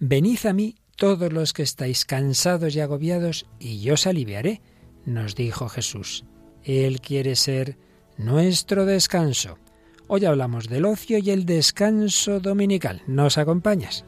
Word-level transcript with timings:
Venid 0.00 0.46
a 0.46 0.52
mí 0.52 0.76
todos 0.96 1.32
los 1.32 1.52
que 1.52 1.62
estáis 1.62 2.04
cansados 2.04 2.76
y 2.76 2.80
agobiados, 2.80 3.46
y 3.58 3.80
yo 3.80 3.94
os 3.94 4.06
aliviaré, 4.06 4.60
nos 5.04 5.34
dijo 5.34 5.68
Jesús. 5.68 6.24
Él 6.62 7.00
quiere 7.00 7.34
ser 7.34 7.76
nuestro 8.16 8.84
descanso. 8.84 9.58
Hoy 10.06 10.24
hablamos 10.24 10.68
del 10.68 10.84
ocio 10.84 11.18
y 11.18 11.30
el 11.30 11.46
descanso 11.46 12.38
dominical. 12.38 13.02
¿Nos 13.08 13.38
acompañas? 13.38 14.04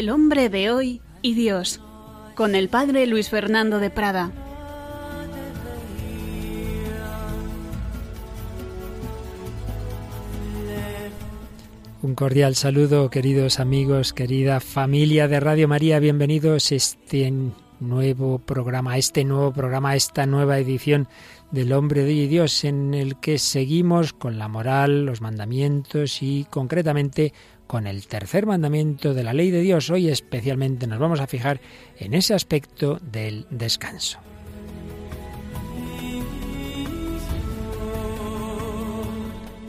El 0.00 0.08
hombre 0.08 0.48
de 0.48 0.70
hoy 0.70 1.02
y 1.20 1.34
Dios, 1.34 1.78
con 2.34 2.54
el 2.54 2.70
padre 2.70 3.06
Luis 3.06 3.28
Fernando 3.28 3.80
de 3.80 3.90
Prada. 3.90 4.32
Un 12.00 12.14
cordial 12.14 12.54
saludo, 12.54 13.10
queridos 13.10 13.60
amigos, 13.60 14.14
querida 14.14 14.60
familia 14.60 15.28
de 15.28 15.38
Radio 15.38 15.68
María, 15.68 15.98
bienvenidos 15.98 16.72
a 16.72 16.76
este 16.76 17.34
nuevo 17.78 18.38
programa, 18.38 18.92
a 18.92 18.96
este 18.96 19.22
nuevo 19.24 19.52
programa, 19.52 19.96
esta 19.96 20.24
nueva 20.24 20.58
edición 20.58 21.08
del 21.50 21.74
hombre 21.74 22.04
de 22.04 22.26
Dios, 22.26 22.64
en 22.64 22.94
el 22.94 23.20
que 23.20 23.38
seguimos 23.38 24.14
con 24.14 24.38
la 24.38 24.48
moral, 24.48 25.04
los 25.04 25.20
mandamientos 25.20 26.22
y 26.22 26.46
concretamente 26.48 27.34
con 27.70 27.86
el 27.86 28.08
tercer 28.08 28.46
mandamiento 28.46 29.14
de 29.14 29.22
la 29.22 29.32
ley 29.32 29.52
de 29.52 29.60
Dios. 29.60 29.90
Hoy 29.90 30.08
especialmente 30.08 30.88
nos 30.88 30.98
vamos 30.98 31.20
a 31.20 31.28
fijar 31.28 31.60
en 32.00 32.14
ese 32.14 32.34
aspecto 32.34 32.98
del 33.00 33.46
descanso. 33.48 34.18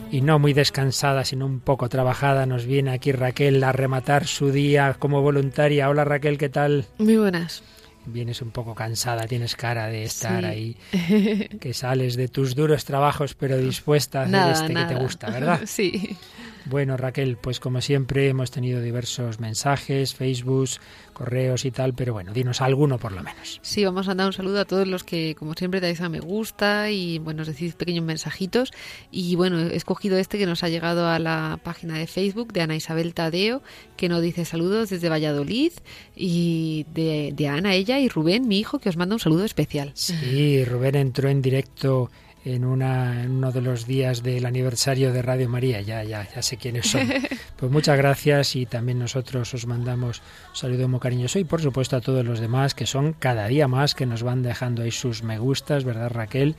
Y 0.10 0.22
no 0.22 0.40
muy 0.40 0.54
descansada, 0.54 1.26
sino 1.26 1.46
un 1.46 1.60
poco 1.60 1.90
trabajada, 1.90 2.48
nos 2.48 2.66
viene 2.66 2.90
aquí 2.90 3.12
Raquel 3.12 3.64
a 3.64 3.72
rematar 3.72 4.26
su 4.26 4.52
día 4.52 4.96
como 4.98 5.22
voluntaria. 5.22 5.88
Hola 5.88 6.04
Raquel, 6.04 6.40
¿qué 6.40 6.50
tal? 6.50 6.86
Muy 6.98 7.18
buenas. 7.18 7.62
Vienes 8.08 8.42
un 8.42 8.50
poco 8.50 8.74
cansada, 8.74 9.28
tienes 9.28 9.56
cara 9.56 9.86
de 9.90 10.06
estar 10.06 10.44
ahí, 10.44 10.76
que 11.62 11.72
sales 11.76 12.16
de 12.16 12.30
tus 12.30 12.56
duros 12.56 12.84
trabajos, 12.84 13.36
pero 13.36 13.60
dispuesta 13.60 14.22
a 14.22 14.24
hacer 14.24 14.54
este 14.54 14.74
que 14.74 14.86
te 14.86 14.96
gusta, 14.96 15.30
¿verdad? 15.30 15.62
Sí. 15.68 16.18
Bueno, 16.66 16.98
Raquel, 16.98 17.38
pues 17.38 17.60
como 17.60 17.82
siempre 17.82 18.30
hemos 18.30 18.52
tenido 18.52 18.82
diversos 18.82 19.40
mensajes, 19.40 20.14
Facebook, 20.14 20.70
correos 21.14 21.66
y 21.66 21.72
tal, 21.72 21.94
pero 21.94 22.14
bueno, 22.14 22.34
dinos 22.34 22.62
alguno 22.62 22.98
por 22.98 23.12
lo 23.12 23.24
menos. 23.24 23.60
Sí, 23.62 23.84
vamos 23.84 24.08
a 24.08 24.16
dar 24.16 24.28
un 24.28 24.34
saludo 24.34 24.60
a 24.60 24.66
todos 24.66 24.88
los 24.88 25.04
que, 25.04 25.36
como 25.36 25.54
siempre, 25.54 25.80
dais 25.80 26.02
a 26.02 26.10
me 26.10 26.20
gusta 26.20 26.90
y, 26.90 27.20
bueno, 27.20 27.40
nos 27.40 27.48
decís 27.48 27.76
pequeños 27.76 28.06
mensajitos. 28.06 28.72
Y, 29.12 29.36
bueno, 29.36 29.60
he 29.60 29.76
escogido 29.76 30.18
este 30.18 30.38
que 30.38 30.46
nos 30.46 30.64
ha 30.64 30.70
llegado 30.70 31.08
a 31.08 31.20
la 31.20 31.60
página 31.64 31.98
de 31.98 32.08
Facebook 32.08 32.54
de 32.54 32.62
Ana 32.62 32.76
Isabel 32.76 33.14
Tadeo, 33.14 33.62
que 33.98 34.10
nos 34.10 34.22
dice 34.22 34.46
saludos 34.46 34.90
desde 34.90 35.10
Valladolid 35.10 35.72
y 36.16 36.86
de, 36.94 37.34
de 37.36 37.48
Ana, 37.48 37.74
ella 37.74 38.00
y 38.00 38.08
Rubén, 38.08 38.48
mi 38.48 38.60
hijo, 38.60 38.80
que 38.80 38.90
os 38.90 38.98
manda 38.98 39.16
un 39.16 39.20
saludo 39.20 39.46
especial. 39.46 39.92
Sí, 39.96 40.64
Rubén 40.66 40.96
entró 40.96 41.30
en 41.30 41.42
directo 41.42 42.10
en, 42.46 42.66
una, 42.66 43.24
en 43.24 43.32
uno 43.32 43.52
de 43.52 43.62
los 43.62 43.86
días 43.86 44.24
del 44.24 44.46
aniversario 44.46 45.14
de 45.14 45.22
Radio 45.22 45.50
María. 45.50 45.82
Ya, 45.82 46.04
ya, 46.04 46.28
ya 46.34 46.42
sé 46.42 46.58
quiénes 46.58 46.88
son. 46.88 47.08
Pues 47.62 47.72
muchas 47.72 47.96
gracias 47.96 48.56
y 48.56 48.66
también 48.66 48.98
nosotros 48.98 49.54
os 49.54 49.68
mandamos 49.68 50.24
un 50.50 50.56
saludo 50.56 50.88
muy 50.88 51.00
cariñoso 51.00 51.38
y 51.38 51.44
por 51.44 51.62
supuesto 51.62 51.96
a 51.96 52.02
todos 52.02 52.26
los 52.26 52.40
demás 52.40 52.74
que 52.74 52.88
son 52.88 53.14
cada 53.14 53.46
día 53.46 53.68
más 53.68 53.94
que 53.94 54.08
nos 54.08 54.24
van 54.24 54.42
dejando 54.42 54.82
ahí 54.82 54.90
sus 54.90 55.22
me 55.22 55.38
gustas, 55.38 55.84
¿verdad 55.84 56.10
Raquel? 56.10 56.56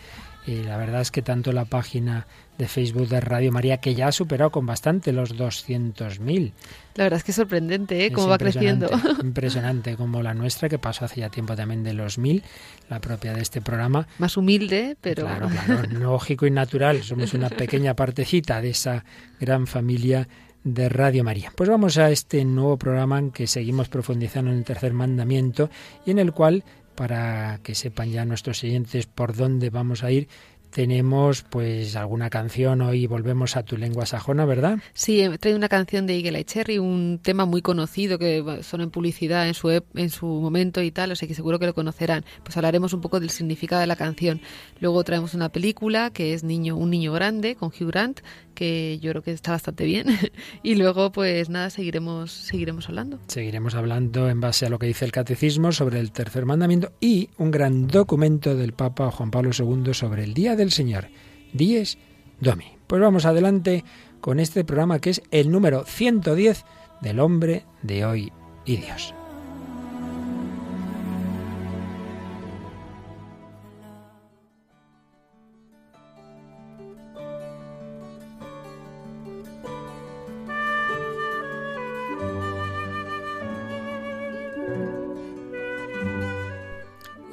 Y 0.46 0.62
la 0.64 0.76
verdad 0.76 1.00
es 1.00 1.10
que 1.10 1.22
tanto 1.22 1.52
la 1.52 1.64
página 1.64 2.26
de 2.58 2.66
Facebook 2.68 3.08
de 3.08 3.20
Radio 3.20 3.52
María, 3.52 3.78
que 3.78 3.94
ya 3.94 4.08
ha 4.08 4.12
superado 4.12 4.50
con 4.50 4.66
bastante 4.66 5.12
los 5.12 5.36
200.000. 5.36 6.52
La 6.94 7.04
verdad 7.04 7.18
es 7.18 7.24
que 7.24 7.30
es 7.30 7.36
sorprendente, 7.36 8.04
¿eh? 8.04 8.12
Cómo 8.12 8.28
va 8.28 8.38
creciendo. 8.38 8.90
Impresionante, 9.22 9.96
como 9.96 10.22
la 10.22 10.34
nuestra, 10.34 10.68
que 10.68 10.78
pasó 10.78 11.04
hace 11.04 11.20
ya 11.20 11.28
tiempo 11.28 11.54
también 11.54 11.82
de 11.84 11.94
los 11.94 12.18
1.000, 12.18 12.42
la 12.90 13.00
propia 13.00 13.32
de 13.34 13.42
este 13.42 13.60
programa. 13.60 14.06
Más 14.18 14.36
humilde, 14.36 14.96
pero... 15.00 15.24
Claro, 15.24 15.48
claro, 15.66 15.88
lógico 15.90 16.46
y 16.46 16.50
natural. 16.50 17.02
Somos 17.02 17.34
una 17.34 17.48
pequeña 17.48 17.94
partecita 17.94 18.60
de 18.60 18.70
esa 18.70 19.04
gran 19.40 19.66
familia 19.66 20.28
de 20.64 20.88
Radio 20.88 21.24
María. 21.24 21.52
Pues 21.56 21.68
vamos 21.68 21.98
a 21.98 22.10
este 22.10 22.44
nuevo 22.44 22.76
programa 22.76 23.18
en 23.18 23.30
que 23.30 23.46
seguimos 23.46 23.88
profundizando 23.88 24.50
en 24.50 24.58
el 24.58 24.64
tercer 24.64 24.92
mandamiento 24.92 25.70
y 26.06 26.12
en 26.12 26.18
el 26.18 26.32
cual, 26.32 26.64
para 26.94 27.60
que 27.62 27.74
sepan 27.74 28.10
ya 28.10 28.24
nuestros 28.24 28.58
siguientes 28.58 29.06
por 29.06 29.34
dónde 29.34 29.70
vamos 29.70 30.04
a 30.04 30.10
ir, 30.10 30.28
tenemos 30.72 31.42
pues 31.42 31.96
alguna 31.96 32.30
canción 32.30 32.80
hoy 32.80 33.06
volvemos 33.06 33.56
a 33.56 33.62
tu 33.62 33.76
lengua 33.76 34.06
sajona, 34.06 34.46
¿verdad? 34.46 34.78
Sí, 34.94 35.20
he 35.20 35.38
traído 35.38 35.58
una 35.58 35.68
canción 35.68 36.06
de 36.06 36.16
Eagle 36.16 36.44
Cherry, 36.44 36.78
un 36.78 37.20
tema 37.22 37.44
muy 37.44 37.60
conocido 37.60 38.18
que 38.18 38.60
son 38.62 38.80
en 38.80 38.90
publicidad 38.90 39.46
en 39.46 39.54
su 39.54 39.70
en 39.70 40.10
su 40.10 40.26
momento 40.26 40.82
y 40.82 40.90
tal, 40.90 41.12
o 41.12 41.16
sea 41.16 41.28
que 41.28 41.34
seguro 41.34 41.58
que 41.58 41.66
lo 41.66 41.74
conocerán. 41.74 42.24
Pues 42.42 42.56
hablaremos 42.56 42.94
un 42.94 43.02
poco 43.02 43.20
del 43.20 43.30
significado 43.30 43.80
de 43.80 43.86
la 43.86 43.96
canción. 43.96 44.40
Luego 44.80 45.04
traemos 45.04 45.34
una 45.34 45.50
película 45.50 46.10
que 46.10 46.32
es 46.32 46.42
Niño 46.42 46.76
un 46.76 46.90
niño 46.90 47.12
grande 47.12 47.54
con 47.54 47.68
Hugh 47.68 47.88
Grant, 47.88 48.20
que 48.54 48.98
yo 49.00 49.10
creo 49.10 49.22
que 49.22 49.32
está 49.32 49.52
bastante 49.52 49.84
bien. 49.84 50.06
y 50.62 50.74
luego 50.74 51.12
pues 51.12 51.50
nada, 51.50 51.68
seguiremos 51.68 52.32
seguiremos 52.32 52.88
hablando. 52.88 53.18
Seguiremos 53.26 53.74
hablando 53.74 54.30
en 54.30 54.40
base 54.40 54.66
a 54.66 54.70
lo 54.70 54.78
que 54.78 54.86
dice 54.86 55.04
el 55.04 55.12
catecismo 55.12 55.70
sobre 55.70 56.00
el 56.00 56.12
tercer 56.12 56.46
mandamiento 56.46 56.92
y 56.98 57.28
un 57.36 57.50
gran 57.50 57.86
documento 57.88 58.56
del 58.56 58.72
Papa 58.72 59.10
Juan 59.10 59.30
Pablo 59.30 59.50
II 59.56 59.92
sobre 59.92 60.24
el 60.24 60.32
día 60.32 60.56
de 60.56 60.61
el 60.62 60.72
Señor. 60.72 61.08
Dies 61.52 61.98
Domi. 62.40 62.66
Pues 62.86 63.00
vamos 63.00 63.24
adelante 63.24 63.84
con 64.20 64.40
este 64.40 64.64
programa 64.64 65.00
que 65.00 65.10
es 65.10 65.22
el 65.30 65.50
número 65.50 65.84
110 65.84 66.64
del 67.00 67.20
hombre 67.20 67.64
de 67.82 68.04
hoy 68.04 68.32
y 68.64 68.76
Dios. 68.76 69.14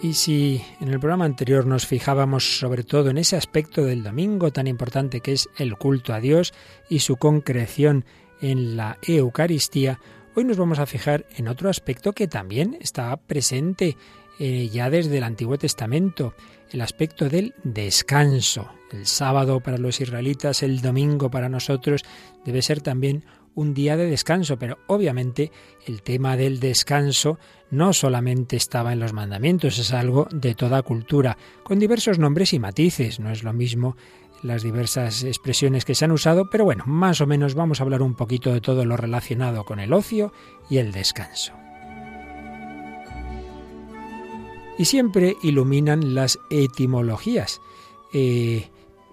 Y 0.01 0.13
si 0.13 0.63
en 0.79 0.87
el 0.87 0.99
programa 0.99 1.25
anterior 1.25 1.65
nos 1.65 1.85
fijábamos 1.85 2.59
sobre 2.59 2.83
todo 2.83 3.09
en 3.09 3.17
ese 3.17 3.35
aspecto 3.35 3.83
del 3.83 4.01
domingo 4.01 4.51
tan 4.51 4.65
importante 4.65 5.19
que 5.19 5.33
es 5.33 5.49
el 5.57 5.75
culto 5.77 6.13
a 6.13 6.21
Dios 6.21 6.53
y 6.87 6.99
su 6.99 7.17
concreción 7.17 8.05
en 8.39 8.77
la 8.77 8.97
Eucaristía, 9.05 9.99
hoy 10.35 10.45
nos 10.45 10.55
vamos 10.55 10.79
a 10.79 10.85
fijar 10.85 11.25
en 11.35 11.49
otro 11.49 11.69
aspecto 11.69 12.13
que 12.13 12.29
también 12.29 12.77
está 12.79 13.17
presente 13.17 13.97
eh, 14.39 14.69
ya 14.69 14.89
desde 14.89 15.17
el 15.17 15.23
Antiguo 15.25 15.57
Testamento, 15.57 16.33
el 16.71 16.79
aspecto 16.79 17.27
del 17.27 17.53
descanso. 17.65 18.69
El 18.93 19.05
sábado 19.05 19.59
para 19.59 19.77
los 19.77 19.99
israelitas, 19.99 20.63
el 20.63 20.79
domingo 20.79 21.29
para 21.29 21.49
nosotros, 21.49 22.03
debe 22.45 22.61
ser 22.61 22.79
también 22.79 23.25
un 23.59 23.73
día 23.73 23.97
de 23.97 24.09
descanso, 24.09 24.57
pero 24.57 24.77
obviamente 24.87 25.51
el 25.85 26.01
tema 26.01 26.37
del 26.37 26.61
descanso 26.61 27.37
no 27.71 27.91
solamente 27.91 28.55
estaba 28.55 28.93
en 28.93 28.99
los 28.99 29.11
mandamientos, 29.11 29.77
es 29.79 29.91
algo 29.91 30.27
de 30.31 30.55
toda 30.55 30.81
cultura, 30.81 31.37
con 31.63 31.77
diversos 31.77 32.19
nombres 32.19 32.53
y 32.53 32.59
matices, 32.59 33.19
no 33.19 33.31
es 33.31 33.43
lo 33.43 33.51
mismo 33.51 33.97
las 34.43 34.63
diversas 34.63 35.25
expresiones 35.25 35.83
que 35.83 35.93
se 35.93 36.05
han 36.05 36.13
usado, 36.13 36.49
pero 36.49 36.63
bueno, 36.63 36.85
más 36.87 37.19
o 37.19 37.27
menos 37.27 37.53
vamos 37.53 37.81
a 37.81 37.83
hablar 37.83 38.01
un 38.01 38.15
poquito 38.15 38.53
de 38.53 38.61
todo 38.61 38.85
lo 38.85 38.95
relacionado 38.95 39.65
con 39.65 39.81
el 39.81 39.91
ocio 39.91 40.31
y 40.69 40.77
el 40.77 40.93
descanso. 40.93 41.51
Y 44.77 44.85
siempre 44.85 45.35
iluminan 45.43 46.15
las 46.15 46.39
etimologías. 46.49 47.59
Eh, 48.13 48.69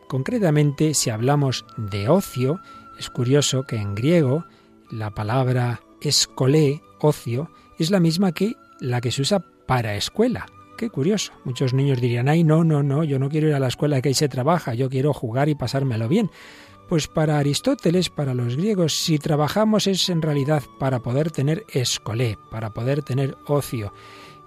concretamente, 0.07 0.95
si 0.95 1.11
hablamos 1.11 1.65
de 1.77 2.09
ocio, 2.09 2.61
es 2.99 3.11
curioso 3.11 3.65
que 3.65 3.77
en 3.77 3.95
griego 3.95 4.45
la 4.91 5.11
palabra 5.11 5.81
escolé, 6.01 6.83
ocio, 7.01 7.51
es 7.79 7.91
la 7.91 8.01
misma 8.01 8.33
que 8.33 8.55
la 8.81 9.01
que 9.01 9.11
se 9.11 9.23
usa 9.23 9.45
para 9.67 9.97
escuela. 9.97 10.47
Qué 10.77 10.91
curioso. 10.91 11.33
Muchos 11.45 11.73
niños 11.73 12.01
dirían, 12.01 12.29
ay, 12.29 12.45
no, 12.45 12.63
no, 12.63 12.83
no, 12.83 13.03
yo 13.03 13.19
no 13.19 13.29
quiero 13.29 13.49
ir 13.49 13.55
a 13.55 13.61
la 13.61 13.69
escuela 13.69 14.01
que 14.03 14.09
ahí 14.09 14.15
se 14.15 14.29
trabaja, 14.29 14.75
yo 14.75 14.91
quiero 14.91 15.13
jugar 15.13 15.49
y 15.49 15.55
pasármelo 15.55 16.09
bien. 16.09 16.31
Pues 16.89 17.09
para 17.09 17.39
Aristóteles, 17.39 18.11
para 18.11 18.35
los 18.35 18.57
griegos, 18.57 18.95
si 18.95 19.19
trabajamos 19.19 19.87
es 19.87 20.09
en 20.09 20.23
realidad 20.23 20.63
para 20.79 21.01
poder 21.01 21.31
tener 21.31 21.65
escolé, 21.73 22.39
para 22.51 22.71
poder 22.71 23.03
tener 23.03 23.37
ocio. 23.47 23.93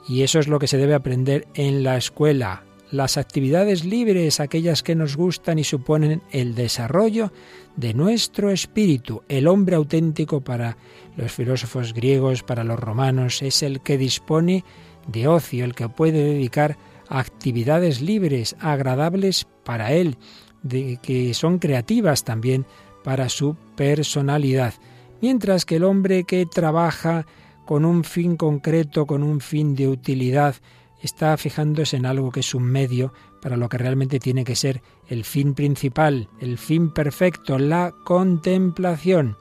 Y 0.07 0.21
eso 0.21 0.39
es 0.39 0.47
lo 0.47 0.59
que 0.59 0.67
se 0.67 0.77
debe 0.77 0.93
aprender 0.93 1.47
en 1.53 1.83
la 1.83 1.97
escuela, 1.97 2.63
las 2.91 3.17
actividades 3.17 3.85
libres, 3.85 4.39
aquellas 4.39 4.83
que 4.83 4.95
nos 4.95 5.15
gustan 5.15 5.59
y 5.59 5.63
suponen 5.63 6.21
el 6.31 6.55
desarrollo 6.55 7.31
de 7.75 7.93
nuestro 7.93 8.49
espíritu. 8.51 9.23
El 9.29 9.47
hombre 9.47 9.75
auténtico 9.75 10.41
para 10.41 10.77
los 11.15 11.31
filósofos 11.31 11.93
griegos, 11.93 12.43
para 12.43 12.63
los 12.63 12.79
romanos, 12.79 13.41
es 13.41 13.63
el 13.63 13.81
que 13.81 13.97
dispone 13.97 14.63
de 15.07 15.27
ocio, 15.27 15.65
el 15.65 15.75
que 15.75 15.89
puede 15.89 16.23
dedicar 16.23 16.77
actividades 17.07 18.01
libres, 18.01 18.55
agradables 18.59 19.47
para 19.63 19.93
él, 19.93 20.17
de, 20.63 20.99
que 21.01 21.33
son 21.33 21.59
creativas 21.59 22.23
también 22.23 22.65
para 23.03 23.29
su 23.29 23.55
personalidad. 23.75 24.73
Mientras 25.21 25.65
que 25.65 25.77
el 25.77 25.83
hombre 25.83 26.23
que 26.23 26.45
trabaja 26.45 27.25
con 27.65 27.85
un 27.85 28.03
fin 28.03 28.35
concreto, 28.35 29.05
con 29.05 29.21
un 29.21 29.41
fin 29.41 29.75
de 29.75 29.87
utilidad, 29.87 30.55
está 31.01 31.35
fijándose 31.37 31.97
en 31.97 32.05
algo 32.05 32.31
que 32.31 32.41
es 32.41 32.53
un 32.53 32.63
medio 32.63 33.13
para 33.41 33.57
lo 33.57 33.69
que 33.69 33.77
realmente 33.77 34.19
tiene 34.19 34.43
que 34.43 34.55
ser 34.55 34.81
el 35.07 35.23
fin 35.23 35.53
principal, 35.53 36.29
el 36.39 36.57
fin 36.57 36.91
perfecto, 36.91 37.57
la 37.57 37.93
contemplación. 38.03 39.37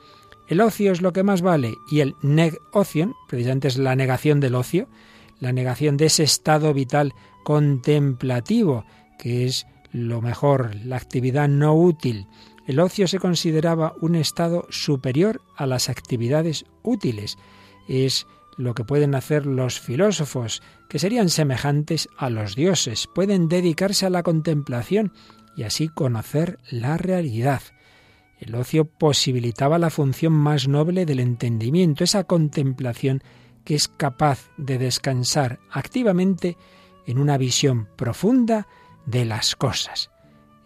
El 0.49 0.60
ocio 0.60 0.93
es 0.93 1.02
lo 1.02 1.12
que 1.12 1.22
más 1.22 1.43
vale 1.43 1.75
y 1.90 2.00
el 2.00 2.14
neg 2.22 2.58
ocio, 2.72 3.14
precisamente 3.28 3.69
es 3.69 3.76
la 3.76 3.96
negación 3.96 4.40
del 4.40 4.55
ocio, 4.55 4.88
la 5.40 5.52
negación 5.52 5.96
de 5.96 6.06
ese 6.06 6.22
estado 6.22 6.72
vital 6.72 7.12
contemplativo, 7.44 8.84
que 9.19 9.46
es 9.46 9.66
lo 9.93 10.20
mejor, 10.20 10.75
la 10.84 10.96
actividad 10.96 11.49
no 11.49 11.75
útil. 11.75 12.26
El 12.66 12.81
ocio 12.81 13.08
se 13.08 13.19
consideraba 13.19 13.94
un 14.00 14.14
estado 14.14 14.66
superior 14.70 15.40
a 15.56 15.66
las 15.66 15.88
actividades 15.88 16.66
útiles. 16.82 17.38
Es 17.88 18.26
lo 18.58 18.75
que 18.75 18.84
pueden 18.84 19.14
hacer 19.14 19.46
los 19.46 19.81
filósofos, 19.81 20.62
que 20.88 20.99
serían 20.99 21.31
semejantes 21.31 22.08
a 22.19 22.28
los 22.28 22.56
dioses, 22.56 23.08
pueden 23.14 23.49
dedicarse 23.49 24.05
a 24.05 24.10
la 24.10 24.22
contemplación 24.22 25.12
y 25.56 25.62
así 25.62 25.88
conocer 25.88 26.58
la 26.70 26.99
realidad. 26.99 27.62
El 28.38 28.55
ocio 28.55 28.84
posibilitaba 28.84 29.78
la 29.78 29.90
función 29.90 30.32
más 30.32 30.69
noble 30.69 31.06
del 31.06 31.20
entendimiento, 31.20 32.05
esa 32.05 32.25
contemplación 32.25 33.22
que 33.64 33.75
es 33.75 33.88
capaz 33.88 34.50
de 34.56 34.78
descansar 34.78 35.60
activamente 35.70 36.56
en 37.06 37.19
una 37.19 37.38
visión 37.38 37.88
profunda 37.96 38.66
de 39.06 39.25
las 39.25 39.56
cosas. 39.56 40.10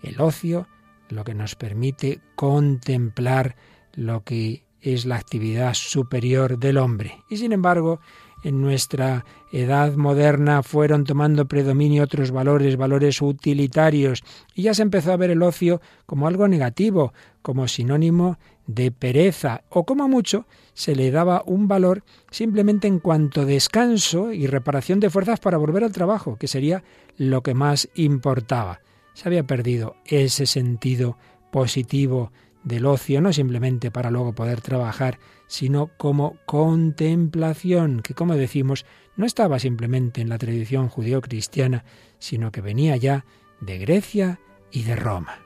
El 0.02 0.20
ocio 0.20 0.66
lo 1.08 1.24
que 1.24 1.34
nos 1.34 1.54
permite 1.54 2.20
contemplar 2.34 3.56
lo 3.92 4.24
que 4.24 4.64
es 4.82 5.06
la 5.06 5.16
actividad 5.16 5.74
superior 5.74 6.58
del 6.58 6.76
hombre. 6.76 7.22
Y 7.28 7.36
sin 7.38 7.52
embargo, 7.52 8.00
en 8.42 8.60
nuestra 8.60 9.24
edad 9.52 9.94
moderna 9.94 10.62
fueron 10.62 11.04
tomando 11.04 11.46
predominio 11.46 12.02
otros 12.02 12.32
valores, 12.32 12.76
valores 12.76 13.22
utilitarios, 13.22 14.22
y 14.54 14.62
ya 14.62 14.74
se 14.74 14.82
empezó 14.82 15.12
a 15.12 15.16
ver 15.16 15.30
el 15.30 15.42
ocio 15.42 15.80
como 16.06 16.26
algo 16.26 16.48
negativo, 16.48 17.12
como 17.40 17.68
sinónimo 17.68 18.38
de 18.66 18.90
pereza, 18.90 19.62
o 19.68 19.84
como 19.84 20.08
mucho 20.08 20.46
se 20.74 20.96
le 20.96 21.10
daba 21.10 21.42
un 21.46 21.68
valor 21.68 22.04
simplemente 22.30 22.88
en 22.88 22.98
cuanto 22.98 23.44
descanso 23.44 24.32
y 24.32 24.46
reparación 24.46 25.00
de 25.00 25.10
fuerzas 25.10 25.40
para 25.40 25.58
volver 25.58 25.84
al 25.84 25.92
trabajo, 25.92 26.36
que 26.36 26.48
sería 26.48 26.82
lo 27.16 27.42
que 27.42 27.54
más 27.54 27.88
importaba. 27.94 28.80
Se 29.14 29.28
había 29.28 29.46
perdido 29.46 29.96
ese 30.06 30.46
sentido 30.46 31.16
positivo 31.50 32.32
del 32.64 32.86
ocio, 32.86 33.20
no 33.20 33.32
simplemente 33.32 33.90
para 33.90 34.10
luego 34.10 34.34
poder 34.34 34.60
trabajar, 34.60 35.18
sino 35.46 35.90
como 35.96 36.36
contemplación, 36.46 38.00
que 38.02 38.14
como 38.14 38.36
decimos, 38.36 38.86
no 39.16 39.26
estaba 39.26 39.58
simplemente 39.58 40.20
en 40.20 40.28
la 40.28 40.38
tradición 40.38 40.88
judío-cristiana, 40.88 41.84
sino 42.18 42.52
que 42.52 42.60
venía 42.60 42.96
ya 42.96 43.24
de 43.60 43.78
Grecia 43.78 44.40
y 44.70 44.84
de 44.84 44.96
Roma. 44.96 45.38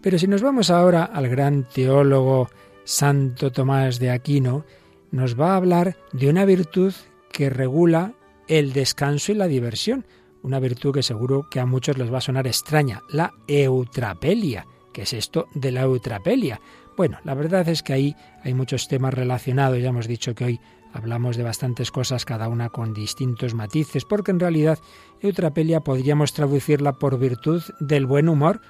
Pero 0.00 0.18
si 0.18 0.26
nos 0.26 0.42
vamos 0.42 0.68
ahora 0.70 1.04
al 1.04 1.28
gran 1.28 1.62
teólogo 1.62 2.50
Santo 2.84 3.52
Tomás 3.52 4.00
de 4.00 4.10
Aquino, 4.10 4.64
nos 5.12 5.38
va 5.38 5.52
a 5.52 5.56
hablar 5.56 5.96
de 6.12 6.28
una 6.28 6.44
virtud 6.44 6.92
que 7.30 7.50
regula 7.50 8.14
el 8.48 8.72
descanso 8.72 9.32
y 9.32 9.34
la 9.34 9.46
diversión, 9.46 10.06
una 10.42 10.58
virtud 10.58 10.94
que 10.94 11.02
seguro 11.02 11.48
que 11.50 11.60
a 11.60 11.66
muchos 11.66 11.98
les 11.98 12.12
va 12.12 12.18
a 12.18 12.22
sonar 12.22 12.46
extraña, 12.46 13.02
la 13.08 13.32
eutrapelia. 13.46 14.66
¿Qué 14.92 15.02
es 15.02 15.12
esto 15.12 15.46
de 15.54 15.72
la 15.72 15.82
eutrapelia? 15.82 16.60
Bueno, 16.96 17.18
la 17.24 17.34
verdad 17.34 17.68
es 17.68 17.82
que 17.82 17.92
ahí 17.94 18.16
hay 18.44 18.52
muchos 18.54 18.88
temas 18.88 19.14
relacionados, 19.14 19.78
ya 19.78 19.88
hemos 19.88 20.06
dicho 20.06 20.34
que 20.34 20.44
hoy 20.44 20.60
hablamos 20.92 21.36
de 21.36 21.42
bastantes 21.42 21.90
cosas, 21.90 22.24
cada 22.24 22.48
una 22.48 22.68
con 22.68 22.92
distintos 22.92 23.54
matices, 23.54 24.04
porque 24.04 24.30
en 24.30 24.40
realidad 24.40 24.78
eutrapelia 25.20 25.80
podríamos 25.80 26.34
traducirla 26.34 26.92
por 26.92 27.18
virtud 27.18 27.62
del 27.80 28.04
buen 28.04 28.28
humor, 28.28 28.60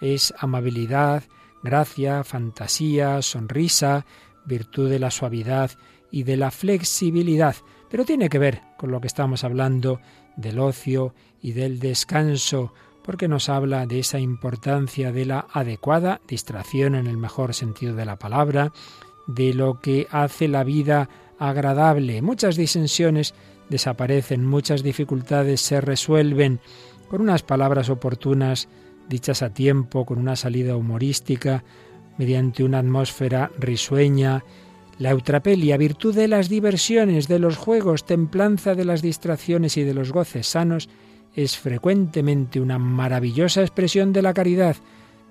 es 0.00 0.34
amabilidad, 0.38 1.24
gracia, 1.62 2.24
fantasía, 2.24 3.22
sonrisa, 3.22 4.04
virtud 4.44 4.88
de 4.90 4.98
la 4.98 5.10
suavidad 5.10 5.70
y 6.10 6.24
de 6.24 6.36
la 6.36 6.50
flexibilidad. 6.50 7.56
Pero 7.90 8.04
tiene 8.04 8.28
que 8.28 8.38
ver 8.38 8.62
con 8.78 8.90
lo 8.90 9.00
que 9.00 9.08
estamos 9.08 9.44
hablando 9.44 10.00
del 10.36 10.58
ocio 10.60 11.14
y 11.42 11.52
del 11.52 11.80
descanso, 11.80 12.72
porque 13.02 13.28
nos 13.28 13.48
habla 13.48 13.86
de 13.86 13.98
esa 13.98 14.20
importancia 14.20 15.10
de 15.12 15.26
la 15.26 15.46
adecuada 15.52 16.20
distracción 16.28 16.94
en 16.94 17.06
el 17.06 17.16
mejor 17.16 17.52
sentido 17.54 17.94
de 17.94 18.04
la 18.04 18.16
palabra, 18.16 18.72
de 19.26 19.54
lo 19.54 19.80
que 19.80 20.06
hace 20.10 20.48
la 20.48 20.64
vida 20.64 21.08
agradable. 21.38 22.22
Muchas 22.22 22.56
disensiones 22.56 23.34
desaparecen, 23.68 24.44
muchas 24.44 24.82
dificultades 24.82 25.60
se 25.60 25.80
resuelven 25.80 26.60
con 27.08 27.20
unas 27.20 27.42
palabras 27.42 27.88
oportunas 27.90 28.68
dichas 29.08 29.42
a 29.42 29.52
tiempo, 29.52 30.04
con 30.04 30.18
una 30.18 30.36
salida 30.36 30.76
humorística, 30.76 31.64
mediante 32.18 32.62
una 32.62 32.78
atmósfera 32.78 33.50
risueña 33.58 34.44
la 35.00 35.12
eutrapelia, 35.12 35.78
virtud 35.78 36.14
de 36.14 36.28
las 36.28 36.50
diversiones, 36.50 37.26
de 37.26 37.38
los 37.38 37.56
juegos, 37.56 38.04
templanza 38.04 38.74
de 38.74 38.84
las 38.84 39.00
distracciones 39.00 39.78
y 39.78 39.82
de 39.82 39.94
los 39.94 40.12
goces 40.12 40.46
sanos, 40.46 40.90
es 41.34 41.56
frecuentemente 41.56 42.60
una 42.60 42.78
maravillosa 42.78 43.62
expresión 43.62 44.12
de 44.12 44.20
la 44.20 44.34
caridad, 44.34 44.76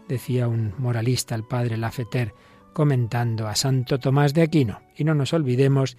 decía 0.07 0.47
un 0.47 0.73
moralista, 0.79 1.35
el 1.35 1.43
padre 1.43 1.77
Lafeter, 1.77 2.33
comentando 2.73 3.47
a 3.47 3.55
Santo 3.55 3.99
Tomás 3.99 4.33
de 4.33 4.41
Aquino. 4.41 4.81
Y 4.97 5.03
no 5.03 5.13
nos 5.13 5.33
olvidemos 5.33 5.97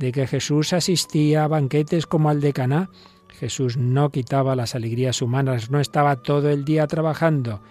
de 0.00 0.10
que 0.10 0.26
Jesús 0.26 0.72
asistía 0.72 1.44
a 1.44 1.48
banquetes 1.48 2.08
como 2.08 2.28
al 2.28 2.40
de 2.40 2.52
Caná. 2.52 2.90
Jesús 3.38 3.76
no 3.76 4.10
quitaba 4.10 4.56
las 4.56 4.74
alegrías 4.74 5.22
humanas, 5.22 5.70
no 5.70 5.78
estaba 5.78 6.16
todo 6.16 6.50
el 6.50 6.64
día 6.64 6.88
trabajando. 6.88 7.62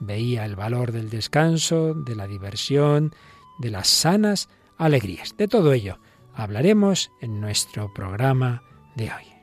Veía 0.00 0.44
el 0.44 0.56
valor 0.56 0.90
del 0.90 1.10
descanso, 1.10 1.94
de 1.94 2.16
la 2.16 2.26
diversión, 2.26 3.14
de 3.60 3.70
las 3.70 3.86
sanas 3.86 4.48
alegrías. 4.78 5.36
De 5.36 5.48
todo 5.48 5.72
ello 5.72 5.98
hablaremos 6.34 7.10
en 7.20 7.40
nuestro 7.40 7.92
programa 7.94 8.62
de 8.94 9.04
hoy. 9.04 9.35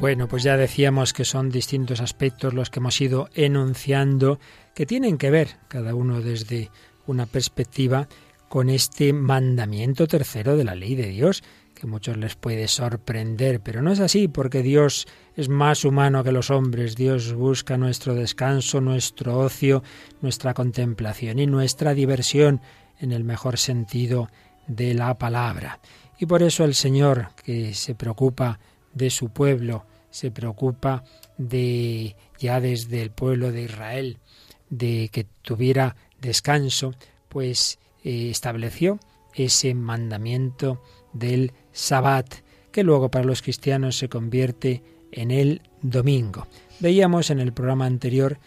Bueno, 0.00 0.28
pues 0.28 0.44
ya 0.44 0.56
decíamos 0.56 1.12
que 1.12 1.24
son 1.24 1.50
distintos 1.50 2.00
aspectos 2.00 2.54
los 2.54 2.70
que 2.70 2.78
hemos 2.78 3.00
ido 3.00 3.28
enunciando 3.34 4.38
que 4.72 4.86
tienen 4.86 5.18
que 5.18 5.28
ver, 5.28 5.56
cada 5.66 5.92
uno 5.96 6.20
desde 6.20 6.70
una 7.08 7.26
perspectiva, 7.26 8.06
con 8.48 8.70
este 8.70 9.12
mandamiento 9.12 10.06
tercero 10.06 10.56
de 10.56 10.62
la 10.62 10.76
ley 10.76 10.94
de 10.94 11.08
Dios, 11.08 11.42
que 11.74 11.88
a 11.88 11.90
muchos 11.90 12.16
les 12.16 12.36
puede 12.36 12.68
sorprender, 12.68 13.60
pero 13.60 13.82
no 13.82 13.90
es 13.90 13.98
así, 13.98 14.28
porque 14.28 14.62
Dios 14.62 15.08
es 15.34 15.48
más 15.48 15.84
humano 15.84 16.22
que 16.22 16.30
los 16.30 16.50
hombres, 16.50 16.94
Dios 16.94 17.34
busca 17.34 17.76
nuestro 17.76 18.14
descanso, 18.14 18.80
nuestro 18.80 19.36
ocio, 19.36 19.82
nuestra 20.22 20.54
contemplación 20.54 21.40
y 21.40 21.48
nuestra 21.48 21.92
diversión 21.92 22.60
en 23.00 23.10
el 23.10 23.24
mejor 23.24 23.58
sentido 23.58 24.30
de 24.68 24.94
la 24.94 25.18
palabra. 25.18 25.80
Y 26.20 26.26
por 26.26 26.44
eso 26.44 26.64
el 26.64 26.76
Señor, 26.76 27.30
que 27.44 27.74
se 27.74 27.96
preocupa 27.96 28.60
de 28.98 29.10
su 29.10 29.30
pueblo, 29.30 29.86
se 30.10 30.30
preocupa 30.30 31.04
de 31.38 32.16
ya 32.38 32.60
desde 32.60 33.00
el 33.00 33.10
pueblo 33.10 33.52
de 33.52 33.62
Israel 33.62 34.18
de 34.70 35.08
que 35.12 35.24
tuviera 35.42 35.96
descanso, 36.20 36.94
pues 37.28 37.78
eh, 38.04 38.28
estableció 38.30 38.98
ese 39.34 39.74
mandamiento 39.74 40.82
del 41.12 41.52
Sabbat, 41.72 42.34
que 42.72 42.82
luego 42.82 43.10
para 43.10 43.24
los 43.24 43.42
cristianos 43.42 43.96
se 43.96 44.08
convierte 44.08 44.82
en 45.12 45.30
el 45.30 45.62
domingo. 45.80 46.46
Veíamos 46.80 47.30
en 47.30 47.40
el 47.40 47.52
programa 47.52 47.86
anterior 47.86 48.38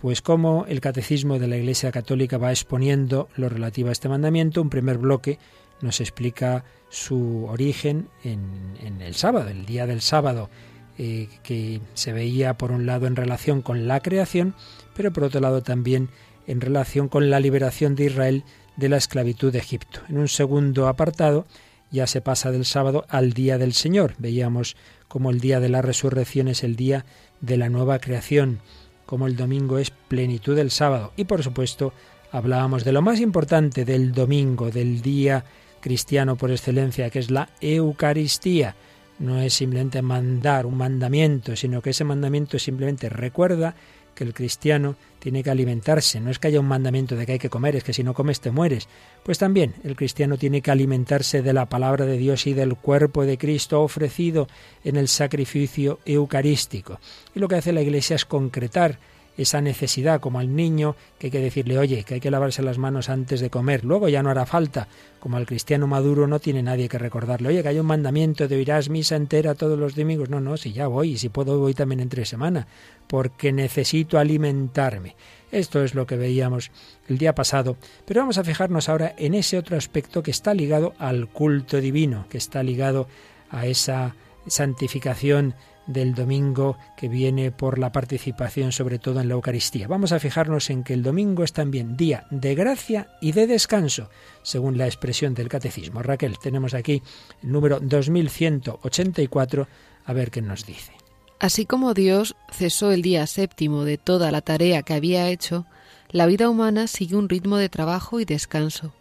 pues 0.00 0.22
cómo 0.22 0.64
el 0.68 0.80
catecismo 0.80 1.38
de 1.38 1.48
la 1.48 1.56
Iglesia 1.56 1.90
Católica 1.90 2.38
va 2.38 2.50
exponiendo 2.50 3.28
lo 3.36 3.48
relativo 3.48 3.88
a 3.88 3.92
este 3.92 4.08
mandamiento. 4.08 4.62
Un 4.62 4.70
primer 4.70 4.98
bloque 4.98 5.38
nos 5.80 6.00
explica 6.00 6.64
su 6.88 7.46
origen 7.46 8.08
en, 8.24 9.00
el 9.00 9.14
sábado, 9.14 9.48
el 9.48 9.66
día 9.66 9.86
del 9.86 10.00
sábado, 10.00 10.50
eh, 10.96 11.28
que 11.42 11.80
se 11.94 12.12
veía 12.12 12.58
por 12.58 12.72
un 12.72 12.86
lado 12.86 13.06
en 13.06 13.16
relación 13.16 13.62
con 13.62 13.86
la 13.86 14.00
creación, 14.00 14.54
pero 14.94 15.12
por 15.12 15.24
otro 15.24 15.40
lado 15.40 15.62
también 15.62 16.08
en 16.46 16.60
relación 16.60 17.08
con 17.08 17.30
la 17.30 17.40
liberación 17.40 17.94
de 17.94 18.06
Israel 18.06 18.44
de 18.76 18.88
la 18.88 18.96
esclavitud 18.96 19.52
de 19.52 19.58
Egipto. 19.58 20.00
En 20.08 20.18
un 20.18 20.28
segundo 20.28 20.88
apartado 20.88 21.46
ya 21.90 22.06
se 22.06 22.20
pasa 22.20 22.50
del 22.50 22.64
sábado 22.64 23.06
al 23.08 23.32
día 23.32 23.58
del 23.58 23.74
Señor. 23.74 24.14
Veíamos 24.18 24.76
cómo 25.08 25.30
el 25.30 25.40
día 25.40 25.60
de 25.60 25.68
la 25.68 25.82
resurrección 25.82 26.48
es 26.48 26.64
el 26.64 26.76
día 26.76 27.04
de 27.40 27.56
la 27.56 27.68
nueva 27.68 27.98
creación 27.98 28.60
como 29.08 29.26
el 29.26 29.36
domingo 29.36 29.78
es 29.78 29.90
plenitud 29.90 30.54
del 30.54 30.70
sábado. 30.70 31.14
Y 31.16 31.24
por 31.24 31.42
supuesto, 31.42 31.94
hablábamos 32.30 32.84
de 32.84 32.92
lo 32.92 33.00
más 33.00 33.20
importante 33.20 33.86
del 33.86 34.12
domingo, 34.12 34.70
del 34.70 35.00
día 35.00 35.46
cristiano 35.80 36.36
por 36.36 36.50
excelencia, 36.50 37.10
que 37.10 37.18
es 37.18 37.30
la 37.30 37.48
Eucaristía. 37.60 38.74
No 39.18 39.40
es 39.40 39.54
simplemente 39.54 40.00
mandar 40.02 40.66
un 40.66 40.76
mandamiento, 40.76 41.56
sino 41.56 41.82
que 41.82 41.90
ese 41.90 42.04
mandamiento 42.04 42.58
simplemente 42.58 43.08
recuerda 43.08 43.74
que 44.18 44.24
el 44.24 44.34
cristiano 44.34 44.96
tiene 45.20 45.44
que 45.44 45.50
alimentarse. 45.50 46.20
No 46.20 46.30
es 46.30 46.40
que 46.40 46.48
haya 46.48 46.58
un 46.58 46.66
mandamiento 46.66 47.14
de 47.14 47.24
que 47.24 47.32
hay 47.32 47.38
que 47.38 47.50
comer, 47.50 47.76
es 47.76 47.84
que 47.84 47.92
si 47.92 48.02
no 48.02 48.14
comes 48.14 48.40
te 48.40 48.50
mueres. 48.50 48.88
Pues 49.22 49.38
también 49.38 49.74
el 49.84 49.94
cristiano 49.94 50.36
tiene 50.36 50.60
que 50.60 50.72
alimentarse 50.72 51.40
de 51.40 51.52
la 51.52 51.66
palabra 51.66 52.04
de 52.04 52.16
Dios 52.16 52.48
y 52.48 52.52
del 52.52 52.74
cuerpo 52.74 53.24
de 53.24 53.38
Cristo 53.38 53.80
ofrecido 53.80 54.48
en 54.82 54.96
el 54.96 55.06
sacrificio 55.06 56.00
eucarístico. 56.04 56.98
Y 57.32 57.38
lo 57.38 57.46
que 57.46 57.56
hace 57.56 57.72
la 57.72 57.82
Iglesia 57.82 58.16
es 58.16 58.24
concretar 58.24 58.98
esa 59.38 59.60
necesidad, 59.60 60.20
como 60.20 60.40
al 60.40 60.54
niño, 60.54 60.96
que 61.18 61.28
hay 61.28 61.30
que 61.30 61.40
decirle, 61.40 61.78
oye, 61.78 62.02
que 62.02 62.14
hay 62.14 62.20
que 62.20 62.30
lavarse 62.30 62.60
las 62.60 62.76
manos 62.76 63.08
antes 63.08 63.40
de 63.40 63.50
comer, 63.50 63.84
luego 63.84 64.08
ya 64.08 64.22
no 64.22 64.30
hará 64.30 64.44
falta. 64.44 64.88
Como 65.20 65.36
al 65.36 65.46
cristiano 65.46 65.86
maduro 65.86 66.26
no 66.26 66.40
tiene 66.40 66.62
nadie 66.62 66.88
que 66.88 66.98
recordarle, 66.98 67.48
oye, 67.48 67.62
que 67.62 67.68
hay 67.68 67.78
un 67.78 67.86
mandamiento 67.86 68.48
de 68.48 68.56
oirás 68.56 68.88
misa 68.88 69.14
entera 69.14 69.54
todos 69.54 69.78
los 69.78 69.94
domingos. 69.94 70.28
No, 70.28 70.40
no, 70.40 70.56
si 70.56 70.72
ya 70.72 70.88
voy, 70.88 71.12
y 71.12 71.18
si 71.18 71.28
puedo 71.28 71.58
voy 71.58 71.72
también 71.72 72.00
entre 72.00 72.24
semana, 72.24 72.66
porque 73.06 73.52
necesito 73.52 74.18
alimentarme. 74.18 75.14
Esto 75.52 75.82
es 75.84 75.94
lo 75.94 76.04
que 76.04 76.16
veíamos 76.16 76.72
el 77.08 77.16
día 77.16 77.34
pasado, 77.34 77.76
pero 78.04 78.20
vamos 78.20 78.38
a 78.38 78.44
fijarnos 78.44 78.88
ahora 78.88 79.14
en 79.16 79.34
ese 79.34 79.56
otro 79.56 79.76
aspecto 79.76 80.22
que 80.22 80.32
está 80.32 80.52
ligado 80.52 80.94
al 80.98 81.28
culto 81.28 81.80
divino, 81.80 82.26
que 82.28 82.38
está 82.38 82.62
ligado 82.62 83.06
a 83.50 83.66
esa 83.66 84.16
santificación 84.46 85.54
del 85.88 86.14
domingo 86.14 86.78
que 86.96 87.08
viene 87.08 87.50
por 87.50 87.78
la 87.78 87.90
participación 87.90 88.70
sobre 88.70 89.00
todo 89.00 89.20
en 89.20 89.28
la 89.28 89.34
Eucaristía. 89.34 89.88
Vamos 89.88 90.12
a 90.12 90.20
fijarnos 90.20 90.70
en 90.70 90.84
que 90.84 90.94
el 90.94 91.02
domingo 91.02 91.42
es 91.42 91.52
también 91.52 91.96
día 91.96 92.26
de 92.30 92.54
gracia 92.54 93.08
y 93.20 93.32
de 93.32 93.48
descanso, 93.48 94.08
según 94.42 94.78
la 94.78 94.86
expresión 94.86 95.34
del 95.34 95.48
catecismo. 95.48 96.02
Raquel, 96.02 96.38
tenemos 96.38 96.74
aquí 96.74 97.02
el 97.42 97.50
número 97.50 97.80
2184, 97.80 99.66
a 100.04 100.12
ver 100.12 100.30
qué 100.30 100.42
nos 100.42 100.64
dice. 100.64 100.92
Así 101.40 101.66
como 101.66 101.94
Dios 101.94 102.36
cesó 102.52 102.92
el 102.92 103.02
día 103.02 103.26
séptimo 103.26 103.84
de 103.84 103.96
toda 103.96 104.30
la 104.30 104.42
tarea 104.42 104.82
que 104.82 104.94
había 104.94 105.28
hecho, 105.28 105.66
la 106.10 106.26
vida 106.26 106.48
humana 106.48 106.86
sigue 106.86 107.16
un 107.16 107.28
ritmo 107.28 107.56
de 107.56 107.68
trabajo 107.68 108.20
y 108.20 108.24
descanso. 108.24 108.92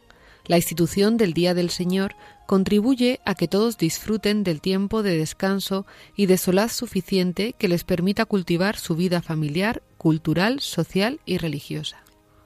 La 0.48 0.56
institución 0.56 1.18
del 1.18 1.34
Día 1.34 1.54
del 1.54 1.70
Señor 1.70 2.16
contribuye 2.46 3.20
a 3.26 3.36
que 3.36 3.50
todos 3.50 3.78
disfruten 3.78 4.44
del 4.44 4.62
tiempo 4.62 5.04
de 5.04 5.18
descanso 5.18 5.86
y 6.16 6.26
de 6.26 6.38
solaz 6.38 6.72
suficiente 6.72 7.54
que 7.58 7.68
les 7.68 7.84
permita 7.84 8.26
cultivar 8.26 8.78
su 8.78 8.96
vida 8.96 9.22
familiar, 9.22 9.84
cultural, 9.98 10.62
social 10.62 11.20
y 11.26 11.38
religiosa. 11.38 11.98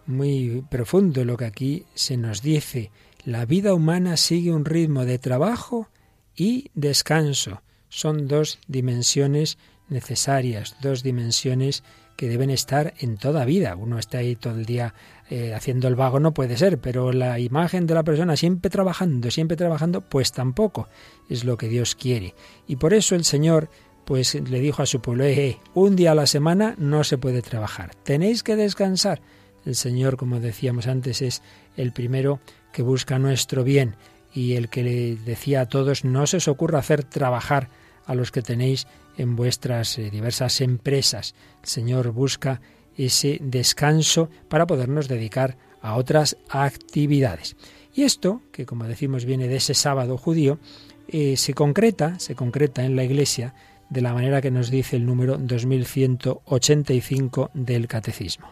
Muy 0.08 0.64
profundo 0.70 1.24
lo 1.24 1.38
que 1.38 1.46
aquí 1.46 1.86
se 1.94 2.18
nos 2.18 2.42
dice. 2.42 2.92
La 3.24 3.46
vida 3.46 3.76
humana 3.76 4.18
sigue 4.18 4.52
un 4.52 4.66
ritmo 4.66 5.06
de 5.06 5.20
trabajo 5.20 5.88
y 6.36 6.72
descanso. 6.74 7.62
Son 7.90 8.28
dos 8.28 8.58
dimensiones 8.68 9.60
necesarias, 9.90 10.76
dos 10.82 11.04
dimensiones 11.04 11.84
que 12.16 12.30
deben 12.30 12.50
estar 12.50 12.94
en 13.00 13.18
toda 13.18 13.46
vida. 13.46 13.76
Uno 13.76 14.00
está 14.00 14.20
ahí 14.20 14.36
todo 14.36 14.56
el 14.56 14.66
día 14.66 14.96
eh, 15.34 15.54
haciendo 15.54 15.88
el 15.88 15.96
vago 15.96 16.20
no 16.20 16.34
puede 16.34 16.58
ser, 16.58 16.78
pero 16.80 17.14
la 17.14 17.40
imagen 17.40 17.88
de 17.88 17.94
la 17.94 18.04
persona 18.04 18.36
siempre 18.36 18.70
trabajando, 18.70 19.32
siempre 19.32 19.56
trabajando, 19.56 20.02
pues 20.02 20.34
tampoco 20.34 20.90
es 21.30 21.46
lo 21.46 21.56
que 21.56 21.70
Dios 21.70 21.96
quiere. 21.96 22.36
Y 22.68 22.76
por 22.76 22.94
eso 22.94 23.16
el 23.16 23.24
Señor 23.24 23.70
pues 24.04 24.36
le 24.36 24.60
dijo 24.60 24.82
a 24.82 24.86
su 24.86 25.00
pueblo, 25.00 25.24
eh, 25.24 25.48
eh, 25.48 25.60
un 25.74 25.96
día 25.96 26.12
a 26.12 26.16
la 26.16 26.28
semana 26.28 26.76
no 26.78 27.06
se 27.06 27.18
puede 27.18 27.42
trabajar, 27.42 27.96
tenéis 28.04 28.44
que 28.44 28.58
descansar. 28.58 29.22
El 29.66 29.76
Señor, 29.76 30.18
como 30.18 30.42
decíamos 30.42 30.88
antes, 30.88 31.22
es 31.22 31.42
el 31.78 31.94
primero 31.94 32.42
que 32.74 32.82
busca 32.82 33.18
nuestro 33.18 33.64
bien 33.64 33.96
y 34.34 34.56
el 34.56 34.68
que 34.68 34.84
le 34.84 35.16
decía 35.16 35.62
a 35.62 35.70
todos, 35.70 36.04
no 36.04 36.28
se 36.28 36.38
os 36.38 36.50
ocurra 36.50 36.80
hacer 36.80 37.06
trabajar 37.06 37.70
a 38.06 38.16
los 38.16 38.32
que 38.34 38.42
tenéis 38.42 38.86
en 39.18 39.38
vuestras 39.38 39.96
diversas 39.96 40.60
empresas. 40.60 41.36
El 41.64 41.70
Señor 41.70 42.12
busca 42.12 42.60
ese 42.98 43.40
descanso 43.42 44.30
para 44.50 44.68
podernos 44.68 45.08
dedicar 45.08 45.58
a 45.82 45.96
otras 45.96 46.38
actividades. 46.50 47.56
Y 47.94 48.04
esto, 48.04 48.42
que 48.52 48.66
como 48.66 48.86
decimos 48.86 49.26
viene 49.26 49.48
de 49.48 49.58
ese 49.58 49.74
sábado 49.74 50.18
judío, 50.18 50.60
eh, 51.08 51.36
se 51.38 51.54
concreta, 51.54 52.20
se 52.20 52.36
concreta 52.36 52.86
en 52.86 52.96
la 52.96 53.04
Iglesia 53.04 53.54
de 53.90 54.02
la 54.02 54.14
manera 54.14 54.42
que 54.42 54.52
nos 54.52 54.72
dice 54.72 54.96
el 54.96 55.06
número 55.06 55.38
2185 55.38 57.52
del 57.54 57.88
Catecismo. 57.88 58.48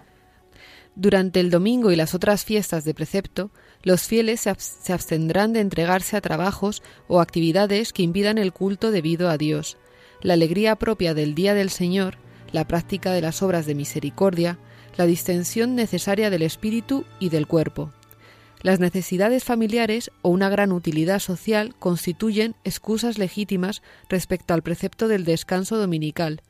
Durante 0.96 1.40
el 1.40 1.50
domingo 1.50 1.92
y 1.92 1.96
las 1.96 2.14
otras 2.14 2.44
fiestas 2.44 2.84
de 2.84 2.94
precepto, 2.94 3.52
los 3.84 4.02
fieles 4.02 4.42
se 4.42 4.92
abstendrán 4.92 5.54
de 5.54 5.62
entregarse 5.62 6.18
a 6.18 6.22
trabajos 6.22 6.84
o 7.08 7.22
actividades 7.22 7.94
que 7.94 8.04
impidan 8.04 8.38
el 8.38 8.52
culto 8.52 8.92
debido 8.92 9.30
a 9.30 9.38
Dios. 9.38 9.78
La 10.22 10.34
alegría 10.34 10.76
propia 10.76 11.14
del 11.14 11.36
Día 11.36 11.54
del 11.54 11.70
Señor 11.70 12.18
la 12.52 12.68
práctica 12.68 13.12
de 13.14 13.22
las 13.22 13.42
obras 13.42 13.66
de 13.66 13.76
misericordia, 13.76 14.58
la 14.98 15.06
distensión 15.06 15.76
necesaria 15.76 16.30
del 16.30 16.42
espíritu 16.42 17.06
y 17.20 17.30
del 17.30 17.48
cuerpo. 17.48 17.92
Las 18.62 18.80
necesidades 18.80 19.46
familiares 19.46 20.12
o 20.22 20.30
una 20.30 20.50
gran 20.50 20.74
utilidad 20.74 21.20
social 21.20 21.76
constituyen 21.80 22.56
excusas 22.66 23.18
legítimas 23.18 23.82
respecto 24.10 24.54
al 24.54 24.64
precepto 24.64 25.08
del 25.08 25.24
descanso 25.24 25.78
dominical. 25.78 26.42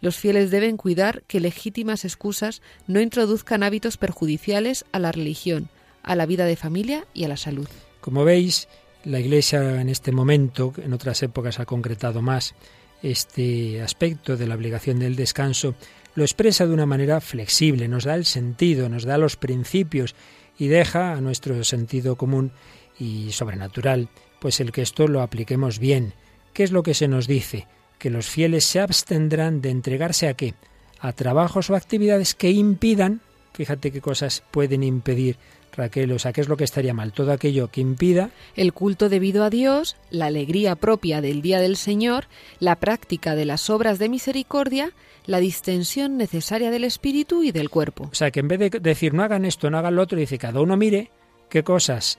Los 0.00 0.16
fieles 0.16 0.50
deben 0.50 0.78
cuidar 0.78 1.22
que 1.26 1.40
legítimas 1.40 2.04
excusas 2.04 2.62
no 2.86 3.00
introduzcan 3.00 3.62
hábitos 3.62 3.98
perjudiciales 3.98 4.86
a 4.92 4.98
la 4.98 5.12
religión, 5.12 5.68
a 6.02 6.16
la 6.16 6.24
vida 6.24 6.46
de 6.46 6.56
familia 6.56 7.06
y 7.12 7.24
a 7.24 7.28
la 7.28 7.36
salud. 7.36 7.68
Como 8.00 8.24
veis, 8.24 8.68
la 9.04 9.20
Iglesia 9.20 9.80
en 9.80 9.90
este 9.90 10.12
momento, 10.12 10.72
en 10.78 10.94
otras 10.94 11.22
épocas 11.22 11.60
ha 11.60 11.66
concretado 11.66 12.22
más, 12.22 12.54
este 13.02 13.80
aspecto 13.82 14.36
de 14.36 14.46
la 14.46 14.54
obligación 14.54 14.98
del 14.98 15.16
descanso, 15.16 15.74
lo 16.14 16.24
expresa 16.24 16.66
de 16.66 16.74
una 16.74 16.86
manera 16.86 17.20
flexible, 17.20 17.88
nos 17.88 18.04
da 18.04 18.14
el 18.14 18.24
sentido, 18.24 18.88
nos 18.88 19.04
da 19.04 19.18
los 19.18 19.36
principios 19.36 20.14
y 20.58 20.68
deja 20.68 21.12
a 21.12 21.20
nuestro 21.20 21.62
sentido 21.64 22.16
común 22.16 22.50
y 22.98 23.30
sobrenatural, 23.32 24.08
pues 24.40 24.60
el 24.60 24.72
que 24.72 24.82
esto 24.82 25.06
lo 25.06 25.22
apliquemos 25.22 25.78
bien. 25.78 26.14
¿Qué 26.52 26.64
es 26.64 26.72
lo 26.72 26.82
que 26.82 26.94
se 26.94 27.08
nos 27.08 27.28
dice? 27.28 27.66
Que 27.98 28.10
los 28.10 28.26
fieles 28.26 28.64
se 28.64 28.80
abstendrán 28.80 29.60
de 29.60 29.70
entregarse 29.70 30.28
a 30.28 30.34
qué? 30.34 30.54
A 30.98 31.12
trabajos 31.12 31.70
o 31.70 31.76
actividades 31.76 32.34
que 32.34 32.50
impidan, 32.50 33.20
fíjate 33.52 33.92
qué 33.92 34.00
cosas 34.00 34.42
pueden 34.50 34.82
impedir 34.82 35.36
Raquel, 35.72 36.12
o 36.12 36.18
sea, 36.18 36.32
¿qué 36.32 36.40
es 36.40 36.48
lo 36.48 36.56
que 36.56 36.64
estaría 36.64 36.94
mal? 36.94 37.12
Todo 37.12 37.32
aquello 37.32 37.68
que 37.68 37.80
impida 37.80 38.30
el 38.56 38.72
culto 38.72 39.08
debido 39.08 39.44
a 39.44 39.50
Dios, 39.50 39.96
la 40.10 40.26
alegría 40.26 40.76
propia 40.76 41.20
del 41.20 41.42
día 41.42 41.60
del 41.60 41.76
Señor, 41.76 42.26
la 42.58 42.76
práctica 42.76 43.34
de 43.34 43.44
las 43.44 43.70
obras 43.70 43.98
de 43.98 44.08
misericordia, 44.08 44.92
la 45.26 45.38
distensión 45.38 46.16
necesaria 46.16 46.70
del 46.70 46.84
espíritu 46.84 47.42
y 47.42 47.52
del 47.52 47.70
cuerpo. 47.70 48.08
O 48.10 48.14
sea, 48.14 48.30
que 48.30 48.40
en 48.40 48.48
vez 48.48 48.58
de 48.58 48.70
decir 48.80 49.14
no 49.14 49.22
hagan 49.22 49.44
esto, 49.44 49.70
no 49.70 49.78
hagan 49.78 49.94
lo 49.94 50.02
otro, 50.02 50.18
dice 50.18 50.38
cada 50.38 50.60
uno 50.60 50.76
mire 50.76 51.10
qué 51.48 51.62
cosas 51.62 52.18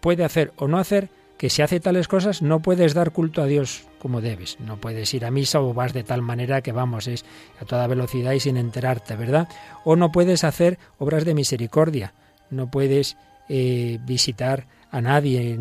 puede 0.00 0.24
hacer 0.24 0.52
o 0.56 0.68
no 0.68 0.78
hacer, 0.78 1.08
que 1.38 1.48
si 1.48 1.62
hace 1.62 1.80
tales 1.80 2.08
cosas 2.08 2.42
no 2.42 2.60
puedes 2.60 2.92
dar 2.92 3.12
culto 3.12 3.42
a 3.42 3.46
Dios 3.46 3.86
como 3.98 4.20
debes. 4.20 4.58
No 4.60 4.78
puedes 4.78 5.12
ir 5.14 5.24
a 5.24 5.30
misa 5.30 5.60
o 5.60 5.72
vas 5.72 5.94
de 5.94 6.04
tal 6.04 6.20
manera 6.20 6.60
que 6.60 6.72
vamos, 6.72 7.06
es 7.06 7.24
a 7.60 7.64
toda 7.64 7.86
velocidad 7.86 8.32
y 8.32 8.40
sin 8.40 8.58
enterarte, 8.58 9.16
¿verdad? 9.16 9.48
O 9.84 9.96
no 9.96 10.12
puedes 10.12 10.44
hacer 10.44 10.78
obras 10.98 11.24
de 11.24 11.34
misericordia 11.34 12.12
no 12.50 12.70
puedes 12.70 13.16
eh, 13.48 13.98
visitar 14.04 14.66
a 14.92 15.00
nadie, 15.00 15.58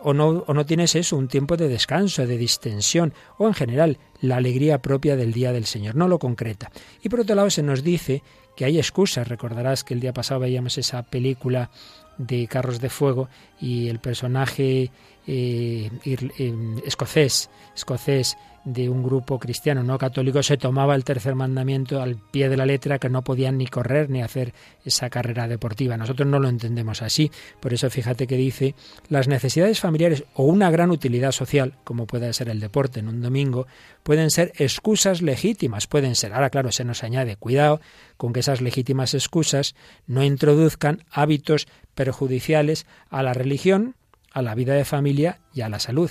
o, 0.00 0.14
no, 0.14 0.28
o 0.46 0.54
no 0.54 0.66
tienes 0.66 0.94
eso, 0.94 1.16
un 1.16 1.26
tiempo 1.26 1.56
de 1.56 1.68
descanso, 1.68 2.26
de 2.26 2.38
distensión, 2.38 3.12
o 3.36 3.48
en 3.48 3.54
general 3.54 3.98
la 4.20 4.36
alegría 4.36 4.80
propia 4.80 5.16
del 5.16 5.32
día 5.32 5.52
del 5.52 5.64
Señor, 5.64 5.96
no 5.96 6.06
lo 6.06 6.18
concreta. 6.18 6.70
Y 7.02 7.08
por 7.08 7.20
otro 7.20 7.34
lado 7.34 7.50
se 7.50 7.64
nos 7.64 7.82
dice 7.82 8.22
que 8.56 8.64
hay 8.64 8.78
excusas, 8.78 9.26
recordarás 9.26 9.82
que 9.82 9.94
el 9.94 10.00
día 10.00 10.12
pasado 10.12 10.40
veíamos 10.40 10.78
esa 10.78 11.02
película 11.02 11.70
de 12.18 12.46
carros 12.46 12.80
de 12.80 12.90
fuego 12.90 13.28
y 13.60 13.88
el 13.88 13.98
personaje 13.98 14.90
eh, 15.26 15.90
eh, 16.04 16.54
escocés, 16.84 17.50
escocés 17.74 18.36
de 18.64 18.90
un 18.90 19.02
grupo 19.02 19.38
cristiano 19.38 19.82
no 19.82 19.96
católico 19.96 20.42
se 20.42 20.58
tomaba 20.58 20.94
el 20.94 21.04
tercer 21.04 21.34
mandamiento 21.34 22.02
al 22.02 22.16
pie 22.16 22.48
de 22.48 22.56
la 22.56 22.66
letra 22.66 22.98
que 22.98 23.08
no 23.08 23.22
podían 23.22 23.56
ni 23.56 23.66
correr 23.66 24.10
ni 24.10 24.22
hacer 24.22 24.52
esa 24.84 25.08
carrera 25.08 25.48
deportiva. 25.48 25.96
Nosotros 25.96 26.28
no 26.28 26.38
lo 26.38 26.48
entendemos 26.48 27.00
así. 27.00 27.30
Por 27.60 27.72
eso 27.72 27.88
fíjate 27.88 28.26
que 28.26 28.36
dice 28.36 28.74
las 29.08 29.28
necesidades 29.28 29.80
familiares 29.80 30.24
o 30.34 30.44
una 30.44 30.70
gran 30.70 30.90
utilidad 30.90 31.32
social, 31.32 31.74
como 31.84 32.06
puede 32.06 32.32
ser 32.32 32.50
el 32.50 32.60
deporte 32.60 33.00
en 33.00 33.08
un 33.08 33.22
domingo, 33.22 33.66
pueden 34.02 34.30
ser 34.30 34.52
excusas 34.58 35.22
legítimas, 35.22 35.86
pueden 35.86 36.14
ser. 36.14 36.34
Ahora 36.34 36.50
claro, 36.50 36.70
se 36.70 36.84
nos 36.84 37.02
añade 37.02 37.36
cuidado 37.36 37.80
con 38.16 38.32
que 38.32 38.40
esas 38.40 38.60
legítimas 38.60 39.14
excusas 39.14 39.74
no 40.06 40.22
introduzcan 40.22 41.04
hábitos 41.10 41.66
perjudiciales 41.94 42.86
a 43.08 43.22
la 43.22 43.32
religión, 43.32 43.94
a 44.32 44.42
la 44.42 44.54
vida 44.54 44.74
de 44.74 44.84
familia 44.84 45.40
y 45.54 45.62
a 45.62 45.68
la 45.68 45.80
salud. 45.80 46.10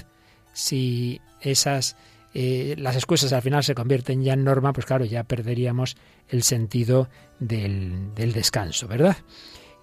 Si 0.54 1.22
esas 1.42 1.96
eh, 2.34 2.76
las 2.78 2.96
excusas 2.96 3.34
al 3.34 3.42
final 3.42 3.64
se 3.64 3.76
convierten 3.76 4.24
ya 4.24 4.34
en 4.34 4.44
norma, 4.44 4.74
pues 4.74 4.86
claro, 4.86 5.06
ya 5.06 5.24
perderíamos 5.24 5.98
el 6.28 6.44
sentido 6.44 7.10
del, 7.40 8.14
descanso, 8.16 8.88
¿verdad? 8.88 9.18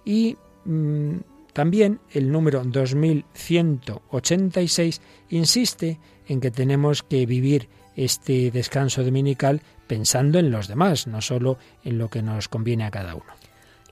Y 0.05 0.37
mm, 0.65 1.17
también 1.53 2.01
el 2.13 2.31
número 2.31 2.63
2186 2.65 5.01
insiste 5.31 5.99
en 6.29 6.41
que 6.41 6.51
tenemos 6.51 7.03
que 7.03 7.27
vivir 7.27 7.69
este 7.97 8.51
descanso 8.51 9.03
dominical 9.03 9.63
pensando 9.87 10.39
en 10.39 10.51
los 10.51 10.69
demás, 10.69 11.07
no 11.07 11.23
solo 11.23 11.59
en 11.83 11.99
lo 11.99 12.11
que 12.11 12.23
nos 12.23 12.49
conviene 12.49 12.85
a 12.85 12.91
cada 12.91 13.15
uno. 13.15 13.33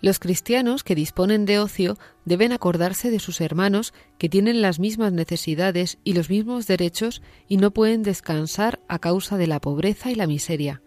Los 0.04 0.18
cristianos 0.18 0.84
que 0.84 0.94
disponen 0.94 1.46
de 1.46 1.58
ocio 1.58 1.96
deben 2.26 2.52
acordarse 2.52 3.11
de 3.11 3.18
sus 3.18 3.40
hermanos 3.40 3.94
que 4.18 4.28
tienen 4.28 4.61
las 4.61 4.78
mismas 4.78 5.14
necesidades 5.14 5.96
y 6.04 6.12
los 6.12 6.28
mismos 6.28 6.66
derechos 6.66 7.23
y 7.49 7.56
no 7.56 7.70
pueden 7.70 8.02
descansar 8.02 8.80
a 8.87 8.99
causa 8.99 9.38
de 9.38 9.46
la 9.46 9.62
pobreza 9.62 10.11
y 10.11 10.14
la 10.14 10.26
miseria. 10.26 10.82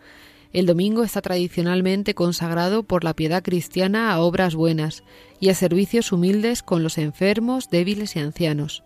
El 0.54 0.68
domingo 0.68 1.04
está 1.04 1.24
tradicionalmente 1.24 2.14
consagrado 2.14 2.84
por 2.84 3.04
la 3.04 3.16
piedad 3.16 3.42
cristiana 3.42 4.14
a 4.14 4.20
obras 4.20 4.54
buenas 4.54 5.04
y 5.40 5.50
a 5.50 5.56
servicios 5.56 6.12
humildes 6.12 6.62
con 6.62 6.84
los 6.84 7.00
enfermos, 7.00 7.72
débiles 7.72 8.16
y 8.16 8.20
ancianos. 8.20 8.84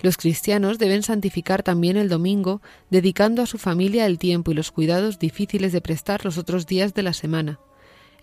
Los 0.00 0.16
cristianos 0.16 0.78
deben 0.78 1.02
santificar 1.02 1.62
también 1.62 1.98
el 1.98 2.08
domingo, 2.08 2.62
dedicando 2.88 3.42
a 3.42 3.46
su 3.46 3.58
familia 3.58 4.06
el 4.06 4.18
tiempo 4.18 4.50
y 4.50 4.54
los 4.54 4.72
cuidados 4.72 5.18
difíciles 5.18 5.72
de 5.72 5.82
prestar 5.82 6.24
los 6.24 6.38
otros 6.38 6.66
días 6.66 6.94
de 6.94 7.02
la 7.02 7.12
semana. 7.12 7.60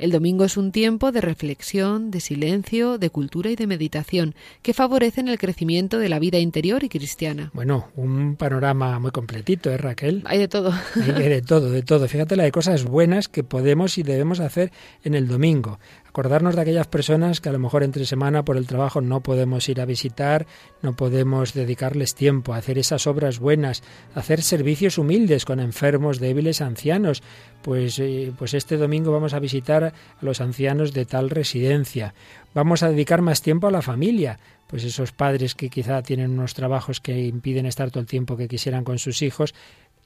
El 0.02 0.10
domingo 0.10 0.46
es 0.46 0.58
un 0.58 0.72
tiempo 0.72 1.12
de 1.12 1.22
reflexión, 1.22 2.10
de 2.10 2.22
silencio, 2.22 2.98
de 2.98 3.12
cultura 3.12 3.52
y 3.52 3.56
de 3.56 3.68
meditación 3.68 4.34
que 4.64 4.74
favorecen 4.74 5.28
el 5.28 5.38
crecimiento 5.38 6.00
de 6.00 6.10
la 6.10 6.18
vida 6.18 6.40
interior 6.40 6.84
y 6.84 6.90
cristiana. 6.90 7.52
Bueno, 7.54 7.90
un 7.96 8.36
panorama 8.36 8.98
muy 8.98 9.12
completito, 9.12 9.70
¿eh, 9.70 9.78
Raquel? 9.78 10.24
Hay 10.26 10.40
de 10.40 10.48
todo. 10.48 10.74
Hay 10.96 11.30
de 11.30 11.44
todo, 11.44 11.70
de 11.70 11.84
todo. 11.84 12.08
Fíjate 12.08 12.36
la 12.36 12.42
de 12.42 12.52
cosas 12.52 12.84
buenas 12.84 13.28
que 13.28 13.44
podemos 13.44 14.00
y 14.00 14.02
debemos 14.02 14.40
hacer 14.40 14.72
en 15.04 15.14
el 15.14 15.28
domingo 15.28 15.78
acordarnos 16.12 16.58
de 16.58 16.62
aquellas 16.62 16.88
personas 16.88 17.40
que 17.40 17.48
a 17.48 17.54
lo 17.54 17.60
mejor 17.60 17.84
entre 17.84 18.06
semana 18.06 18.44
por 18.44 18.58
el 18.58 18.68
trabajo 18.68 19.00
no 19.00 19.22
podemos 19.22 19.70
ir 19.70 19.80
a 19.80 19.86
visitar, 19.86 20.46
no 20.82 20.94
podemos 20.94 21.54
dedicarles 21.54 22.16
tiempo, 22.16 22.54
a 22.54 22.58
hacer 22.58 22.78
esas 22.78 23.08
obras 23.08 23.40
buenas, 23.40 23.82
hacer 24.14 24.42
servicios 24.42 24.98
humildes 24.98 25.46
con 25.46 25.62
enfermos, 25.62 26.20
débiles, 26.20 26.60
ancianos. 26.60 27.24
Pues, 27.62 27.98
eh, 28.00 28.34
pues 28.38 28.54
este 28.54 28.76
domingo 28.76 29.14
vamos 29.14 29.34
a 29.34 29.40
visitar 29.40 29.86
a 29.86 29.94
los 30.20 30.42
ancianos 30.42 30.92
de 30.92 31.06
tal 31.06 31.30
residencia. 31.30 32.14
Vamos 32.54 32.84
a 32.84 32.90
dedicar 32.90 33.22
más 33.22 33.42
tiempo 33.42 33.68
a 33.68 33.72
la 33.72 33.82
familia, 33.82 34.38
pues 34.68 34.84
esos 34.84 35.14
padres 35.14 35.56
que 35.56 35.70
quizá 35.70 36.02
tienen 36.02 36.32
unos 36.32 36.54
trabajos 36.54 37.00
que 37.00 37.22
impiden 37.22 37.66
estar 37.66 37.90
todo 37.90 38.02
el 38.02 38.08
tiempo 38.08 38.36
que 38.36 38.50
quisieran 38.50 38.84
con 38.84 39.00
sus 39.00 39.22
hijos, 39.22 39.54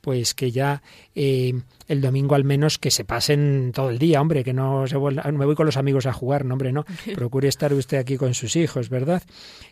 pues 0.06 0.36
que 0.36 0.52
ya 0.52 0.84
eh, 1.16 1.52
el 1.88 2.00
domingo 2.00 2.36
al 2.36 2.44
menos 2.44 2.78
que 2.78 2.92
se 2.92 3.06
pasen 3.06 3.72
todo 3.74 3.90
el 3.90 3.98
día, 3.98 4.22
hombre, 4.22 4.44
que 4.44 4.54
no 4.54 4.86
se 4.86 4.98
vuelva, 4.98 5.24
me 5.32 5.46
voy 5.48 5.56
con 5.56 5.66
los 5.66 5.78
amigos 5.78 6.06
a 6.06 6.14
jugar, 6.14 6.46
no, 6.46 6.54
hombre, 6.54 6.72
no, 6.72 6.86
procure 7.16 7.48
estar 7.48 7.74
usted 7.74 7.98
aquí 7.98 8.16
con 8.16 8.36
sus 8.36 8.56
hijos, 8.56 8.90
¿verdad? 8.90 9.24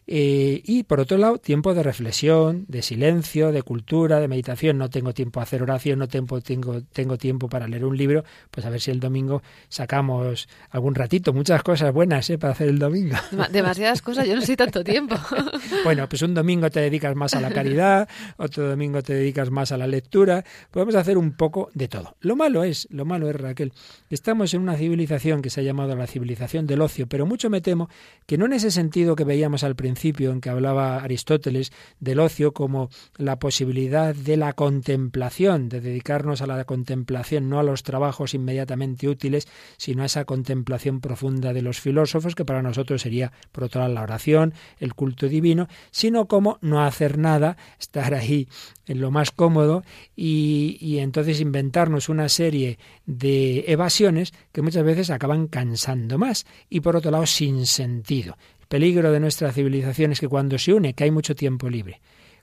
Eh, 0.08 0.64
y 0.66 0.84
por 0.86 1.00
otro 1.00 1.20
lado, 1.20 1.38
tiempo 1.38 1.76
de 1.76 1.84
reflexión, 1.84 2.66
de 2.68 2.82
silencio, 2.82 3.52
de 3.52 3.62
cultura, 3.62 4.20
de 4.20 4.28
meditación, 4.28 4.80
no 4.80 4.90
tengo 4.90 5.14
tiempo 5.14 5.40
a 5.40 5.44
hacer 5.44 5.62
oración, 5.62 6.00
no 6.00 6.08
tengo, 6.08 6.42
tengo, 6.42 6.82
tengo 6.82 7.20
tiempo 7.20 7.48
para 7.48 7.68
leer 7.68 7.86
un 7.86 7.96
libro, 7.96 8.24
pues 8.50 8.66
a 8.66 8.72
ver 8.72 8.82
si 8.82 8.90
el 8.90 9.00
domingo 9.00 9.44
sacamos 9.70 10.50
algún 10.72 10.96
ratito, 10.96 11.32
muchas 11.32 11.62
cosas 11.62 11.94
buenas 11.94 12.28
¿eh? 12.32 12.40
para 12.40 12.54
hacer 12.54 12.70
el 12.70 12.80
domingo. 12.80 13.18
Demasiadas 13.52 14.02
cosas, 14.02 14.28
yo 14.28 14.34
no 14.34 14.42
sé 14.42 14.58
tanto 14.58 14.84
tiempo. 14.84 15.16
bueno, 15.84 16.10
pues 16.10 16.24
un 16.24 16.34
domingo 16.34 16.72
te 16.72 16.80
dedicas 16.80 17.16
más 17.16 17.36
a 17.36 17.40
la 17.40 17.52
caridad, 17.52 18.10
otro 18.38 18.68
domingo 18.68 19.04
te 19.04 19.14
dedicas 19.14 19.52
más 19.52 19.72
a 19.72 19.78
la 19.78 19.86
lectura, 19.86 20.23
podemos 20.72 20.96
hacer 20.96 21.18
un 21.18 21.34
poco 21.34 21.70
de 21.74 21.88
todo. 21.88 22.16
Lo 22.22 22.36
malo 22.36 22.64
es, 22.64 22.88
lo 22.92 23.06
malo 23.06 23.30
es, 23.30 23.36
Raquel, 23.36 23.74
estamos 24.10 24.54
en 24.54 24.62
una 24.62 24.76
civilización 24.76 25.42
que 25.42 25.50
se 25.50 25.62
ha 25.62 25.64
llamado 25.64 25.96
la 25.96 26.08
civilización 26.08 26.68
del 26.68 26.82
ocio, 26.82 27.08
pero 27.08 27.26
mucho 27.26 27.50
me 27.50 27.62
temo 27.62 27.90
que 28.26 28.38
no 28.38 28.46
en 28.46 28.54
ese 28.54 28.72
sentido 28.72 29.16
que 29.16 29.24
veíamos 29.24 29.64
al 29.64 29.76
principio 29.76 30.32
en 30.32 30.42
que 30.42 30.50
hablaba 30.50 30.98
Aristóteles 30.98 31.72
del 32.00 32.20
ocio 32.20 32.54
como 32.54 32.90
la 33.18 33.40
posibilidad 33.40 34.16
de 34.16 34.38
la 34.38 34.54
contemplación, 34.54 35.70
de 35.70 35.82
dedicarnos 35.82 36.42
a 36.42 36.48
la 36.48 36.64
contemplación, 36.66 37.50
no 37.50 37.60
a 37.60 37.64
los 37.64 37.84
trabajos 37.84 38.34
inmediatamente 38.34 39.08
útiles, 39.08 39.48
sino 39.78 40.04
a 40.04 40.06
esa 40.06 40.26
contemplación 40.26 41.02
profunda 41.02 41.54
de 41.54 41.62
los 41.62 41.80
filósofos, 41.80 42.36
que 42.36 42.46
para 42.46 42.62
nosotros 42.62 43.02
sería, 43.02 43.32
por 43.52 43.66
otro 43.66 43.82
lado, 43.82 43.94
la 43.94 44.04
oración, 44.04 44.54
el 44.80 44.94
culto 44.94 45.28
divino, 45.28 45.68
sino 45.92 46.28
como 46.28 46.58
no 46.62 46.84
hacer 46.84 47.18
nada, 47.18 47.58
estar 47.80 48.14
ahí 48.14 48.48
en 48.88 49.00
lo 49.00 49.12
más 49.12 49.32
cómodo 49.32 49.84
y, 50.16 51.00
entonces 51.00 51.42
inventarnos 51.42 52.10
una 52.10 52.30
serie 52.30 52.78
de 53.06 53.66
evasiones 53.68 54.34
que 54.52 54.62
muchas 54.62 54.84
veces 54.84 55.10
acaban 55.10 55.48
cansando 55.48 56.18
más 56.18 56.46
y 56.70 56.82
por 56.82 56.96
otro 56.96 57.12
lado 57.12 57.26
sin 57.26 57.66
sentido. 57.66 58.38
El 58.62 58.68
peligro 58.68 59.12
de 59.12 59.20
nuestra 59.20 59.52
civilización 59.52 60.12
es 60.12 60.20
que 60.20 60.28
cuando 60.28 60.58
se 60.58 60.74
une, 60.74 60.94
que 60.94 61.06
hay 61.06 61.12
mucho 61.12 61.36
tiempo 61.36 61.70
libre, 61.70 62.02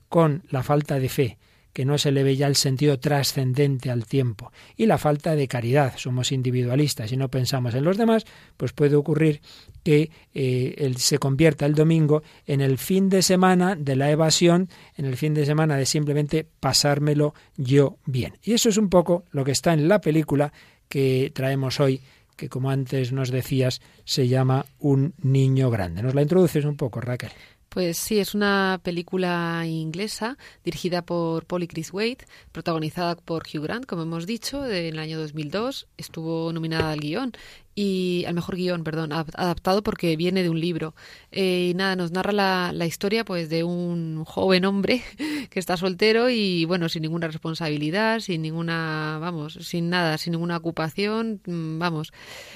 con 0.09 0.43
la 0.49 0.63
falta 0.63 0.99
de 0.99 1.09
fe, 1.09 1.37
que 1.73 1.85
no 1.85 1.97
se 1.97 2.11
le 2.11 2.23
ve 2.23 2.35
ya 2.35 2.47
el 2.47 2.55
sentido 2.55 2.99
trascendente 2.99 3.89
al 3.89 4.05
tiempo. 4.05 4.51
Y 4.75 4.85
la 4.85 4.97
falta 4.97 5.35
de 5.35 5.47
caridad. 5.47 5.93
Somos 5.97 6.31
individualistas 6.31 7.11
y 7.11 7.17
no 7.17 7.29
pensamos 7.29 7.73
en 7.75 7.83
los 7.83 7.97
demás, 7.97 8.25
pues 8.57 8.73
puede 8.73 8.95
ocurrir 8.95 9.41
que 9.83 10.11
eh, 10.33 10.93
se 10.97 11.17
convierta 11.17 11.65
el 11.65 11.75
domingo 11.75 12.23
en 12.45 12.61
el 12.61 12.77
fin 12.77 13.09
de 13.09 13.21
semana 13.21 13.75
de 13.75 13.95
la 13.95 14.11
evasión, 14.11 14.69
en 14.97 15.05
el 15.05 15.17
fin 15.17 15.33
de 15.33 15.45
semana 15.45 15.77
de 15.77 15.85
simplemente 15.85 16.47
pasármelo 16.59 17.33
yo 17.57 17.97
bien. 18.05 18.37
Y 18.43 18.53
eso 18.53 18.69
es 18.69 18.77
un 18.77 18.89
poco 18.89 19.25
lo 19.31 19.43
que 19.43 19.51
está 19.51 19.73
en 19.73 19.87
la 19.87 20.01
película 20.01 20.51
que 20.87 21.31
traemos 21.33 21.79
hoy 21.79 22.01
que 22.35 22.49
como 22.49 22.71
antes 22.71 23.11
nos 23.11 23.29
decías 23.29 23.81
se 24.03 24.27
llama 24.27 24.65
Un 24.79 25.13
niño 25.21 25.69
grande. 25.69 26.01
¿Nos 26.01 26.15
la 26.15 26.23
introduces 26.23 26.65
un 26.65 26.75
poco, 26.75 26.99
Raquel? 26.99 27.29
Pues 27.73 27.97
sí, 27.97 28.19
es 28.19 28.35
una 28.35 28.81
película 28.83 29.63
inglesa 29.65 30.37
dirigida 30.61 31.03
por 31.03 31.45
Polly 31.45 31.67
Chris 31.67 31.93
Wade, 31.93 32.17
protagonizada 32.51 33.15
por 33.15 33.43
Hugh 33.43 33.63
Grant, 33.63 33.85
como 33.85 34.01
hemos 34.01 34.25
dicho, 34.25 34.65
en 34.65 34.87
el 34.87 34.99
año 34.99 35.17
2002. 35.17 35.87
Estuvo 35.95 36.51
nominada 36.51 36.91
al 36.91 36.99
guion 36.99 37.31
y 37.73 38.25
al 38.27 38.33
mejor 38.33 38.55
guion, 38.55 38.83
perdón, 38.83 39.13
adaptado 39.13 39.81
porque 39.83 40.15
viene 40.15 40.43
de 40.43 40.49
un 40.49 40.59
libro. 40.59 40.93
Eh, 41.31 41.69
y 41.71 41.73
nada, 41.73 41.95
nos 41.95 42.11
narra 42.11 42.31
la, 42.31 42.71
la, 42.73 42.85
historia 42.85 43.23
pues 43.23 43.49
de 43.49 43.63
un 43.63 44.25
joven 44.25 44.65
hombre 44.65 45.01
que 45.49 45.59
está 45.59 45.77
soltero 45.77 46.29
y 46.29 46.65
bueno, 46.65 46.89
sin 46.89 47.03
ninguna 47.03 47.27
responsabilidad, 47.27 48.19
sin 48.19 48.41
ninguna, 48.41 49.17
vamos, 49.21 49.53
sin 49.61 49.89
nada, 49.89 50.17
sin 50.17 50.31
ninguna 50.31 50.57
ocupación, 50.57 51.41
mm, 51.45 51.79
vamos, 51.79 52.11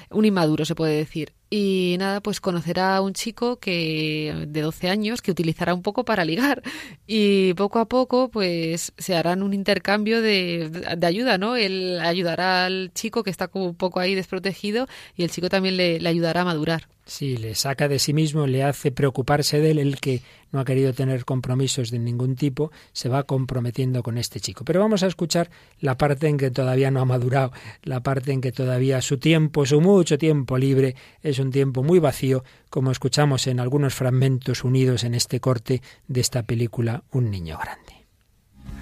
un 0.09 0.25
inmaduro 0.25 0.65
se 0.65 0.75
puede 0.75 0.97
decir. 0.97 1.33
Y 1.49 1.95
nada, 1.99 2.21
pues 2.21 2.41
conocerá 2.41 2.97
a 2.97 3.01
un 3.01 3.13
chico 3.13 3.59
que 3.59 4.45
de 4.47 4.61
12 4.61 4.89
años 4.89 5.21
que 5.21 5.31
utilizará 5.31 5.73
un 5.73 5.83
poco 5.83 6.03
para 6.03 6.25
ligar. 6.25 6.63
Y 7.07 7.53
poco 7.53 7.79
a 7.79 7.87
poco, 7.87 8.29
pues 8.29 8.93
se 8.97 9.15
harán 9.15 9.43
un 9.43 9.53
intercambio 9.53 10.21
de, 10.21 10.69
de 10.97 11.07
ayuda, 11.07 11.37
¿no? 11.37 11.55
Él 11.55 11.99
ayudará 12.01 12.65
al 12.65 12.91
chico 12.93 13.23
que 13.23 13.29
está 13.29 13.47
como 13.47 13.67
un 13.67 13.75
poco 13.75 13.99
ahí 13.99 14.15
desprotegido 14.15 14.87
y 15.15 15.23
el 15.23 15.31
chico 15.31 15.49
también 15.49 15.77
le, 15.77 15.99
le 15.99 16.09
ayudará 16.09 16.41
a 16.41 16.45
madurar. 16.45 16.87
Sí, 17.07 17.37
le 17.37 17.53
saca 17.53 17.87
de 17.87 17.99
sí 17.99 18.13
mismo, 18.13 18.47
le 18.47 18.63
hace 18.63 18.91
preocuparse 18.91 19.59
de 19.59 19.71
él, 19.71 19.77
el 19.77 19.99
que 19.99 20.23
no 20.51 20.59
ha 20.59 20.65
querido 20.65 20.91
tener 20.91 21.23
compromisos 21.23 21.91
de 21.91 21.99
ningún 21.99 22.35
tipo, 22.35 22.71
se 22.93 23.09
va 23.09 23.23
comprometiendo 23.23 24.01
con 24.01 24.17
este 24.17 24.39
chico. 24.39 24.65
Pero 24.65 24.79
vamos 24.79 25.03
a 25.03 25.07
escuchar 25.07 25.51
la 25.79 25.99
parte 25.99 26.27
en 26.27 26.37
que 26.37 26.49
todavía 26.49 26.89
no 26.89 27.01
ha 27.01 27.05
madurado, 27.05 27.51
la 27.83 28.01
parte 28.01 28.31
en 28.31 28.41
que 28.41 28.51
todavía 28.51 29.01
su 29.01 29.19
tiempo, 29.19 29.67
su 29.67 29.81
mucho 29.81 30.17
tiempo 30.17 30.57
libre, 30.57 30.95
es 31.21 31.37
un 31.37 31.51
tiempo 31.51 31.83
muy 31.83 31.99
vacío, 31.99 32.43
como 32.71 32.89
escuchamos 32.89 33.45
en 33.45 33.59
algunos 33.59 33.93
fragmentos 33.93 34.63
unidos 34.63 35.03
en 35.03 35.13
este 35.13 35.39
corte 35.39 35.83
de 36.07 36.21
esta 36.21 36.41
película 36.41 37.03
Un 37.11 37.29
niño 37.29 37.59
grande. 37.61 38.07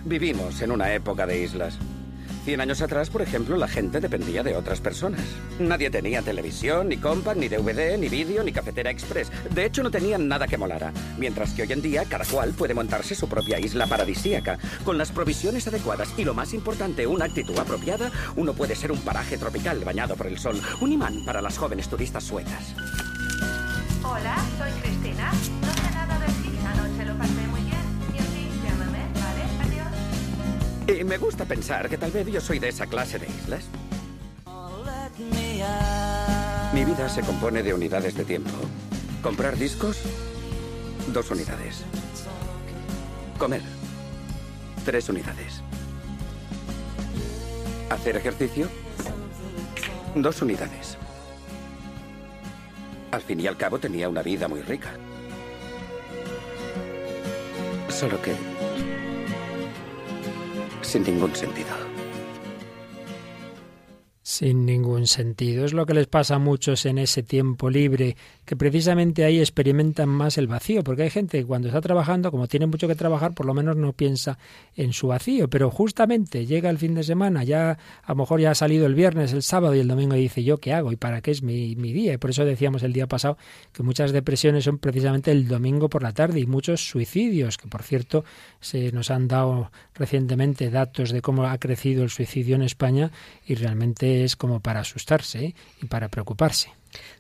Vivimos 0.06 0.62
en 0.62 0.72
una 0.72 0.94
época 0.94 1.28
de 1.28 1.44
islas. 1.44 1.78
Cien 2.46 2.60
años 2.60 2.82
atrás, 2.82 3.10
por 3.10 3.22
ejemplo, 3.22 3.56
la 3.56 3.70
gente 3.70 4.02
dependía 4.02 4.44
de 4.44 4.58
otras 4.58 4.82
personas. 4.82 5.22
Nadie 5.60 5.90
tenía 5.90 6.22
televisión, 6.22 6.90
ni 6.90 6.98
compact, 6.98 7.38
ni 7.38 7.48
DVD, 7.48 7.98
ni 7.98 8.10
vídeo, 8.10 8.44
ni 8.44 8.52
cafetera 8.52 8.92
express. 8.92 9.32
De 9.50 9.66
hecho, 9.66 9.82
no 9.82 9.90
tenían 9.90 10.28
nada 10.28 10.46
que 10.46 10.58
molara. 10.58 10.92
Mientras 11.18 11.54
que 11.54 11.62
hoy 11.62 11.72
en 11.72 11.82
día, 11.82 12.04
cada 12.04 12.26
cual 12.26 12.52
puede 12.52 12.74
montarse 12.74 13.16
su 13.16 13.30
propia 13.30 13.60
isla 13.60 13.88
paradisíaca. 13.88 14.60
Con 14.84 14.98
las 14.98 15.12
provisiones 15.12 15.68
adecuadas 15.68 16.10
y, 16.18 16.26
lo 16.26 16.34
más 16.34 16.54
importante, 16.54 17.08
una 17.08 17.26
actitud 17.26 17.58
apropiada, 17.58 18.12
uno 18.36 18.54
puede 18.54 18.76
ser 18.76 18.92
un 18.92 19.00
paraje 19.00 19.38
tropical 19.38 19.80
bañado 19.86 20.18
por 20.18 20.28
el 20.28 20.38
sol. 20.38 20.60
Un 20.82 20.92
imán 20.92 21.24
para 21.24 21.42
las 21.42 21.58
jóvenes 21.58 21.88
turistas 21.88 22.26
suecas. 22.26 22.76
Hola, 24.04 24.36
soy 24.58 24.72
Cristina. 24.82 25.32
Y 30.88 31.04
me 31.06 31.18
gusta 31.18 31.46
pensar 31.46 31.90
que 31.90 31.98
tal 31.98 32.12
vez 32.12 32.28
yo 32.28 32.42
soy 32.42 32.60
de 32.60 32.68
esa 32.68 32.88
clase 32.88 33.18
de 33.18 33.28
islas. 33.28 33.64
Mi 36.74 36.84
vida 36.84 37.08
se 37.08 37.22
compone 37.22 37.64
de 37.64 37.74
unidades 37.74 38.16
de 38.16 38.26
tiempo. 38.26 38.52
Comprar 39.22 39.58
discos, 39.58 40.02
dos 41.14 41.32
unidades. 41.32 41.84
Comer, 43.38 43.62
tres 44.84 45.08
unidades. 45.08 45.62
Hacer 47.90 48.18
ejercicio, 48.18 48.68
dos 50.16 50.42
unidades. 50.42 50.98
Al 53.12 53.22
fin 53.22 53.40
y 53.40 53.48
al 53.48 53.56
cabo 53.56 53.80
tenía 53.80 54.10
una 54.10 54.22
vida 54.22 54.48
muy 54.48 54.62
rica. 54.64 54.90
Solo 57.88 58.22
que... 58.22 58.34
sin 60.84 61.04
ningún 61.04 61.36
sentido. 61.36 61.93
Sin 64.24 64.66
ningún 64.66 65.06
sentido. 65.06 65.66
Es 65.66 65.74
lo 65.74 65.86
que 65.86 65.94
les 65.94 66.08
pasa 66.08 66.36
a 66.36 66.40
muchos 66.40 66.86
en 66.86 66.98
ese 66.98 67.24
tiempo 67.24 67.70
libre, 67.70 68.16
que 68.46 68.56
precisamente 68.56 69.26
ahí 69.26 69.40
experimentan 69.40 70.08
más 70.08 70.38
el 70.38 70.48
vacío, 70.48 70.82
porque 70.82 71.04
hay 71.04 71.10
gente 71.10 71.40
que 71.40 71.46
cuando 71.46 71.68
está 71.68 71.82
trabajando, 71.82 72.32
como 72.32 72.48
tiene 72.48 72.66
mucho 72.66 72.88
que 72.88 72.96
trabajar, 72.96 73.34
por 73.34 73.46
lo 73.46 73.54
menos 73.54 73.76
no 73.76 73.92
piensa 73.92 74.40
en 74.78 74.94
su 74.94 75.08
vacío, 75.08 75.50
pero 75.50 75.70
justamente 75.70 76.46
llega 76.46 76.70
el 76.70 76.78
fin 76.78 76.96
de 76.96 77.04
semana, 77.04 77.44
ya 77.44 77.72
a 77.72 78.12
lo 78.12 78.16
mejor 78.16 78.40
ya 78.40 78.52
ha 78.52 78.56
salido 78.56 78.86
el 78.86 78.96
viernes, 78.96 79.34
el 79.34 79.44
sábado 79.44 79.76
y 79.76 79.80
el 79.80 79.90
domingo 79.90 80.16
y 80.16 80.22
dice, 80.22 80.44
¿yo 80.44 80.58
qué 80.58 80.74
hago? 80.74 80.94
¿Y 80.94 80.96
para 80.96 81.22
qué 81.22 81.32
es 81.32 81.44
mi, 81.44 81.76
mi 81.76 81.92
día? 81.92 82.14
Y 82.14 82.18
por 82.18 82.30
eso 82.30 82.46
decíamos 82.46 82.82
el 82.84 82.94
día 82.94 83.08
pasado 83.08 83.38
que 83.74 83.84
muchas 83.84 84.14
depresiones 84.14 84.64
son 84.64 84.78
precisamente 84.78 85.32
el 85.32 85.50
domingo 85.50 85.90
por 85.90 86.02
la 86.02 86.14
tarde 86.14 86.40
y 86.40 86.46
muchos 86.46 86.88
suicidios, 86.88 87.58
que 87.58 87.68
por 87.68 87.84
cierto 87.84 88.24
se 88.62 88.94
nos 88.94 89.12
han 89.12 89.28
dado 89.28 89.70
recientemente 89.94 90.70
datos 90.70 91.12
de 91.12 91.22
cómo 91.22 91.46
ha 91.46 91.58
crecido 91.58 92.04
el 92.04 92.10
suicidio 92.10 92.56
en 92.56 92.62
España 92.62 93.12
y 93.46 93.56
realmente 93.56 94.13
es 94.14 94.36
como 94.36 94.60
para 94.60 94.82
asustarse 94.82 95.56
y 95.82 95.86
para 95.88 96.10
preocuparse. 96.10 96.72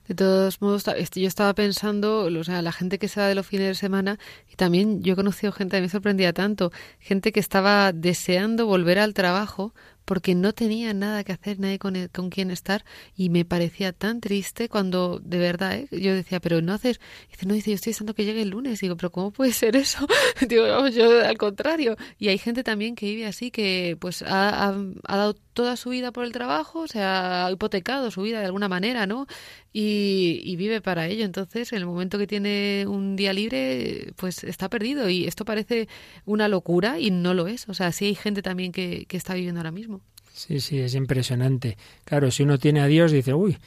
De 0.07 0.15
todos 0.15 0.61
modos, 0.61 0.83
yo 0.85 1.27
estaba 1.27 1.53
pensando, 1.53 2.25
o 2.25 2.43
sea, 2.43 2.61
la 2.61 2.71
gente 2.71 2.99
que 2.99 3.07
se 3.07 3.21
va 3.21 3.27
de 3.27 3.35
los 3.35 3.47
fines 3.47 3.67
de 3.67 3.75
semana, 3.75 4.19
y 4.51 4.55
también 4.55 5.01
yo 5.01 5.13
he 5.13 5.15
conocido 5.15 5.53
gente, 5.53 5.77
a 5.77 5.79
mí 5.79 5.85
me 5.85 5.89
sorprendía 5.89 6.33
tanto, 6.33 6.71
gente 6.99 7.31
que 7.31 7.39
estaba 7.39 7.93
deseando 7.93 8.65
volver 8.65 8.99
al 8.99 9.13
trabajo 9.13 9.73
porque 10.05 10.35
no 10.35 10.53
tenía 10.53 10.93
nada 10.93 11.23
que 11.23 11.31
hacer, 11.31 11.59
nadie 11.59 11.79
con, 11.79 11.95
con 12.09 12.29
quien 12.29 12.51
estar, 12.51 12.83
y 13.15 13.29
me 13.29 13.45
parecía 13.45 13.93
tan 13.93 14.19
triste 14.19 14.69
cuando, 14.69 15.19
de 15.23 15.37
verdad, 15.37 15.75
¿eh? 15.75 15.87
yo 15.91 16.13
decía, 16.13 16.39
pero 16.39 16.61
no 16.61 16.73
haces, 16.73 16.99
dice, 17.31 17.45
no, 17.45 17.53
dice, 17.53 17.71
yo 17.71 17.75
estoy 17.75 17.91
deseando 17.91 18.13
que 18.13 18.25
llegue 18.25 18.41
el 18.41 18.49
lunes, 18.49 18.79
digo, 18.79 18.97
pero 18.97 19.11
¿cómo 19.11 19.31
puede 19.31 19.53
ser 19.53 19.75
eso? 19.75 20.05
digo, 20.47 20.67
no, 20.67 20.87
yo 20.89 21.25
al 21.25 21.37
contrario, 21.37 21.95
y 22.17 22.27
hay 22.29 22.37
gente 22.37 22.63
también 22.63 22.95
que 22.95 23.05
vive 23.05 23.25
así, 23.25 23.51
que 23.51 23.97
pues 23.99 24.21
ha, 24.23 24.67
ha, 24.67 24.75
ha 25.07 25.17
dado 25.17 25.35
toda 25.53 25.77
su 25.77 25.89
vida 25.91 26.11
por 26.11 26.25
el 26.25 26.31
trabajo, 26.31 26.87
se 26.87 27.01
ha 27.01 27.49
hipotecado 27.51 28.11
su 28.11 28.23
vida 28.23 28.39
de 28.39 28.45
alguna 28.45 28.67
manera, 28.67 29.05
¿no? 29.05 29.27
Y, 29.75 30.41
y, 30.43 30.55
vive 30.55 30.81
para 30.81 31.07
ello. 31.07 31.25
Entonces, 31.25 31.73
en 31.73 31.79
el 31.79 31.87
momento 31.87 32.19
que 32.19 32.27
tiene 32.27 32.85
un 32.87 33.15
día 33.15 33.33
libre, 33.33 34.13
pues 34.17 34.43
está 34.43 34.69
perdido. 34.69 35.09
Y 35.09 35.25
esto 35.25 35.45
parece 35.45 35.87
una 36.25 36.47
locura 36.47 36.99
y 36.99 37.09
no 37.09 37.33
lo 37.33 37.47
es. 37.47 37.67
O 37.67 37.73
sea, 37.73 37.91
sí 37.91 38.05
hay 38.05 38.15
gente 38.15 38.43
también 38.43 38.71
que, 38.71 39.05
que 39.07 39.17
está 39.17 39.33
viviendo 39.33 39.59
ahora 39.59 39.71
mismo. 39.71 40.01
Sí, 40.31 40.59
sí, 40.59 40.79
es 40.79 40.93
impresionante. 40.93 41.77
Claro, 42.05 42.29
si 42.29 42.43
uno 42.43 42.59
tiene 42.59 42.81
a 42.81 42.87
Dios, 42.87 43.11
dice, 43.11 43.33
uy, 43.33 43.57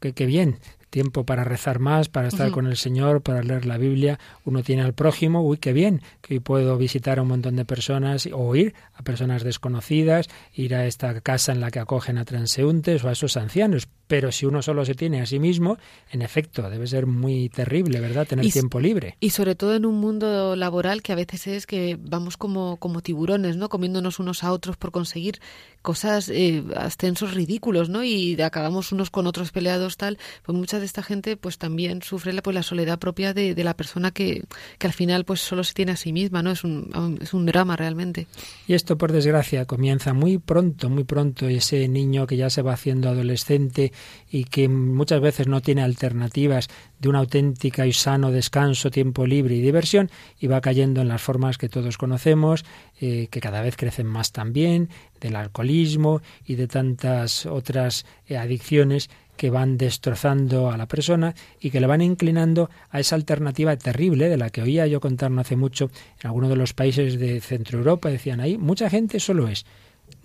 qué, 0.00 0.12
qué 0.12 0.26
bien, 0.26 0.58
tiempo 0.90 1.24
para 1.24 1.44
rezar 1.44 1.78
más, 1.78 2.08
para 2.08 2.28
estar 2.28 2.48
uh 2.48 2.50
-huh. 2.50 2.54
con 2.54 2.66
el 2.66 2.76
Señor, 2.76 3.22
para 3.22 3.42
leer 3.42 3.66
la 3.66 3.78
Biblia. 3.78 4.18
Uno 4.44 4.62
tiene 4.62 4.82
al 4.82 4.94
prójimo, 4.94 5.42
uy, 5.42 5.58
qué 5.58 5.72
bien, 5.72 6.02
que 6.22 6.34
hoy 6.34 6.40
puedo 6.40 6.76
visitar 6.78 7.18
a 7.18 7.22
un 7.22 7.28
montón 7.28 7.56
de 7.56 7.64
personas 7.64 8.28
o 8.32 8.54
ir 8.54 8.74
a 8.94 9.02
personas 9.02 9.42
desconocidas, 9.42 10.28
ir 10.54 10.74
a 10.74 10.86
esta 10.86 11.20
casa 11.20 11.52
en 11.52 11.60
la 11.60 11.70
que 11.70 11.78
acogen 11.78 12.18
a 12.18 12.24
transeúntes 12.24 13.04
o 13.04 13.08
a 13.08 13.12
esos 13.12 13.36
ancianos. 13.36 13.88
Pero 14.06 14.30
si 14.30 14.46
uno 14.46 14.62
solo 14.62 14.84
se 14.84 14.94
tiene 14.94 15.20
a 15.20 15.26
sí 15.26 15.40
mismo, 15.40 15.78
en 16.12 16.22
efecto, 16.22 16.70
debe 16.70 16.86
ser 16.86 17.06
muy 17.06 17.48
terrible, 17.48 17.98
¿verdad? 18.00 18.26
Tener 18.26 18.44
y, 18.44 18.52
tiempo 18.52 18.78
libre. 18.78 19.16
Y 19.18 19.30
sobre 19.30 19.56
todo 19.56 19.74
en 19.74 19.84
un 19.84 19.96
mundo 19.96 20.54
laboral 20.54 21.02
que 21.02 21.12
a 21.12 21.16
veces 21.16 21.46
es 21.48 21.66
que 21.66 21.98
vamos 22.00 22.36
como, 22.36 22.76
como 22.76 23.00
tiburones, 23.00 23.56
¿no? 23.56 23.68
Comiéndonos 23.68 24.20
unos 24.20 24.44
a 24.44 24.52
otros 24.52 24.76
por 24.76 24.92
conseguir 24.92 25.40
cosas, 25.82 26.28
eh, 26.28 26.64
ascensos 26.76 27.34
ridículos, 27.34 27.88
¿no? 27.88 28.04
Y 28.04 28.40
acabamos 28.40 28.92
unos 28.92 29.10
con 29.10 29.26
otros 29.26 29.50
peleados, 29.50 29.96
tal. 29.96 30.18
Pues 30.44 30.56
mucha 30.56 30.78
esta 30.86 31.02
gente, 31.02 31.36
pues 31.36 31.58
también 31.58 32.02
sufre 32.02 32.32
la, 32.32 32.42
pues, 32.42 32.64
soledad 32.66 32.98
propia 32.98 33.34
de, 33.34 33.54
la 33.64 33.74
persona 33.74 34.10
que, 34.10 34.44
que, 34.78 34.86
al 34.86 34.92
final, 34.92 35.24
pues 35.24 35.40
solo 35.40 35.64
se 35.64 35.74
tiene 35.74 35.92
a 35.92 35.96
sí 35.96 36.12
misma, 36.12 36.42
¿no? 36.42 36.50
Es 36.50 36.64
un, 36.64 37.18
es 37.20 37.34
un 37.34 37.46
drama 37.46 37.76
realmente. 37.76 38.26
Y 38.66 38.74
esto, 38.74 38.96
por 38.96 39.12
desgracia, 39.12 39.64
comienza 39.64 40.14
muy 40.14 40.38
pronto, 40.38 40.88
muy 40.88 41.04
pronto. 41.04 41.48
Ese 41.48 41.88
niño 41.88 42.26
que 42.26 42.36
ya 42.36 42.50
se 42.50 42.62
va 42.62 42.72
haciendo 42.72 43.08
adolescente 43.08 43.92
y 44.30 44.44
que 44.44 44.68
muchas 44.68 45.20
veces 45.20 45.46
no 45.46 45.60
tiene 45.60 45.82
alternativas 45.82 46.68
de 46.98 47.08
una 47.08 47.18
auténtica 47.18 47.86
y 47.86 47.92
sano 47.92 48.30
descanso, 48.30 48.90
tiempo 48.90 49.26
libre 49.26 49.54
y 49.54 49.60
diversión, 49.60 50.10
y 50.38 50.46
va 50.46 50.60
cayendo 50.60 51.02
en 51.02 51.08
las 51.08 51.22
formas 51.22 51.58
que 51.58 51.68
todos 51.68 51.98
conocemos, 51.98 52.64
eh, 53.00 53.28
que 53.30 53.40
cada 53.40 53.60
vez 53.60 53.76
crecen 53.76 54.06
más 54.06 54.32
también, 54.32 54.88
del 55.20 55.36
alcoholismo 55.36 56.22
y 56.44 56.54
de 56.54 56.68
tantas 56.68 57.46
otras 57.46 58.06
eh, 58.26 58.36
adicciones 58.36 59.10
que 59.36 59.50
van 59.50 59.78
destrozando 59.78 60.70
a 60.70 60.76
la 60.76 60.86
persona 60.86 61.34
y 61.60 61.70
que 61.70 61.80
le 61.80 61.86
van 61.86 62.02
inclinando 62.02 62.70
a 62.90 63.00
esa 63.00 63.16
alternativa 63.16 63.76
terrible 63.76 64.28
de 64.28 64.36
la 64.36 64.50
que 64.50 64.62
oía 64.62 64.86
yo 64.86 65.00
contar 65.00 65.30
no 65.30 65.40
hace 65.40 65.56
mucho 65.56 65.90
en 66.20 66.26
algunos 66.26 66.50
de 66.50 66.56
los 66.56 66.72
países 66.72 67.18
de 67.18 67.40
Centro 67.40 67.78
Europa, 67.78 68.08
decían 68.08 68.40
ahí, 68.40 68.58
mucha 68.58 68.90
gente 68.90 69.20
solo 69.20 69.48
es 69.48 69.66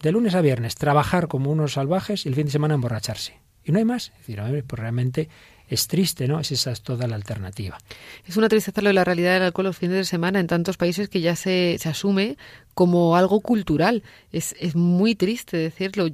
de 0.02 0.12
lunes 0.12 0.36
a 0.36 0.42
viernes 0.42 0.76
trabajar 0.76 1.28
como 1.28 1.52
unos 1.52 1.74
salvajes 1.74 2.26
y 2.26 2.30
el 2.30 2.36
fin 2.36 2.46
de 2.46 2.52
semana 2.52 2.76
emborracharse. 2.76 3.40
Y 3.64 3.72
no 3.72 3.78
hay 3.78 3.86
más. 3.86 4.12
Es 4.20 4.28
decir, 4.28 4.64
pues 4.66 4.80
realmente 4.80 5.30
es 5.72 5.88
triste, 5.88 6.28
¿no? 6.28 6.40
Es 6.40 6.52
esa 6.52 6.72
es 6.72 6.82
toda 6.82 7.08
la 7.08 7.16
alternativa. 7.16 7.78
Es 8.26 8.36
una 8.36 8.50
tristeza 8.50 8.82
lo 8.82 8.90
de 8.90 8.94
la 8.94 9.06
realidad 9.06 9.34
del 9.36 9.44
alcohol 9.44 9.68
los 9.68 9.78
fines 9.78 9.96
de 9.96 10.04
semana 10.04 10.42
en 10.42 10.48
tantos 10.48 10.76
países 10.76 11.08
que 11.08 11.22
ya 11.22 11.38
se, 11.38 11.78
se 11.80 11.88
asume 11.88 12.38
como 12.74 13.16
algo 13.16 13.40
cultural. 13.40 14.04
Es, 14.34 14.54
es 14.60 14.76
muy 14.76 15.16
triste 15.16 15.56
decirlo. 15.56 16.08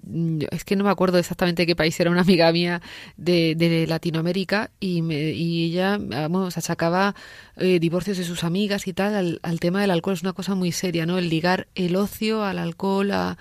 Es 0.52 0.64
que 0.64 0.76
no 0.76 0.84
me 0.84 0.92
acuerdo 0.92 1.18
exactamente 1.18 1.66
qué 1.66 1.76
país 1.76 2.00
era 2.00 2.12
una 2.12 2.22
amiga 2.22 2.52
mía 2.52 2.84
de, 3.18 3.56
de 3.56 3.88
Latinoamérica 3.88 4.70
y, 4.80 5.02
me, 5.02 5.32
y 5.32 5.66
ella, 5.66 5.98
vamos, 6.00 6.56
achacaba 6.56 7.16
eh, 7.56 7.80
divorcios 7.80 8.18
de 8.18 8.26
sus 8.26 8.44
amigas 8.44 8.88
y 8.88 8.94
tal 8.94 9.16
al, 9.16 9.40
al 9.42 9.60
tema 9.60 9.82
del 9.82 9.90
alcohol. 9.90 10.14
Es 10.14 10.22
una 10.22 10.34
cosa 10.34 10.54
muy 10.54 10.72
seria, 10.72 11.08
¿no? 11.08 11.18
El 11.18 11.30
ligar 11.30 11.68
el 11.74 11.96
ocio 11.96 12.44
al 12.44 12.60
alcohol, 12.60 13.12
a... 13.12 13.40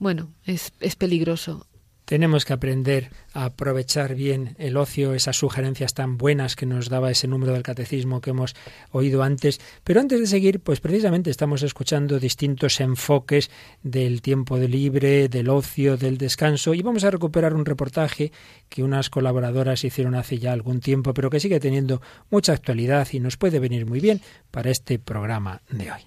Bueno, 0.00 0.32
es, 0.44 0.72
es 0.80 0.96
peligroso. 0.96 1.66
Tenemos 2.06 2.44
que 2.44 2.52
aprender 2.52 3.10
a 3.34 3.46
aprovechar 3.46 4.14
bien 4.14 4.54
el 4.58 4.76
ocio, 4.76 5.12
esas 5.12 5.36
sugerencias 5.36 5.92
tan 5.92 6.18
buenas 6.18 6.54
que 6.54 6.64
nos 6.64 6.88
daba 6.88 7.10
ese 7.10 7.26
número 7.26 7.52
del 7.52 7.64
catecismo 7.64 8.20
que 8.20 8.30
hemos 8.30 8.54
oído 8.92 9.24
antes. 9.24 9.60
Pero 9.82 10.00
antes 10.00 10.20
de 10.20 10.28
seguir, 10.28 10.60
pues 10.60 10.78
precisamente 10.78 11.30
estamos 11.30 11.64
escuchando 11.64 12.20
distintos 12.20 12.80
enfoques 12.80 13.50
del 13.82 14.22
tiempo 14.22 14.56
libre, 14.56 15.28
del 15.28 15.48
ocio, 15.48 15.96
del 15.96 16.16
descanso 16.16 16.74
y 16.74 16.82
vamos 16.82 17.02
a 17.02 17.10
recuperar 17.10 17.54
un 17.54 17.64
reportaje 17.64 18.30
que 18.68 18.84
unas 18.84 19.10
colaboradoras 19.10 19.82
hicieron 19.82 20.14
hace 20.14 20.38
ya 20.38 20.52
algún 20.52 20.78
tiempo, 20.78 21.12
pero 21.12 21.28
que 21.28 21.40
sigue 21.40 21.58
teniendo 21.58 22.00
mucha 22.30 22.52
actualidad 22.52 23.08
y 23.10 23.18
nos 23.18 23.36
puede 23.36 23.58
venir 23.58 23.84
muy 23.84 23.98
bien 23.98 24.20
para 24.52 24.70
este 24.70 25.00
programa 25.00 25.60
de 25.70 25.90
hoy. 25.90 26.00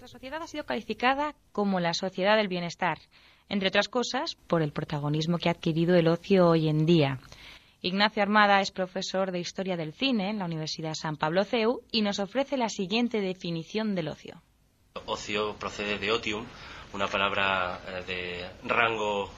La 0.00 0.06
sociedad 0.06 0.40
ha 0.40 0.46
sido 0.46 0.64
calificada 0.64 1.34
como 1.50 1.80
la 1.80 1.92
sociedad 1.92 2.36
del 2.36 2.46
bienestar 2.46 2.98
entre 3.48 3.68
otras 3.68 3.88
cosas, 3.88 4.36
por 4.46 4.62
el 4.62 4.72
protagonismo 4.72 5.38
que 5.38 5.48
ha 5.48 5.52
adquirido 5.52 5.94
el 5.94 6.08
ocio 6.08 6.48
hoy 6.48 6.68
en 6.68 6.86
día. 6.86 7.18
Ignacio 7.82 8.22
Armada 8.22 8.60
es 8.60 8.70
profesor 8.70 9.30
de 9.30 9.40
Historia 9.40 9.76
del 9.76 9.92
Cine 9.92 10.30
en 10.30 10.38
la 10.38 10.46
Universidad 10.46 10.94
San 10.94 11.16
Pablo 11.16 11.44
CEU 11.44 11.82
y 11.92 12.00
nos 12.00 12.18
ofrece 12.18 12.56
la 12.56 12.70
siguiente 12.70 13.20
definición 13.20 13.94
del 13.94 14.08
ocio. 14.08 14.40
Ocio 15.04 15.54
procede 15.56 15.98
de 15.98 16.10
otium, 16.10 16.46
una 16.94 17.08
palabra 17.08 17.78
de 18.06 18.48
rango 18.64 19.28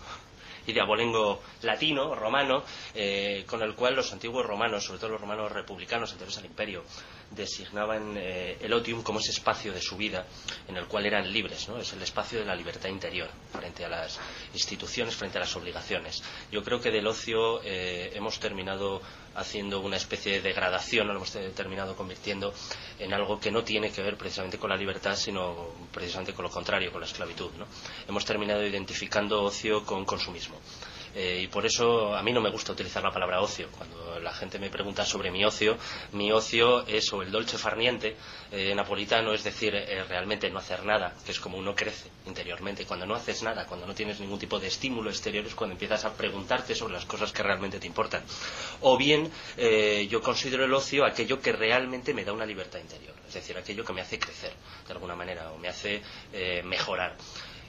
y 0.66 0.72
de 0.72 0.80
abolengo 0.80 1.40
latino, 1.62 2.14
romano, 2.14 2.62
eh, 2.94 3.44
con 3.46 3.62
el 3.62 3.74
cual 3.74 3.94
los 3.94 4.12
antiguos 4.12 4.44
romanos, 4.44 4.84
sobre 4.84 5.00
todo 5.00 5.10
los 5.10 5.20
romanos 5.20 5.52
republicanos 5.52 6.12
anteriores 6.12 6.38
al 6.38 6.46
imperio, 6.46 6.84
designaban 7.30 8.14
eh, 8.16 8.56
el 8.60 8.72
otium 8.72 9.02
como 9.02 9.20
ese 9.20 9.30
espacio 9.30 9.72
de 9.72 9.80
su 9.80 9.96
vida 9.96 10.26
en 10.68 10.76
el 10.76 10.86
cual 10.86 11.06
eran 11.06 11.30
libres, 11.32 11.68
¿no? 11.68 11.78
Es 11.78 11.92
el 11.92 12.02
espacio 12.02 12.38
de 12.38 12.44
la 12.44 12.54
libertad 12.54 12.88
interior 12.88 13.28
frente 13.52 13.84
a 13.84 13.88
las 13.88 14.18
instituciones, 14.52 15.14
frente 15.14 15.38
a 15.38 15.40
las 15.40 15.54
obligaciones. 15.56 16.22
Yo 16.50 16.62
creo 16.62 16.80
que 16.80 16.90
del 16.90 17.06
ocio 17.06 17.62
eh, 17.62 18.12
hemos 18.14 18.38
terminado 18.38 19.02
haciendo 19.34 19.80
una 19.80 19.96
especie 19.96 20.32
de 20.32 20.40
degradación, 20.40 21.08
lo 21.08 21.14
hemos 21.14 21.32
terminado 21.54 21.94
convirtiendo 21.94 22.54
en 22.98 23.12
algo 23.12 23.38
que 23.38 23.50
no 23.50 23.64
tiene 23.64 23.90
que 23.90 24.02
ver 24.02 24.16
precisamente 24.16 24.58
con 24.58 24.70
la 24.70 24.76
libertad, 24.76 25.14
sino 25.16 25.72
precisamente 25.92 26.32
con 26.32 26.44
lo 26.44 26.50
contrario, 26.50 26.90
con 26.90 27.00
la 27.00 27.06
esclavitud. 27.06 27.50
¿no? 27.58 27.66
Hemos 28.08 28.24
terminado 28.24 28.64
identificando 28.66 29.42
ocio 29.42 29.84
con 29.84 30.04
consumismo. 30.04 30.58
Eh, 31.14 31.40
y 31.44 31.46
por 31.48 31.64
eso 31.64 32.14
a 32.14 32.22
mí 32.22 32.32
no 32.32 32.40
me 32.40 32.50
gusta 32.50 32.72
utilizar 32.72 33.02
la 33.02 33.10
palabra 33.10 33.40
ocio. 33.40 33.68
Cuando 33.70 34.18
la 34.20 34.32
gente 34.32 34.58
me 34.58 34.70
pregunta 34.70 35.04
sobre 35.04 35.30
mi 35.30 35.44
ocio, 35.44 35.76
mi 36.12 36.32
ocio 36.32 36.86
es 36.86 37.12
o 37.12 37.22
el 37.22 37.30
dolce 37.30 37.58
farniente 37.58 38.16
eh, 38.50 38.74
napolitano, 38.74 39.32
es 39.32 39.44
decir, 39.44 39.74
eh, 39.74 40.04
realmente 40.04 40.50
no 40.50 40.58
hacer 40.58 40.84
nada, 40.84 41.14
que 41.24 41.32
es 41.32 41.40
como 41.40 41.58
uno 41.58 41.74
crece 41.74 42.10
interiormente. 42.26 42.84
Cuando 42.84 43.06
no 43.06 43.14
haces 43.14 43.42
nada, 43.42 43.66
cuando 43.66 43.86
no 43.86 43.94
tienes 43.94 44.20
ningún 44.20 44.38
tipo 44.38 44.58
de 44.58 44.68
estímulo 44.68 45.10
exterior, 45.10 45.46
es 45.46 45.54
cuando 45.54 45.72
empiezas 45.72 46.04
a 46.04 46.12
preguntarte 46.14 46.74
sobre 46.74 46.94
las 46.94 47.06
cosas 47.06 47.32
que 47.32 47.42
realmente 47.42 47.78
te 47.78 47.86
importan. 47.86 48.22
O 48.80 48.96
bien 48.96 49.30
yo 50.08 50.20
considero 50.20 50.64
el 50.64 50.72
ocio 50.72 51.04
aquello 51.04 51.40
que 51.40 51.52
realmente 51.52 52.14
me 52.14 52.24
da 52.24 52.32
una 52.32 52.46
libertad 52.46 52.78
interior, 52.78 53.14
es 53.26 53.34
decir, 53.34 53.56
aquello 53.56 53.84
que 53.84 53.92
me 53.92 54.00
hace 54.00 54.18
crecer 54.18 54.52
de 54.86 54.92
alguna 54.92 55.14
manera 55.14 55.50
o 55.52 55.58
me 55.58 55.68
hace 55.68 56.02
mejorar. 56.64 57.16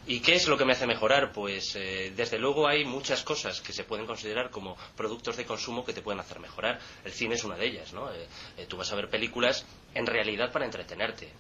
¿Y 0.10 0.22
qué 0.22 0.36
es 0.36 0.48
lo 0.48 0.58
que 0.58 0.64
me 0.64 0.72
hace 0.72 0.88
mejorar? 0.88 1.34
Pues 1.34 1.76
eh, 1.76 2.14
desde 2.16 2.40
luego 2.40 2.66
hay 2.66 2.86
muchas 2.86 3.24
cosas 3.24 3.60
que 3.60 3.74
se 3.74 3.84
pueden 3.84 4.06
considerar 4.06 4.50
como 4.50 4.78
productos 4.96 5.36
de 5.36 5.46
consumo 5.46 5.84
que 5.84 5.92
te 5.92 6.02
pueden 6.02 6.22
hacer 6.22 6.40
mejorar. 6.40 6.80
El 7.04 7.12
cine 7.12 7.36
es 7.36 7.44
una 7.44 7.58
de 7.58 7.68
ellas, 7.68 7.92
¿no? 7.92 8.10
Eh, 8.14 8.26
eh, 8.58 8.66
tú 8.70 8.78
vas 8.78 8.90
a 8.94 8.96
ver 8.96 9.10
películas 9.10 9.66
en 9.94 10.06
realidad 10.06 10.50
para 10.54 10.64
entretenerte 10.64 11.34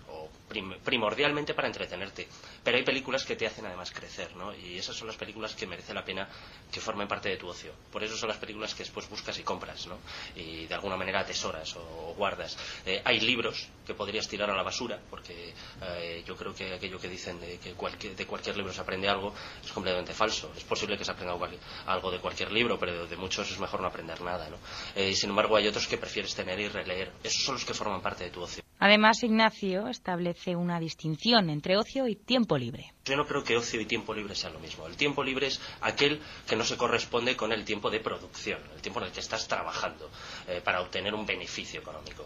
o 0.48 0.84
primordialmente 0.84 1.54
para 1.54 1.68
entretenerte. 1.68 2.28
Pero 2.64 2.78
hay 2.78 2.84
películas 2.84 3.26
que 3.26 3.36
te 3.36 3.46
hacen 3.46 3.66
además 3.66 3.92
crecer, 3.92 4.36
¿no? 4.36 4.56
Y 4.56 4.78
esas 4.78 4.96
son 4.96 5.08
las 5.08 5.18
películas 5.18 5.56
que 5.56 5.68
merece 5.68 5.94
la 5.94 6.04
pena 6.04 6.28
que 6.72 6.80
formen 6.80 7.08
parte 7.08 7.30
de 7.30 7.38
tu 7.38 7.48
ocio. 7.48 7.74
Por 7.92 8.04
eso 8.04 8.16
son 8.16 8.30
las 8.30 8.38
películas 8.38 8.74
que 8.74 8.84
después 8.84 9.10
buscas 9.10 9.38
y 9.40 9.44
compras, 9.44 9.88
¿no? 9.88 10.00
Y 10.36 10.66
de 10.66 10.74
alguna 10.74 10.98
manera 10.98 11.22
atesoras 11.22 11.76
o, 11.76 12.14
guardas. 12.18 12.58
Eh, 12.86 13.02
hay 13.04 13.20
libros 13.20 13.70
que 13.86 13.94
podrías 13.94 14.28
tirar 14.28 14.50
a 14.50 14.56
la 14.56 14.64
basura, 14.64 15.00
porque 15.10 15.54
eh, 15.82 16.24
yo 16.26 16.36
creo 16.36 16.54
que 16.54 16.74
aquello 16.74 17.00
que 17.00 17.10
dicen 17.10 17.40
de 17.40 17.58
que 17.60 17.74
de 18.16 18.26
cualquier 18.26 18.58
libro 18.58 18.74
se 18.74 18.82
aprende 18.82 19.08
algo 19.08 19.34
es 19.64 19.72
completamente 19.72 20.14
falso. 20.14 20.52
Es 20.56 20.64
posible 20.64 20.98
que 20.98 21.06
se 21.06 21.12
aprenda 21.12 21.38
algo 21.86 22.12
de 22.12 22.20
cualquier 22.20 22.52
libro, 22.52 22.80
pero 22.80 23.06
de 23.06 23.16
muchos 23.18 23.50
es 23.52 23.60
mejor 23.60 23.82
no 23.82 23.88
aprender 23.88 24.22
nada, 24.22 24.50
¿no? 24.50 24.58
Eh, 24.96 25.10
y 25.10 25.16
sin 25.16 25.30
embargo 25.30 25.56
hay 25.56 25.68
otros 25.68 25.88
que 25.88 25.98
prefieres 25.98 26.34
tener 26.36 26.60
y 26.60 26.68
releer. 26.68 27.12
Esos 27.24 27.44
son 27.44 27.56
los 27.56 27.66
que 27.66 27.74
forman 27.74 28.02
parte 28.02 28.26
de 28.26 28.30
tu 28.32 28.42
ocio. 28.42 28.64
Además, 28.80 29.24
Ignacio 29.24 29.88
establece 29.88 30.37
una 30.46 30.80
distinción 30.80 31.50
entre 31.50 31.78
ocio 31.78 32.08
y 32.08 32.16
tiempo 32.16 32.58
libre. 32.58 32.94
Yo 33.06 33.16
no 33.16 33.26
creo 33.26 33.44
que 33.44 33.58
ocio 33.58 33.82
y 33.82 33.86
tiempo 33.86 34.14
libre 34.14 34.36
sean 34.36 34.54
lo 34.54 34.60
mismo. 34.60 34.86
El 34.88 34.96
tiempo 34.96 35.24
libre 35.24 35.48
es 35.48 35.60
aquel 35.82 36.22
que 36.48 36.56
no 36.56 36.64
se 36.64 36.78
corresponde 36.78 37.36
con 37.36 37.52
el 37.52 37.66
tiempo 37.66 37.90
de 37.90 38.00
producción, 38.00 38.62
el 38.76 38.82
tiempo 38.82 39.00
en 39.00 39.08
el 39.08 39.12
que 39.12 39.20
estás 39.20 39.48
trabajando 39.48 40.10
eh, 40.48 40.62
para 40.64 40.82
obtener 40.82 41.14
un 41.14 41.26
beneficio 41.26 41.80
económico. 41.80 42.26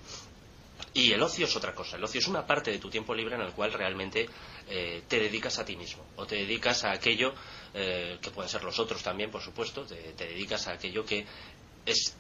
Y 0.93 1.13
el 1.13 1.21
ocio 1.23 1.45
es 1.45 1.55
otra 1.55 1.73
cosa. 1.73 1.97
El 1.97 2.03
ocio 2.03 2.19
es 2.19 2.27
una 2.27 2.45
parte 2.45 2.71
de 2.71 2.79
tu 2.79 2.89
tiempo 2.89 3.15
libre 3.15 3.35
en 3.35 3.41
el 3.41 3.53
cual 3.53 3.71
realmente 3.71 4.27
eh, 4.67 5.03
te 5.07 5.19
dedicas 5.19 5.57
a 5.59 5.65
ti 5.65 5.75
mismo 5.75 6.05
o 6.17 6.25
te 6.25 6.35
dedicas 6.35 6.83
a 6.83 6.91
aquello 6.91 7.33
eh, 7.73 8.17
que 8.21 8.31
pueden 8.31 8.49
ser 8.49 8.63
los 8.63 8.77
otros 8.79 9.01
también, 9.01 9.31
por 9.31 9.41
supuesto. 9.41 9.85
Te, 9.85 10.13
dedicas 10.13 10.67
a 10.67 10.73
aquello 10.73 11.05
que 11.05 11.25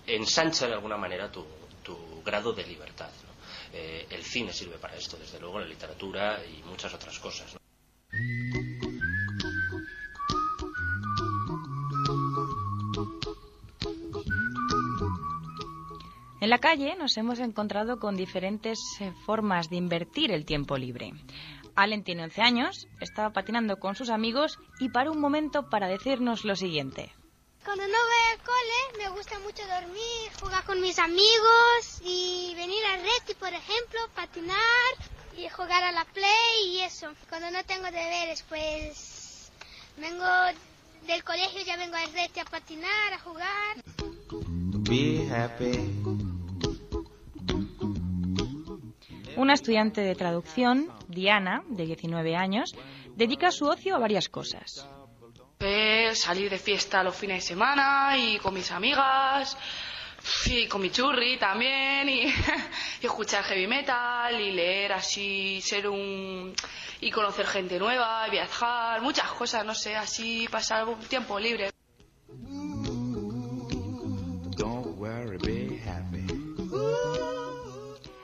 ensancha 0.07 0.67
de 0.67 0.73
alguna 0.73 0.97
manera 0.97 1.31
tu, 1.31 1.45
grado 2.23 2.53
de 2.53 2.65
libertad. 2.65 3.09
Eh, 3.73 4.07
el 4.09 4.23
cine 4.23 4.51
sirve 4.51 4.77
para 4.77 4.95
esto, 4.95 5.17
desde 5.17 5.39
luego, 5.39 5.59
la 5.59 5.67
literatura 5.67 6.39
y 6.45 6.61
muchas 6.63 6.93
otras 6.93 7.17
cosas. 7.19 7.57
En 16.41 16.49
la 16.49 16.57
calle 16.57 16.95
nos 16.97 17.15
hemos 17.17 17.39
encontrado 17.39 17.99
con 17.99 18.17
diferentes 18.17 18.79
eh, 18.99 19.13
formas 19.25 19.69
de 19.69 19.75
invertir 19.75 20.31
el 20.31 20.43
tiempo 20.43 20.75
libre. 20.75 21.13
Allen 21.75 22.03
tiene 22.03 22.23
11 22.23 22.41
años, 22.41 22.87
estaba 22.99 23.31
patinando 23.31 23.79
con 23.79 23.95
sus 23.95 24.09
amigos 24.09 24.57
y 24.79 24.89
para 24.89 25.11
un 25.11 25.21
momento 25.21 25.69
para 25.69 25.87
decirnos 25.87 26.43
lo 26.43 26.55
siguiente. 26.55 27.11
Cuando 27.63 27.83
no 27.83 27.93
voy 27.93 28.31
al 28.31 28.39
cole, 28.39 29.03
me 29.03 29.09
gusta 29.15 29.37
mucho 29.39 29.61
dormir, 29.67 30.31
jugar 30.39 30.63
con 30.65 30.81
mis 30.81 30.97
amigos 30.97 32.01
y 32.03 32.53
venir 32.55 32.83
al 32.85 33.01
Reti, 33.01 33.35
por 33.35 33.53
ejemplo, 33.53 33.99
patinar 34.15 34.57
y 35.37 35.47
jugar 35.47 35.83
a 35.83 35.91
la 35.91 36.03
play 36.05 36.67
y 36.67 36.81
eso. 36.81 37.07
Cuando 37.29 37.51
no 37.51 37.63
tengo 37.63 37.85
deberes, 37.85 38.43
pues 38.49 39.51
vengo 39.97 40.25
del 41.05 41.23
colegio, 41.23 41.61
ya 41.63 41.77
vengo 41.77 41.95
al 41.95 42.11
Reti 42.11 42.39
a 42.39 42.45
patinar, 42.45 43.13
a 43.13 43.19
jugar. 43.19 43.77
Una 49.37 49.53
estudiante 49.53 50.01
de 50.01 50.15
traducción, 50.15 50.91
Diana, 51.07 51.63
de 51.67 51.85
19 51.85 52.35
años, 52.35 52.73
dedica 53.15 53.51
su 53.51 53.65
ocio 53.65 53.95
a 53.95 53.99
varias 53.99 54.29
cosas 54.29 54.87
salir 56.15 56.49
de 56.49 56.57
fiesta 56.57 57.03
los 57.03 57.15
fines 57.15 57.43
de 57.43 57.49
semana 57.49 58.17
y 58.17 58.39
con 58.39 58.53
mis 58.53 58.71
amigas 58.71 59.55
y 60.45 60.67
con 60.67 60.81
mi 60.81 60.89
churri 60.89 61.37
también 61.37 62.09
y, 62.09 62.33
escuchar 63.01 63.43
heavy 63.43 63.67
metal 63.67 64.39
y 64.39 64.51
leer 64.51 64.93
así, 64.93 65.61
ser 65.61 65.87
un 65.87 66.53
y 66.99 67.11
conocer 67.11 67.45
gente 67.45 67.77
nueva, 67.79 68.27
viajar, 68.29 69.01
muchas 69.01 69.31
cosas, 69.31 69.65
no 69.65 69.75
sé, 69.75 69.95
así 69.95 70.47
pasar 70.49 70.87
un 70.87 70.99
tiempo 70.99 71.39
libre. 71.39 71.69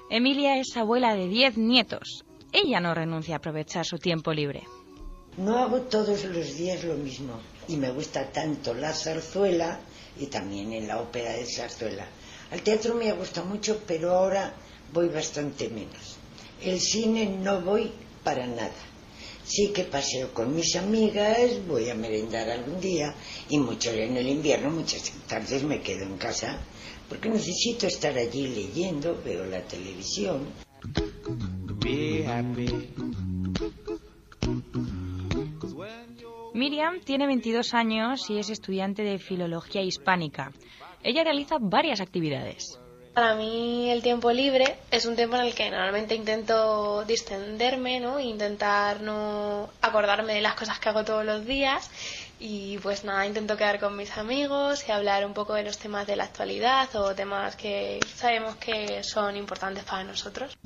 Emilia 0.09 0.57
es 0.57 0.77
abuela 0.77 1.15
de 1.15 1.27
10 1.27 1.57
nietos. 1.57 2.23
Ella 2.51 2.79
no 2.79 2.93
renuncia 2.93 3.35
a 3.35 3.37
aprovechar 3.37 3.85
su 3.85 3.97
tiempo 3.97 4.33
libre. 4.33 4.63
No 5.37 5.59
hago 5.59 5.81
todos 5.81 6.23
los 6.25 6.55
días 6.55 6.83
lo 6.83 6.95
mismo 6.95 7.39
y 7.67 7.75
me 7.75 7.91
gusta 7.91 8.31
tanto 8.31 8.73
la 8.73 8.91
zarzuela 8.91 9.79
y 10.19 10.25
también 10.25 10.73
en 10.73 10.87
la 10.87 10.99
ópera 10.99 11.33
de 11.33 11.45
zarzuela. 11.45 12.07
Al 12.49 12.61
teatro 12.61 12.95
me 12.95 13.11
gusta 13.11 13.43
mucho, 13.43 13.81
pero 13.85 14.13
ahora 14.13 14.53
voy 14.91 15.09
bastante 15.09 15.69
menos. 15.69 16.17
El 16.61 16.79
cine 16.79 17.27
no 17.27 17.61
voy 17.61 17.91
para 18.23 18.47
nada. 18.47 18.71
Sí 19.43 19.67
que 19.67 19.83
paseo 19.83 20.33
con 20.33 20.55
mis 20.55 20.75
amigas, 20.75 21.65
voy 21.67 21.89
a 21.89 21.95
merendar 21.95 22.49
algún 22.49 22.81
día 22.81 23.13
y 23.47 23.59
mucho 23.59 23.91
en 23.91 24.17
el 24.17 24.27
invierno, 24.27 24.71
muchas 24.71 25.03
tardes 25.27 25.63
me 25.63 25.81
quedo 25.81 26.03
en 26.03 26.17
casa 26.17 26.57
porque 27.07 27.29
necesito 27.29 27.87
estar 27.87 28.17
allí 28.17 28.47
leyendo, 28.47 29.21
veo 29.23 29.45
la 29.45 29.61
televisión. 29.61 30.47
Miriam 36.57 36.99
tiene 37.01 37.27
22 37.27 37.75
años 37.75 38.31
y 38.31 38.39
es 38.39 38.49
estudiante 38.49 39.03
de 39.03 39.19
Filología 39.19 39.83
Hispánica. 39.83 40.51
Ella 41.03 41.23
realiza 41.23 41.57
varias 41.59 42.01
actividades. 42.01 42.79
Para 43.13 43.35
mí 43.35 43.91
el 43.91 44.01
tiempo 44.01 44.31
libre 44.31 44.75
es 44.89 45.05
un 45.05 45.15
tiempo 45.15 45.35
en 45.35 45.43
el 45.43 45.53
que 45.53 45.69
normalmente 45.69 46.15
intento 46.15 47.03
distenderme, 47.05 47.99
¿no? 47.99 48.19
Intentar 48.19 49.01
no 49.01 49.69
acordarme 49.83 50.33
de 50.33 50.41
las 50.41 50.55
cosas 50.55 50.79
que 50.79 50.89
hago 50.89 51.05
todos 51.05 51.23
los 51.23 51.45
días 51.45 51.91
y 52.39 52.79
pues 52.79 53.03
nada, 53.03 53.27
intento 53.27 53.55
quedar 53.55 53.79
con 53.79 53.95
mis 53.95 54.17
amigos 54.17 54.83
y 54.87 54.91
hablar 54.91 55.27
un 55.27 55.35
poco 55.35 55.53
de 55.53 55.61
los 55.61 55.77
temas 55.77 56.07
de 56.07 56.15
la 56.15 56.23
actualidad 56.23 56.87
o 56.95 57.13
temas 57.13 57.55
que 57.55 57.99
sabemos 58.15 58.55
que 58.55 59.03
son 59.03 59.37
importantes 59.37 59.83
para 59.83 60.03
nosotros. 60.03 60.57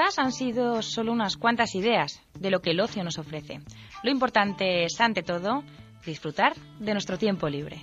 Estas 0.00 0.18
han 0.18 0.32
sido 0.32 0.80
solo 0.80 1.12
unas 1.12 1.36
cuantas 1.36 1.74
ideas 1.74 2.22
de 2.32 2.50
lo 2.50 2.62
que 2.62 2.70
el 2.70 2.80
ocio 2.80 3.04
nos 3.04 3.18
ofrece. 3.18 3.60
Lo 4.02 4.10
importante 4.10 4.84
es, 4.84 4.98
ante 4.98 5.22
todo, 5.22 5.62
disfrutar 6.06 6.54
de 6.78 6.94
nuestro 6.94 7.18
tiempo 7.18 7.50
libre. 7.50 7.82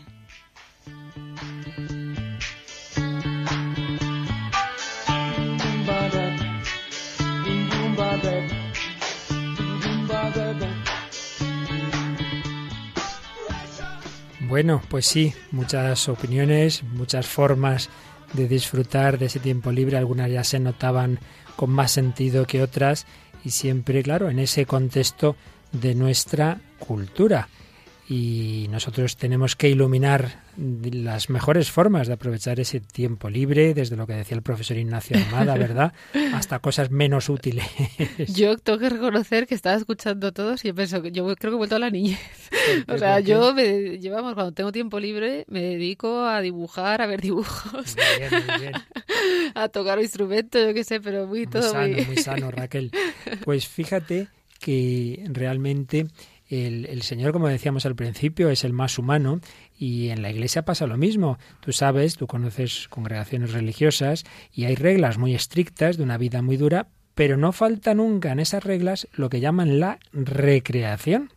Bueno, 14.39 14.82
pues 14.89 15.06
sí, 15.06 15.34
muchas 15.51 16.10
opiniones, 16.10 16.82
muchas 16.82 17.27
formas 17.27 17.91
de 18.34 18.48
disfrutar 18.48 19.18
de 19.18 19.28
ese 19.28 19.40
tiempo 19.40 19.72
libre. 19.72 19.98
Algunas 19.98 20.30
ya 20.30 20.44
se 20.44 20.60
notaban 20.60 21.20
con 21.56 21.70
más 21.70 21.92
sentido 21.92 22.46
que 22.46 22.62
otras 22.62 23.06
y 23.44 23.52
siempre, 23.52 24.04
claro, 24.04 24.30
en 24.30 24.40
ese 24.40 24.66
contexto 24.66 25.36
de 25.72 25.96
nuestra 25.96 26.60
cultura. 26.80 27.50
Y 28.10 28.67
nosotros 28.70 29.17
tenemos 29.17 29.58
que 29.58 29.67
iluminar 29.70 30.43
las 30.58 31.30
mejores 31.30 31.72
formas 31.72 32.08
de 32.08 32.13
aprovechar 32.13 32.58
ese 32.60 32.80
tiempo 32.80 33.30
libre, 33.30 33.74
desde 33.74 33.98
lo 33.98 34.08
que 34.08 34.13
decía 34.13 34.38
el 34.38 34.43
profesor 34.43 34.78
Ignacio 34.78 35.17
Armada, 35.17 35.56
¿verdad? 35.58 35.93
Hasta 36.34 36.60
cosas 36.60 36.89
menos 36.89 37.28
útiles. 37.28 37.65
Yo 38.30 38.58
tengo 38.58 38.80
que 38.80 38.89
reconocer 38.89 39.46
que 39.46 39.56
estaba 39.56 39.76
escuchando 39.76 40.32
todos 40.32 40.63
y 40.63 40.72
pienso 40.72 41.02
que 41.02 41.12
yo 41.12 41.26
creo 41.36 41.52
que 41.52 41.56
he 41.56 41.58
vuelto 41.58 41.76
a 41.76 41.80
la 41.80 41.89
niñez. 41.89 42.20
O 42.88 42.98
sea, 42.98 43.22
yo 43.22 43.54
me, 43.54 43.98
llevamos 43.98 44.34
cuando 44.34 44.52
tengo 44.52 44.72
tiempo 44.72 45.00
libre 45.00 45.46
me 45.48 45.62
dedico 45.62 46.26
a 46.26 46.41
dibujar, 46.41 47.02
a 47.02 47.08
ver 47.08 47.22
dibujos, 47.22 47.96
a 49.56 49.70
tocar 49.70 49.98
un 49.98 50.04
instrumento, 50.04 50.60
yo 50.60 50.74
qué 50.74 50.84
sé, 50.84 51.00
pero 51.00 51.28
muy, 51.28 51.48
todo 51.48 51.72
sano, 51.72 51.98
muy 52.06 52.17
sano, 52.17 52.52
Raquel. 52.52 52.91
Pues 53.46 53.67
fíjate 53.67 54.28
que 54.60 55.24
realmente 55.30 56.08
el, 56.50 57.02
Señor, 57.02 57.34
como 57.34 57.48
decíamos 57.48 57.86
al 57.86 57.96
principio, 57.96 58.50
es 58.50 58.64
el 58.64 58.74
más 58.74 58.98
humano 58.98 59.42
y 59.78 60.10
en 60.10 60.22
la 60.22 60.32
Iglesia 60.32 60.64
pasa 60.64 60.88
lo 60.88 60.98
mismo. 60.98 61.38
Tú 61.60 61.74
sabes, 61.74 62.16
tú 62.16 62.28
conoces 62.28 62.88
congregaciones 62.90 63.52
religiosas 63.52 64.24
y 64.54 64.66
hay 64.66 64.76
reglas 64.76 65.18
muy 65.18 65.36
estrictas 65.36 65.98
de 65.98 66.04
una 66.04 66.18
vida 66.18 66.42
muy 66.42 66.58
dura, 66.58 66.88
pero 67.16 67.36
no 67.38 67.52
falta 67.52 67.94
nunca 67.94 68.32
en 68.32 68.40
esas 68.40 68.64
reglas 68.64 69.08
lo 69.14 69.30
que 69.30 69.40
llaman 69.40 69.80
la 69.80 70.00
recreación. 70.14 71.34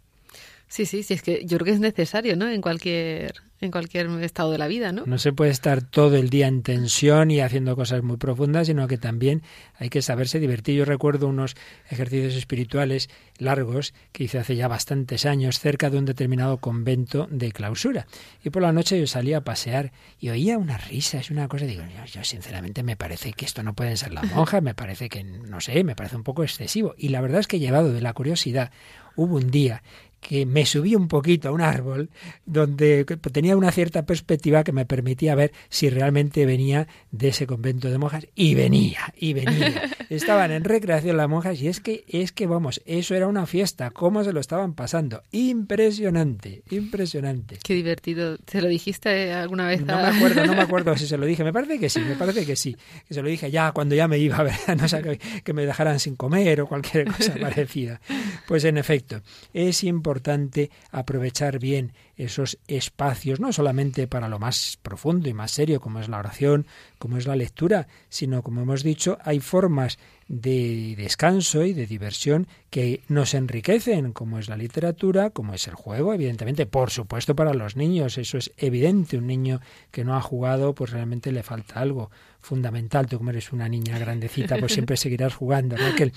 Sí, 0.69 0.87
sí, 0.87 1.03
sí, 1.03 1.15
es 1.15 1.23
que 1.23 1.45
yo 1.45 1.59
creo 1.59 1.65
que 1.65 1.73
es 1.73 1.81
necesario, 1.81 2.37
¿no? 2.37 2.49
En 2.49 2.61
cualquier 2.61 3.50
en 3.61 3.71
cualquier 3.71 4.09
estado 4.23 4.53
de 4.53 4.59
la 4.59 4.69
vida, 4.69 4.91
¿no? 4.91 5.05
No 5.05 5.19
se 5.19 5.33
puede 5.33 5.51
estar 5.51 5.83
todo 5.83 6.17
el 6.17 6.31
día 6.31 6.47
en 6.47 6.63
tensión 6.63 7.31
y 7.31 7.41
haciendo 7.41 7.77
cosas 7.77 8.03
muy 8.03 8.17
profundas, 8.17 8.69
sino 8.69 8.89
que 8.89 8.97
también 8.97 9.43
hay 9.79 9.91
que 9.91 10.01
saberse 10.01 10.41
divertir. 10.41 10.77
Yo 10.77 10.85
recuerdo 10.87 11.29
unos 11.29 11.57
ejercicios 11.91 12.35
espirituales 12.37 13.11
largos 13.39 13.93
que 14.13 14.25
hice 14.25 14.39
hace 14.39 14.57
ya 14.57 14.67
bastantes 14.67 15.27
años 15.27 15.59
cerca 15.59 15.91
de 15.91 15.99
un 15.99 16.07
determinado 16.07 16.59
convento 16.59 17.29
de 17.31 17.53
clausura. 17.53 18.07
Y 18.43 18.51
por 18.51 18.63
la 18.63 18.73
noche 18.73 18.99
yo 18.99 19.07
salía 19.07 19.39
a 19.39 19.45
pasear 19.45 19.93
y 20.19 20.31
oía 20.31 20.57
unas 20.57 20.89
risas, 20.89 21.31
una 21.31 21.47
cosa, 21.49 21.67
digo, 21.67 21.83
yo, 21.83 22.05
yo 22.07 22.25
sinceramente 22.25 22.83
me 22.83 22.97
parece 22.97 23.35
que 23.35 23.45
esto 23.45 23.63
no 23.63 23.75
pueden 23.75 23.99
ser 23.99 24.13
las 24.13 24.25
monjas, 24.35 24.63
me 24.63 24.75
parece 24.75 25.11
que, 25.11 25.23
no 25.23 25.61
sé, 25.61 25.85
me 25.85 25.95
parece 25.95 26.17
un 26.17 26.25
poco 26.25 26.45
excesivo. 26.45 26.95
Y 26.97 27.09
la 27.09 27.21
verdad 27.21 27.41
es 27.41 27.47
que 27.47 27.59
llevado 27.59 27.93
de 27.93 28.01
la 28.01 28.15
curiosidad, 28.15 28.71
hubo 29.17 29.37
un 29.37 29.51
día 29.51 29.83
que 30.21 30.47
me 30.47 30.67
subí 30.67 30.95
un 30.95 31.09
poquito 31.09 31.49
a 31.49 31.53
un 31.53 31.63
árbol 31.63 32.11
donde 32.45 33.05
tenía 33.33 33.57
una 33.57 33.73
cierta 33.73 34.05
perspectiva 34.05 34.63
que 34.63 34.73
me 34.73 34.85
permitía 34.85 35.35
ver 35.35 35.53
si 35.69 35.89
realmente 35.89 36.47
venía 36.47 36.87
de 37.11 37.29
ese 37.29 37.47
convento 37.47 37.91
de 37.91 37.99
monjas 37.99 38.27
y 38.35 38.55
venía 38.55 39.13
y 39.17 39.33
venía. 39.33 39.91
Estaban 40.11 40.51
en 40.51 40.65
recreación 40.65 41.17
las 41.17 41.29
monjas 41.29 41.61
y 41.61 41.69
es 41.69 41.81
que 41.81 42.05
es 42.09 42.33
que 42.33 42.47
vamos, 42.47 42.83
eso 42.85 43.15
era 43.15 43.29
una 43.29 43.47
fiesta, 43.47 43.91
cómo 43.91 44.25
se 44.25 44.33
lo 44.33 44.41
estaban 44.41 44.75
pasando, 44.75 45.23
impresionante, 45.31 46.63
impresionante. 46.71 47.59
Qué 47.63 47.75
divertido. 47.75 48.37
¿Se 48.47 48.61
lo 48.61 48.69
dijiste 48.69 49.33
alguna 49.33 49.69
vez? 49.69 49.85
No 49.85 49.97
me 49.97 50.09
acuerdo, 50.09 50.47
no 50.47 50.55
me 50.55 50.63
acuerdo 50.71 50.97
si 50.97 51.07
se 51.07 51.17
lo 51.17 51.27
dije, 51.27 51.45
me 51.45 51.53
parece 51.53 51.79
que 51.79 51.89
sí, 51.89 52.01
me 52.01 52.17
parece 52.17 52.45
que 52.45 52.57
sí, 52.57 52.77
que 53.07 53.15
se 53.15 53.23
lo 53.23 53.29
dije 53.29 53.51
ya 53.51 53.73
cuando 53.73 53.95
ya 53.95 54.09
me 54.09 54.19
iba 54.19 54.37
a 54.37 54.43
ver, 54.43 54.55
no 54.77 54.89
sé, 54.89 55.01
que, 55.01 55.19
que 55.43 55.53
me 55.53 55.65
dejaran 55.65 55.99
sin 55.99 56.17
comer 56.17 56.61
o 56.61 56.67
cualquier 56.67 57.07
cosa 57.07 57.35
parecida. 57.41 58.01
Pues 58.47 58.65
en 58.65 58.77
efecto, 58.77 59.23
es 59.55 59.85
importante 59.85 60.10
importante 60.11 60.73
aprovechar 60.91 61.61
bien 61.61 61.93
esos 62.17 62.59
espacios, 62.67 63.39
no 63.39 63.53
solamente 63.53 64.09
para 64.09 64.29
lo 64.29 64.41
más 64.41 64.77
profundo 64.83 65.29
y 65.29 65.35
más 65.35 65.53
serio, 65.53 65.81
como 65.81 66.01
es 66.01 66.09
la 66.09 66.19
oración, 66.19 66.67
como 66.99 67.17
es 67.17 67.29
la 67.29 67.37
lectura, 67.37 67.87
sino, 68.09 68.43
como 68.43 68.63
hemos 68.63 68.83
dicho, 68.83 69.19
hay 69.23 69.39
formas 69.39 69.99
de 70.27 70.97
descanso 70.97 71.65
y 71.65 71.75
de 71.75 71.87
diversión 71.87 72.49
que 72.71 73.03
nos 73.07 73.35
enriquecen, 73.35 74.13
como 74.13 74.41
es 74.41 74.49
la 74.49 74.57
literatura, 74.57 75.31
como 75.31 75.55
es 75.55 75.69
el 75.69 75.75
juego, 75.75 76.13
evidentemente, 76.13 76.67
por 76.67 76.91
supuesto 76.91 77.37
para 77.37 77.55
los 77.55 77.77
niños, 77.77 78.19
eso 78.19 78.37
es 78.37 78.53
evidente, 78.57 79.17
un 79.17 79.29
niño 79.29 79.61
que 79.93 80.05
no 80.05 80.17
ha 80.17 80.21
jugado, 80.21 80.75
pues 80.75 80.91
realmente 80.91 81.31
le 81.31 81.45
falta 81.45 81.79
algo 81.79 82.11
fundamental, 82.41 83.07
tú 83.07 83.19
como 83.19 83.31
eres 83.31 83.53
una 83.53 83.69
niña 83.69 83.99
grandecita, 83.99 84.57
pues 84.59 84.73
siempre 84.73 84.97
seguirás 84.97 85.35
jugando, 85.35 85.77
Raquel. 85.77 86.13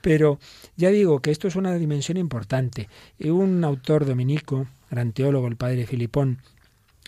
Pero 0.00 0.38
ya 0.76 0.90
digo 0.90 1.20
que 1.20 1.30
esto 1.30 1.48
es 1.48 1.56
una 1.56 1.74
dimensión 1.74 2.16
importante. 2.16 2.88
Un 3.20 3.64
autor 3.64 4.06
dominico, 4.06 4.66
gran 4.90 5.12
teólogo, 5.12 5.48
el 5.48 5.56
padre 5.56 5.86
Filipón, 5.86 6.38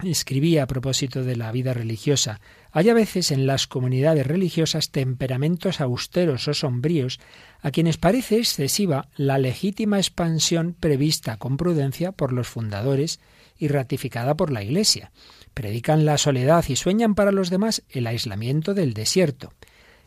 escribía 0.03 0.63
a 0.63 0.67
propósito 0.67 1.25
de 1.25 1.37
la 1.37 1.53
vida 1.53 1.75
religiosa, 1.75 2.41
hay 2.73 2.89
a 2.89 2.95
veces 2.95 3.31
en 3.31 3.47
las 3.47 3.67
comunidades 3.67 4.27
religiosas 4.27 4.91
temperamentos 4.91 5.81
austeros 5.81 6.47
o 6.49 6.55
sombríos 6.55 7.19
a 7.61 7.71
quienes 7.71 7.97
parece 7.97 8.39
excesiva 8.39 9.09
la 9.17 9.39
legítima 9.39 9.99
expansión 9.99 10.75
prevista 10.79 11.37
con 11.37 11.57
prudencia 11.57 12.13
por 12.13 12.33
los 12.33 12.49
fundadores 12.49 13.21
y 13.59 13.69
ratificada 13.69 14.37
por 14.37 14.53
la 14.53 14.63
Iglesia. 14.63 15.11
Predican 15.55 16.05
la 16.05 16.19
soledad 16.19 16.65
y 16.69 16.77
sueñan 16.77 17.15
para 17.15 17.33
los 17.33 17.51
demás 17.51 17.83
el 17.91 18.07
aislamiento 18.07 18.75
del 18.75 18.95
desierto. 18.95 19.53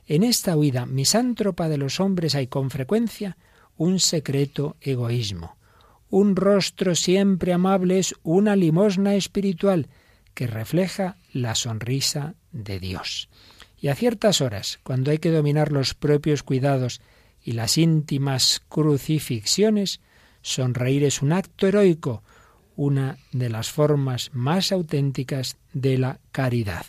En 0.08 0.24
esta 0.24 0.58
huida 0.58 0.86
misántropa 0.86 1.70
de 1.70 1.78
los 1.78 2.00
hombres 2.00 2.36
hay 2.36 2.48
con 2.48 2.70
frecuencia 2.70 3.38
un 3.78 4.00
secreto 4.00 4.76
egoísmo. 4.82 5.56
Un 6.10 6.36
rostro 6.36 6.96
siempre 6.96 7.54
amable 7.54 8.00
es 8.00 8.14
una 8.24 8.56
limosna 8.56 9.16
espiritual 9.16 9.88
que 10.34 10.48
refleja 10.48 11.18
la 11.32 11.56
sonrisa 11.56 12.36
de 12.52 12.80
Dios. 12.80 13.30
Y 13.80 13.88
a 13.88 13.96
ciertas 13.96 14.42
horas, 14.42 14.80
cuando 14.84 15.12
hay 15.12 15.18
que 15.18 15.32
dominar 15.32 15.72
los 15.72 15.94
propios 15.94 16.44
cuidados 16.44 17.02
y 17.44 17.54
las 17.54 17.78
íntimas 17.78 18.62
crucifixiones, 18.70 20.00
sonreír 20.42 21.04
es 21.04 21.22
un 21.22 21.34
acto 21.34 21.68
heroico, 21.68 22.24
una 22.76 23.18
de 23.32 23.50
las 23.50 23.72
formas 23.72 24.32
más 24.34 24.72
auténticas 24.72 25.58
de 25.74 25.98
la 25.98 26.20
caridad. 26.32 26.86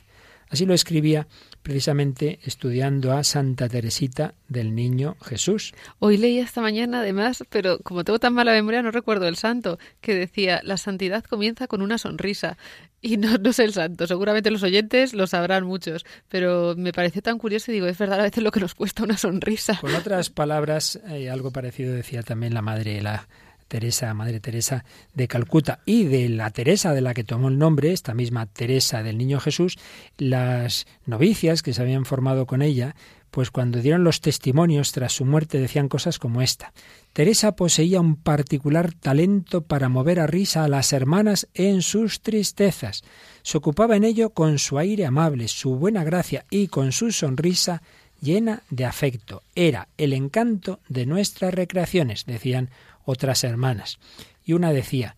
Así 0.48 0.66
lo 0.66 0.74
escribía 0.74 1.26
precisamente 1.64 2.38
estudiando 2.44 3.12
a 3.12 3.24
Santa 3.24 3.68
Teresita 3.68 4.34
del 4.48 4.74
Niño 4.74 5.16
Jesús. 5.20 5.72
Hoy 5.98 6.18
leí 6.18 6.38
esta 6.38 6.60
mañana, 6.60 7.00
además, 7.00 7.42
pero 7.48 7.78
como 7.80 8.04
tengo 8.04 8.18
tan 8.18 8.34
mala 8.34 8.52
memoria, 8.52 8.82
no 8.82 8.90
recuerdo 8.90 9.26
el 9.26 9.36
santo, 9.36 9.78
que 10.00 10.14
decía, 10.14 10.60
la 10.62 10.76
santidad 10.76 11.24
comienza 11.24 11.66
con 11.66 11.80
una 11.82 11.98
sonrisa. 11.98 12.58
Y 13.00 13.16
no, 13.16 13.36
no 13.38 13.52
sé 13.52 13.64
el 13.64 13.72
santo, 13.72 14.06
seguramente 14.06 14.50
los 14.50 14.62
oyentes 14.62 15.14
lo 15.14 15.26
sabrán 15.26 15.64
muchos, 15.64 16.04
pero 16.28 16.74
me 16.76 16.92
pareció 16.92 17.22
tan 17.22 17.38
curioso 17.38 17.70
y 17.70 17.74
digo, 17.74 17.86
es 17.86 17.98
verdad 17.98 18.20
a 18.20 18.24
veces 18.24 18.44
lo 18.44 18.52
que 18.52 18.60
nos 18.60 18.74
cuesta 18.74 19.02
una 19.02 19.16
sonrisa. 19.16 19.78
Con 19.80 19.94
otras 19.94 20.30
palabras, 20.30 21.00
eh, 21.08 21.30
algo 21.30 21.50
parecido 21.50 21.94
decía 21.94 22.22
también 22.22 22.54
la 22.54 22.62
madre, 22.62 23.02
la 23.02 23.26
Teresa, 23.68 24.12
Madre 24.14 24.40
Teresa 24.40 24.84
de 25.14 25.28
Calcuta 25.28 25.80
y 25.84 26.04
de 26.04 26.28
la 26.28 26.50
Teresa 26.50 26.92
de 26.94 27.00
la 27.00 27.14
que 27.14 27.24
tomó 27.24 27.48
el 27.48 27.58
nombre, 27.58 27.92
esta 27.92 28.14
misma 28.14 28.46
Teresa 28.46 29.02
del 29.02 29.18
Niño 29.18 29.40
Jesús, 29.40 29.78
las 30.18 30.86
novicias 31.06 31.62
que 31.62 31.72
se 31.72 31.82
habían 31.82 32.04
formado 32.04 32.46
con 32.46 32.62
ella, 32.62 32.94
pues 33.34 33.50
cuando 33.50 33.80
dieron 33.80 34.04
los 34.04 34.20
testimonios 34.20 34.92
tras 34.92 35.14
su 35.14 35.24
muerte 35.24 35.58
decían 35.58 35.88
cosas 35.88 36.20
como 36.20 36.40
esta. 36.40 36.72
Teresa 37.12 37.56
poseía 37.56 38.00
un 38.00 38.14
particular 38.14 38.92
talento 38.92 39.62
para 39.62 39.88
mover 39.88 40.20
a 40.20 40.28
risa 40.28 40.62
a 40.62 40.68
las 40.68 40.92
hermanas 40.92 41.48
en 41.52 41.82
sus 41.82 42.20
tristezas. 42.20 43.02
Se 43.42 43.58
ocupaba 43.58 43.96
en 43.96 44.04
ello 44.04 44.30
con 44.30 44.60
su 44.60 44.78
aire 44.78 45.04
amable, 45.04 45.48
su 45.48 45.74
buena 45.74 46.04
gracia 46.04 46.44
y 46.48 46.68
con 46.68 46.92
su 46.92 47.10
sonrisa 47.10 47.82
llena 48.20 48.62
de 48.70 48.84
afecto. 48.84 49.42
Era 49.56 49.88
el 49.98 50.12
encanto 50.12 50.78
de 50.88 51.04
nuestras 51.04 51.52
recreaciones, 51.54 52.26
decían 52.26 52.70
otras 53.04 53.44
hermanas. 53.44 53.98
Y 54.44 54.52
una 54.52 54.72
decía, 54.72 55.16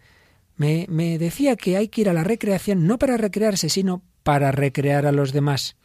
me, 0.57 0.87
me 0.88 1.18
decía 1.18 1.57
que 1.57 1.77
hay 1.77 1.88
que 1.88 2.03
ir 2.03 2.09
a 2.09 2.14
la 2.14 2.25
recreación 2.25 2.87
no 2.87 2.99
para 2.99 3.16
recrearse, 3.16 3.68
sino 3.68 4.03
para 4.22 4.53
recrear 4.53 5.07
a 5.07 5.12
los 5.12 5.33
demás. 5.33 5.77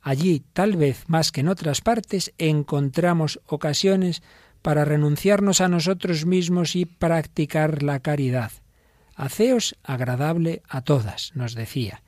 Allí, 0.00 0.42
tal 0.52 0.76
vez 0.76 1.04
más 1.08 1.32
que 1.32 1.40
en 1.40 1.48
otras 1.48 1.80
partes, 1.80 2.32
encontramos 2.38 3.40
ocasiones 3.46 4.22
para 4.60 4.84
renunciarnos 4.84 5.60
a 5.60 5.68
nosotros 5.68 6.26
mismos 6.26 6.76
y 6.76 6.86
practicar 6.86 7.82
la 7.82 8.00
caridad. 8.00 8.52
Haceos 9.14 9.76
agradable 9.82 10.62
a 10.68 10.80
todas, 10.80 11.32
nos 11.34 11.54
decía. 11.54 12.02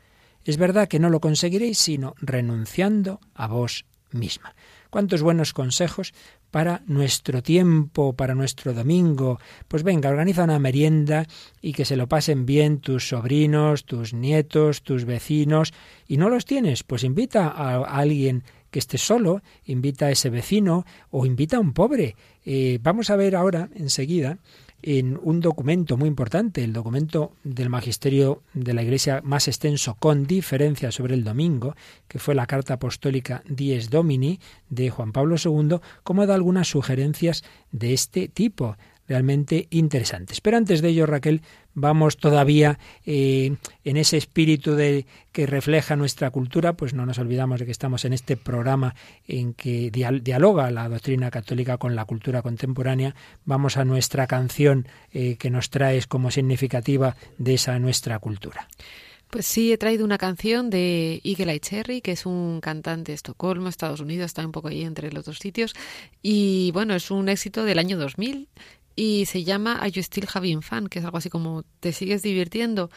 Es 0.45 0.57
verdad 0.57 0.89
que 0.89 0.99
no 0.99 1.11
lo 1.11 1.21
conseguiréis 1.21 1.79
sino 1.79 2.15
renunciando 2.19 3.21
a 3.35 3.47
vos 3.47 3.85
misma. 4.11 4.55
Cuántos 4.97 5.21
buenos 5.21 5.53
consejos 5.53 6.15
para 6.51 6.81
nuestro 6.87 7.43
tiempo, 7.43 8.15
para 8.15 8.35
nuestro 8.35 8.73
domingo. 8.73 9.39
Pues 9.69 9.83
venga, 9.83 10.09
organiza 10.09 10.45
una 10.45 10.59
merienda 10.59 11.27
y 11.61 11.75
que 11.75 11.85
se 11.85 11.97
lo 11.97 12.09
pasen 12.09 12.47
bien 12.47 12.79
tus 12.79 13.09
sobrinos, 13.09 13.85
tus 13.85 14.15
nietos, 14.15 14.81
tus 14.81 15.05
vecinos. 15.05 15.75
¿Y 16.09 16.17
no 16.17 16.31
los 16.31 16.47
tienes? 16.47 16.83
Pues 16.83 17.05
invita 17.05 17.49
a 17.49 17.85
alguien 17.85 18.43
que 18.71 18.79
esté 18.79 18.97
solo, 18.97 19.43
invita 19.67 20.07
a 20.07 20.13
ese 20.13 20.31
vecino 20.31 20.87
o 21.11 21.27
invita 21.27 21.59
a 21.59 21.61
un 21.61 21.75
pobre. 21.75 22.17
Eh, 22.47 22.79
vamos 22.81 23.11
a 23.11 23.17
ver 23.17 23.37
ahora, 23.37 23.69
enseguida, 23.75 24.39
en 24.87 25.19
un 25.21 25.41
documento 25.41 25.97
muy 25.97 26.07
importante, 26.07 26.63
el 26.63 26.73
documento 26.73 27.33
del 27.43 27.69
magisterio 27.69 28.45
de 28.55 28.73
la 28.73 28.85
Iglesia 28.85 29.21
más 29.25 29.49
extenso 29.49 29.97
con 29.99 30.29
diferencia 30.29 30.93
sobre 30.93 31.15
el 31.15 31.25
domingo, 31.25 31.75
que 32.07 32.21
fue 32.21 32.37
la 32.37 32.47
carta 32.47 32.75
apostólica 32.75 33.43
Dies 33.49 33.91
Domini 33.91 34.39
de 34.71 34.89
Juan 34.91 35.11
Pablo 35.11 35.35
II, 35.45 35.81
como 36.05 36.25
da 36.25 36.37
algunas 36.37 36.69
sugerencias 36.69 37.43
de 37.73 37.95
este 37.95 38.29
tipo 38.29 38.77
realmente 39.09 39.67
interesantes. 39.71 40.41
Pero 40.41 40.57
antes 40.57 40.83
de 40.83 40.91
ello, 40.91 41.07
Raquel, 41.07 41.43
vamos 41.77 42.17
todavía 42.17 42.81
eh, 43.05 43.55
en 43.85 43.97
ese 43.97 44.17
espíritu 44.17 44.75
de 44.75 45.07
que 45.31 45.47
refleja 45.47 45.95
nuestra 45.95 46.31
cultura, 46.31 46.73
pues 46.73 46.95
no 46.95 47.07
nos 47.07 47.19
olvidamos 47.19 47.61
de 47.61 47.67
que 47.67 47.71
estamos 47.73 48.05
en 48.05 48.15
este 48.15 48.37
programa 48.37 48.97
en 49.29 49.55
que 49.55 49.91
dialoga 49.93 50.71
la 50.73 50.89
doctrina 50.89 51.31
católica 51.31 51.77
con 51.77 51.95
la 51.95 52.07
cultura 52.07 52.43
contemporánea. 52.43 53.15
Vamos 53.45 53.77
a 53.77 53.85
nuestra 53.85 54.27
canción 54.27 54.89
eh, 55.13 55.37
que 55.37 55.51
nos 55.51 55.71
traes 55.71 56.07
como 56.07 56.31
significativa 56.31 57.15
de 57.39 57.55
esa 57.55 57.79
nuestra 57.79 58.19
cultura. 58.19 58.67
Pues 59.29 59.45
sí, 59.45 59.73
he 59.73 59.77
traído 59.77 60.05
una 60.05 60.19
canción 60.19 60.71
de 60.71 61.21
Eagle 61.25 61.61
Cherry, 61.61 62.01
que 62.01 62.13
es 62.13 62.27
un 62.27 62.61
cantante 62.63 63.13
de 63.13 63.17
Estocolmo, 63.17 63.69
Estados 63.69 64.01
Unidos, 64.01 64.27
está 64.27 64.47
un 64.47 64.53
poco 64.53 64.69
ahí 64.69 64.83
entre 64.83 65.13
los 65.13 65.25
dos 65.25 65.39
sitios. 65.41 65.75
Y 66.23 66.71
bueno, 66.73 66.95
es 66.95 67.11
un 67.11 67.29
éxito 67.29 67.65
del 67.65 67.79
año 67.79 67.99
2000 67.99 68.49
y 68.97 69.27
se 69.27 69.45
llama 69.45 69.75
Are 69.75 69.91
You 69.91 70.03
Still 70.03 70.27
Having 70.33 70.63
Fun, 70.63 70.89
que 70.89 70.99
es 70.99 71.05
algo 71.05 71.19
así 71.19 71.31
como 71.31 71.63
¿Te 71.81 71.93
sigues 71.93 72.23
divirtiendo? 72.23 72.91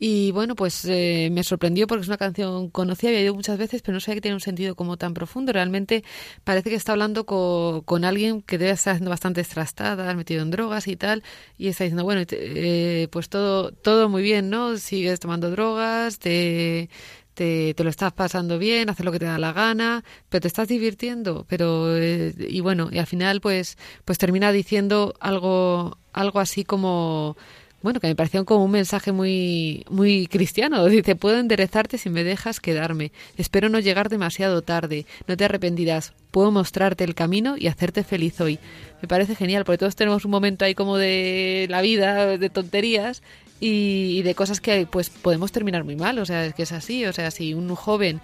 Y 0.00 0.30
bueno, 0.30 0.54
pues 0.54 0.84
eh, 0.84 1.28
me 1.32 1.42
sorprendió 1.42 1.88
porque 1.88 2.02
es 2.02 2.08
una 2.08 2.18
canción 2.18 2.70
conocida, 2.70 3.10
había 3.10 3.20
oído 3.20 3.34
muchas 3.34 3.58
veces, 3.58 3.82
pero 3.82 3.94
no 3.94 4.00
sabía 4.00 4.16
que 4.16 4.20
tiene 4.20 4.36
un 4.36 4.40
sentido 4.40 4.76
como 4.76 4.96
tan 4.96 5.12
profundo. 5.12 5.52
Realmente 5.52 6.04
parece 6.44 6.70
que 6.70 6.76
está 6.76 6.92
hablando 6.92 7.26
con, 7.26 8.04
alguien 8.04 8.42
que 8.42 8.58
debe 8.58 8.70
estar 8.72 8.92
haciendo 8.92 9.10
bastante 9.10 9.42
trastada, 9.42 10.14
metido 10.14 10.42
en 10.42 10.50
drogas 10.52 10.86
y 10.86 10.96
tal, 10.96 11.24
y 11.56 11.66
está 11.68 11.82
diciendo, 11.84 12.04
bueno, 12.04 12.22
eh, 12.30 13.08
pues 13.10 13.28
todo, 13.28 13.72
todo 13.72 14.08
muy 14.08 14.22
bien, 14.22 14.50
¿no? 14.50 14.76
Sigues 14.76 15.18
tomando 15.18 15.50
drogas, 15.50 16.20
te, 16.20 16.90
te, 17.38 17.72
te, 17.74 17.84
lo 17.84 17.90
estás 17.90 18.12
pasando 18.12 18.58
bien, 18.58 18.90
haces 18.90 19.06
lo 19.06 19.12
que 19.12 19.20
te 19.20 19.26
da 19.26 19.38
la 19.38 19.52
gana, 19.52 20.02
pero 20.28 20.40
te 20.40 20.48
estás 20.48 20.66
divirtiendo, 20.66 21.46
pero 21.48 21.96
eh, 21.96 22.34
y 22.36 22.58
bueno, 22.60 22.88
y 22.90 22.98
al 22.98 23.06
final 23.06 23.40
pues 23.40 23.78
pues 24.04 24.18
termina 24.18 24.50
diciendo 24.50 25.14
algo 25.20 25.96
algo 26.12 26.40
así 26.40 26.64
como 26.64 27.36
bueno, 27.80 28.00
que 28.00 28.08
me 28.08 28.16
pareció 28.16 28.44
como 28.44 28.64
un 28.64 28.72
mensaje 28.72 29.12
muy, 29.12 29.84
muy 29.88 30.26
cristiano. 30.26 30.84
Dice, 30.88 31.14
puedo 31.14 31.38
enderezarte 31.38 31.96
si 31.96 32.10
me 32.10 32.24
dejas 32.24 32.58
quedarme. 32.58 33.12
Espero 33.36 33.68
no 33.68 33.78
llegar 33.78 34.08
demasiado 34.08 34.62
tarde. 34.62 35.06
No 35.28 35.36
te 35.36 35.44
arrepentirás. 35.44 36.12
Puedo 36.32 36.50
mostrarte 36.50 37.04
el 37.04 37.14
camino 37.14 37.56
y 37.56 37.68
hacerte 37.68 38.02
feliz 38.02 38.40
hoy. 38.40 38.58
Me 39.00 39.06
parece 39.06 39.36
genial, 39.36 39.64
porque 39.64 39.78
todos 39.78 39.94
tenemos 39.94 40.24
un 40.24 40.32
momento 40.32 40.64
ahí 40.64 40.74
como 40.74 40.96
de 40.96 41.66
la 41.70 41.80
vida, 41.80 42.36
de 42.36 42.50
tonterías 42.50 43.22
y, 43.60 44.22
de 44.22 44.34
cosas 44.34 44.60
que 44.60 44.86
pues 44.86 45.10
podemos 45.10 45.52
terminar 45.52 45.84
muy 45.84 45.96
mal. 45.96 46.18
O 46.18 46.26
sea, 46.26 46.46
es 46.46 46.54
que 46.54 46.62
es 46.62 46.72
así. 46.72 47.04
O 47.04 47.12
sea, 47.12 47.30
si 47.30 47.54
un 47.54 47.74
joven 47.74 48.20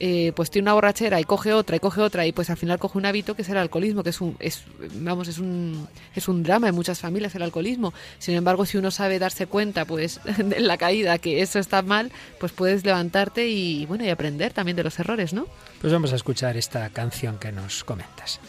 eh, 0.00 0.32
pues 0.36 0.50
tiene 0.50 0.66
una 0.66 0.74
borrachera 0.74 1.20
y 1.20 1.24
coge 1.24 1.52
otra 1.52 1.74
y 1.74 1.80
coge 1.80 2.00
otra 2.00 2.24
y 2.24 2.30
pues 2.30 2.50
al 2.50 2.56
final 2.56 2.78
coge 2.78 2.98
un 2.98 3.06
hábito 3.06 3.34
que 3.34 3.42
es 3.42 3.48
el 3.48 3.56
alcoholismo, 3.56 4.04
que 4.04 4.10
es 4.10 4.20
un, 4.20 4.36
es, 4.38 4.62
vamos, 4.94 5.26
es 5.26 5.38
un, 5.38 5.88
es 6.14 6.28
un 6.28 6.44
drama 6.44 6.68
en 6.68 6.74
muchas 6.74 7.00
familias 7.00 7.34
el 7.34 7.42
alcoholismo. 7.42 7.92
Sin 8.18 8.34
embargo, 8.36 8.64
si 8.64 8.78
uno 8.78 8.90
sabe 8.92 9.18
darse 9.18 9.46
cuenta, 9.46 9.84
pues, 9.84 10.20
en 10.38 10.66
la 10.66 10.78
caída 10.78 11.18
que 11.18 11.42
eso 11.42 11.58
está 11.58 11.82
mal, 11.82 12.12
pues 12.38 12.52
puedes 12.52 12.84
levantarte 12.84 13.48
y, 13.48 13.86
bueno, 13.86 14.04
y 14.04 14.10
aprender 14.10 14.52
también 14.52 14.76
de 14.76 14.84
los 14.84 14.98
errores, 15.00 15.32
¿no? 15.32 15.46
Pues 15.80 15.92
vamos 15.92 16.12
a 16.12 16.16
escuchar 16.16 16.56
esta 16.56 16.88
canción 16.90 17.38
que 17.38 17.50
nos 17.50 17.82
comentas. 17.82 18.40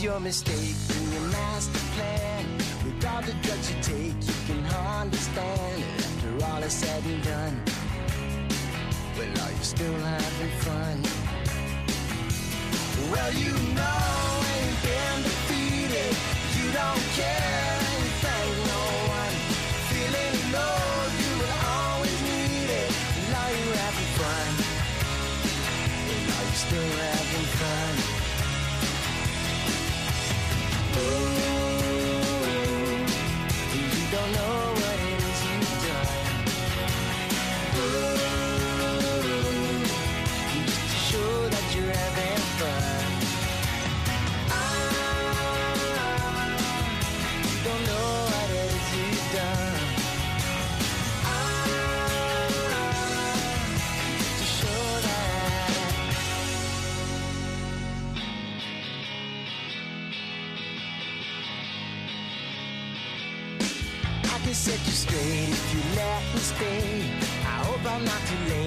Your 0.00 0.20
mistake 0.20 0.76
in 0.96 1.12
your 1.12 1.22
master 1.32 1.80
plan. 1.96 2.44
With 2.84 3.04
all 3.04 3.20
the 3.20 3.32
drugs 3.42 3.68
you 3.68 3.82
take, 3.82 4.14
you 4.28 4.34
can 4.46 4.64
hardly 4.64 5.18
stand 5.18 5.82
after 5.98 6.44
all 6.46 6.62
is 6.62 6.72
said 6.72 7.02
and 7.04 7.22
done. 7.24 7.60
Well, 9.18 9.44
are 9.44 9.50
you 9.50 9.64
still 9.64 9.98
having 9.98 10.54
fun? 10.62 11.02
Well, 13.10 13.32
you 13.34 13.50
know 13.74 14.38
ain't 14.54 14.78
been 14.86 15.18
defeated. 15.26 16.14
You 16.56 16.66
don't 16.70 17.06
care 17.18 17.78
and 17.98 18.10
thank 18.22 18.54
no 18.70 18.84
one. 19.18 19.34
Feeling 19.90 20.36
low, 20.54 20.78
you 21.20 21.32
will 21.42 21.58
always 21.74 22.18
need 22.22 22.70
it. 22.82 22.90
And 23.18 23.34
are 23.34 23.54
you 23.60 23.68
having 23.82 24.10
fun? 24.14 24.50
Well, 26.06 26.38
are 26.38 26.46
you 26.46 26.56
still 26.56 26.92
having 27.02 27.27
Ooh. 30.98 31.37
Stay. 66.58 67.02
I 67.54 67.56
hope 67.66 67.84
I'm 67.86 68.04
not 68.04 68.20
too 68.28 68.42
late, 68.50 68.57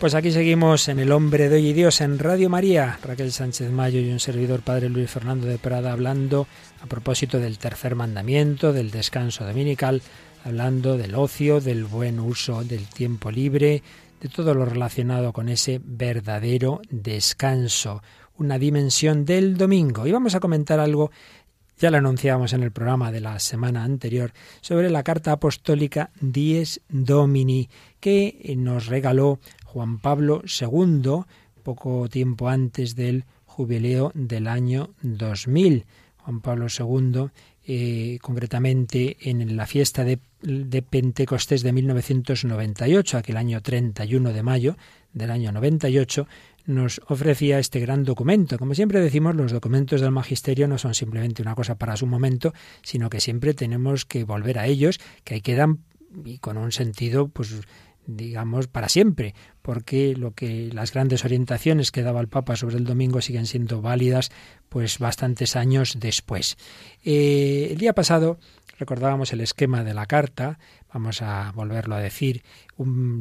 Pues 0.00 0.14
aquí 0.14 0.32
seguimos 0.32 0.88
en 0.88 0.98
El 0.98 1.12
Hombre 1.12 1.50
de 1.50 1.56
Hoy 1.56 1.66
y 1.68 1.72
Dios 1.74 2.00
en 2.00 2.18
Radio 2.18 2.48
María. 2.48 2.98
Raquel 3.02 3.32
Sánchez 3.32 3.70
Mayo 3.70 4.00
y 4.00 4.10
un 4.10 4.18
servidor 4.18 4.62
Padre 4.62 4.88
Luis 4.88 5.10
Fernando 5.10 5.46
de 5.46 5.58
Prada 5.58 5.92
hablando 5.92 6.46
a 6.82 6.86
propósito 6.86 7.38
del 7.38 7.58
tercer 7.58 7.96
mandamiento, 7.96 8.72
del 8.72 8.90
descanso 8.90 9.44
dominical, 9.44 10.00
hablando 10.42 10.96
del 10.96 11.14
ocio, 11.14 11.60
del 11.60 11.84
buen 11.84 12.18
uso 12.18 12.64
del 12.64 12.86
tiempo 12.86 13.30
libre, 13.30 13.82
de 14.22 14.28
todo 14.30 14.54
lo 14.54 14.64
relacionado 14.64 15.34
con 15.34 15.50
ese 15.50 15.82
verdadero 15.84 16.80
descanso, 16.88 18.02
una 18.38 18.58
dimensión 18.58 19.26
del 19.26 19.58
domingo. 19.58 20.06
Y 20.06 20.12
vamos 20.12 20.34
a 20.34 20.40
comentar 20.40 20.80
algo 20.80 21.10
ya 21.80 21.90
lo 21.90 21.96
anunciábamos 21.96 22.52
en 22.52 22.62
el 22.62 22.72
programa 22.72 23.10
de 23.10 23.20
la 23.20 23.38
semana 23.38 23.84
anterior 23.84 24.32
sobre 24.60 24.90
la 24.90 25.02
carta 25.02 25.32
apostólica 25.32 26.10
Dies 26.20 26.82
Domini 26.90 27.70
que 28.00 28.54
nos 28.58 28.86
regaló 28.86 29.40
Juan 29.72 30.00
Pablo 30.00 30.42
II 30.44 31.24
poco 31.62 32.08
tiempo 32.08 32.48
antes 32.48 32.96
del 32.96 33.24
jubileo 33.46 34.10
del 34.14 34.48
año 34.48 34.90
2000. 35.02 35.84
Juan 36.16 36.40
Pablo 36.40 36.66
II, 36.66 37.28
eh, 37.64 38.18
concretamente 38.20 39.16
en 39.20 39.56
la 39.56 39.66
fiesta 39.66 40.02
de, 40.02 40.18
de, 40.42 40.82
Pentecostés 40.82 41.62
de 41.62 41.72
1998, 41.72 43.18
aquel 43.18 43.36
año 43.36 43.62
31 43.62 44.32
de 44.32 44.42
mayo 44.42 44.76
del 45.12 45.30
año 45.30 45.52
98, 45.52 46.26
nos 46.66 47.00
ofrecía 47.06 47.60
este 47.60 47.78
gran 47.78 48.02
documento. 48.04 48.58
Como 48.58 48.74
siempre 48.74 49.00
decimos, 49.00 49.36
los 49.36 49.52
documentos 49.52 50.00
del 50.00 50.10
magisterio 50.10 50.66
no 50.66 50.78
son 50.78 50.94
simplemente 50.94 51.42
una 51.42 51.54
cosa 51.54 51.76
para 51.76 51.96
su 51.96 52.06
momento, 52.06 52.52
sino 52.82 53.08
que 53.08 53.20
siempre 53.20 53.54
tenemos 53.54 54.04
que 54.04 54.24
volver 54.24 54.58
a 54.58 54.66
ellos, 54.66 54.98
que 55.22 55.34
ahí 55.34 55.40
quedan 55.40 55.78
y 56.24 56.38
con 56.38 56.56
un 56.58 56.72
sentido, 56.72 57.28
pues 57.28 57.54
digamos, 58.16 58.66
para 58.66 58.88
siempre, 58.88 59.34
porque 59.62 60.14
lo 60.16 60.32
que 60.32 60.70
las 60.72 60.92
grandes 60.92 61.24
orientaciones 61.24 61.90
que 61.90 62.02
daba 62.02 62.20
el 62.20 62.28
Papa 62.28 62.56
sobre 62.56 62.76
el 62.76 62.84
domingo 62.84 63.20
siguen 63.20 63.46
siendo 63.46 63.80
válidas, 63.82 64.30
pues 64.68 64.98
bastantes 64.98 65.56
años 65.56 65.96
después. 65.98 66.56
Eh, 67.04 67.68
el 67.70 67.78
día 67.78 67.94
pasado 67.94 68.38
recordábamos 68.80 69.32
el 69.32 69.42
esquema 69.42 69.84
de 69.84 69.92
la 69.92 70.06
carta, 70.06 70.58
vamos 70.92 71.20
a 71.20 71.52
volverlo 71.54 71.94
a 71.94 72.00
decir, 72.00 72.42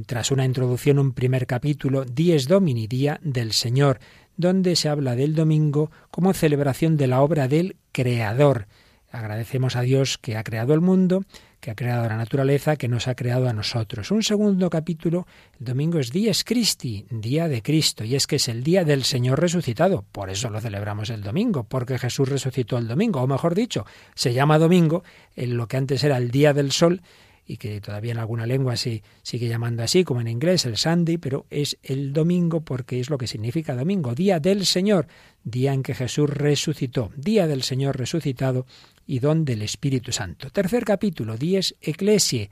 tras 0.05 0.31
una 0.31 0.45
introducción, 0.45 0.99
un 0.99 1.11
primer 1.11 1.45
capítulo, 1.45 2.05
Dies 2.05 2.47
Domini, 2.47 2.87
Día 2.87 3.19
del 3.21 3.51
Señor, 3.51 3.99
donde 4.37 4.77
se 4.77 4.87
habla 4.87 5.17
del 5.17 5.35
domingo 5.35 5.91
como 6.11 6.33
celebración 6.33 6.95
de 6.95 7.07
la 7.07 7.21
obra 7.21 7.49
del 7.49 7.75
Creador. 7.91 8.67
Agradecemos 9.11 9.75
a 9.75 9.81
Dios 9.81 10.17
que 10.17 10.37
ha 10.37 10.43
creado 10.45 10.73
el 10.73 10.79
mundo, 10.79 11.25
que 11.59 11.71
ha 11.71 11.75
creado 11.75 12.07
la 12.07 12.17
naturaleza, 12.17 12.75
que 12.75 12.87
nos 12.87 13.07
ha 13.07 13.15
creado 13.15 13.49
a 13.49 13.53
nosotros. 13.53 14.11
Un 14.11 14.23
segundo 14.23 14.69
capítulo, 14.69 15.27
el 15.59 15.65
domingo 15.65 15.99
es 15.99 16.11
Dies 16.11 16.43
Christi, 16.43 17.05
día 17.09 17.47
de 17.47 17.61
Cristo, 17.61 18.03
y 18.03 18.15
es 18.15 18.27
que 18.27 18.37
es 18.37 18.47
el 18.47 18.63
día 18.63 18.85
del 18.85 19.03
Señor 19.03 19.39
resucitado. 19.39 20.05
Por 20.11 20.29
eso 20.29 20.49
lo 20.49 20.61
celebramos 20.61 21.09
el 21.09 21.21
domingo, 21.21 21.65
porque 21.65 21.97
Jesús 21.97 22.29
resucitó 22.29 22.77
el 22.77 22.87
domingo, 22.87 23.21
o 23.21 23.27
mejor 23.27 23.55
dicho, 23.55 23.85
se 24.15 24.33
llama 24.33 24.57
domingo, 24.57 25.03
en 25.35 25.57
lo 25.57 25.67
que 25.67 25.77
antes 25.77 26.03
era 26.03 26.17
el 26.17 26.31
día 26.31 26.53
del 26.53 26.71
sol, 26.71 27.01
y 27.49 27.57
que 27.57 27.81
todavía 27.81 28.11
en 28.11 28.19
alguna 28.19 28.45
lengua 28.45 28.77
se 28.77 29.01
sigue 29.23 29.47
llamando 29.47 29.81
así, 29.81 30.03
como 30.03 30.21
en 30.21 30.27
inglés, 30.27 30.65
el 30.65 30.77
Sunday, 30.77 31.17
pero 31.17 31.47
es 31.49 31.79
el 31.81 32.13
domingo 32.13 32.61
porque 32.61 32.99
es 32.99 33.09
lo 33.09 33.17
que 33.17 33.25
significa 33.25 33.75
domingo, 33.75 34.13
día 34.13 34.39
del 34.39 34.67
Señor, 34.67 35.07
día 35.43 35.73
en 35.73 35.81
que 35.81 35.95
Jesús 35.95 36.29
resucitó, 36.29 37.11
día 37.15 37.47
del 37.47 37.63
Señor 37.63 37.97
resucitado 37.97 38.67
y 39.09 39.17
don 39.17 39.43
del 39.43 39.63
Espíritu 39.63 40.11
Santo. 40.11 40.51
Tercer 40.51 40.85
capítulo, 40.85 41.35
Dies 41.35 41.75
Ecclesiae, 41.81 42.51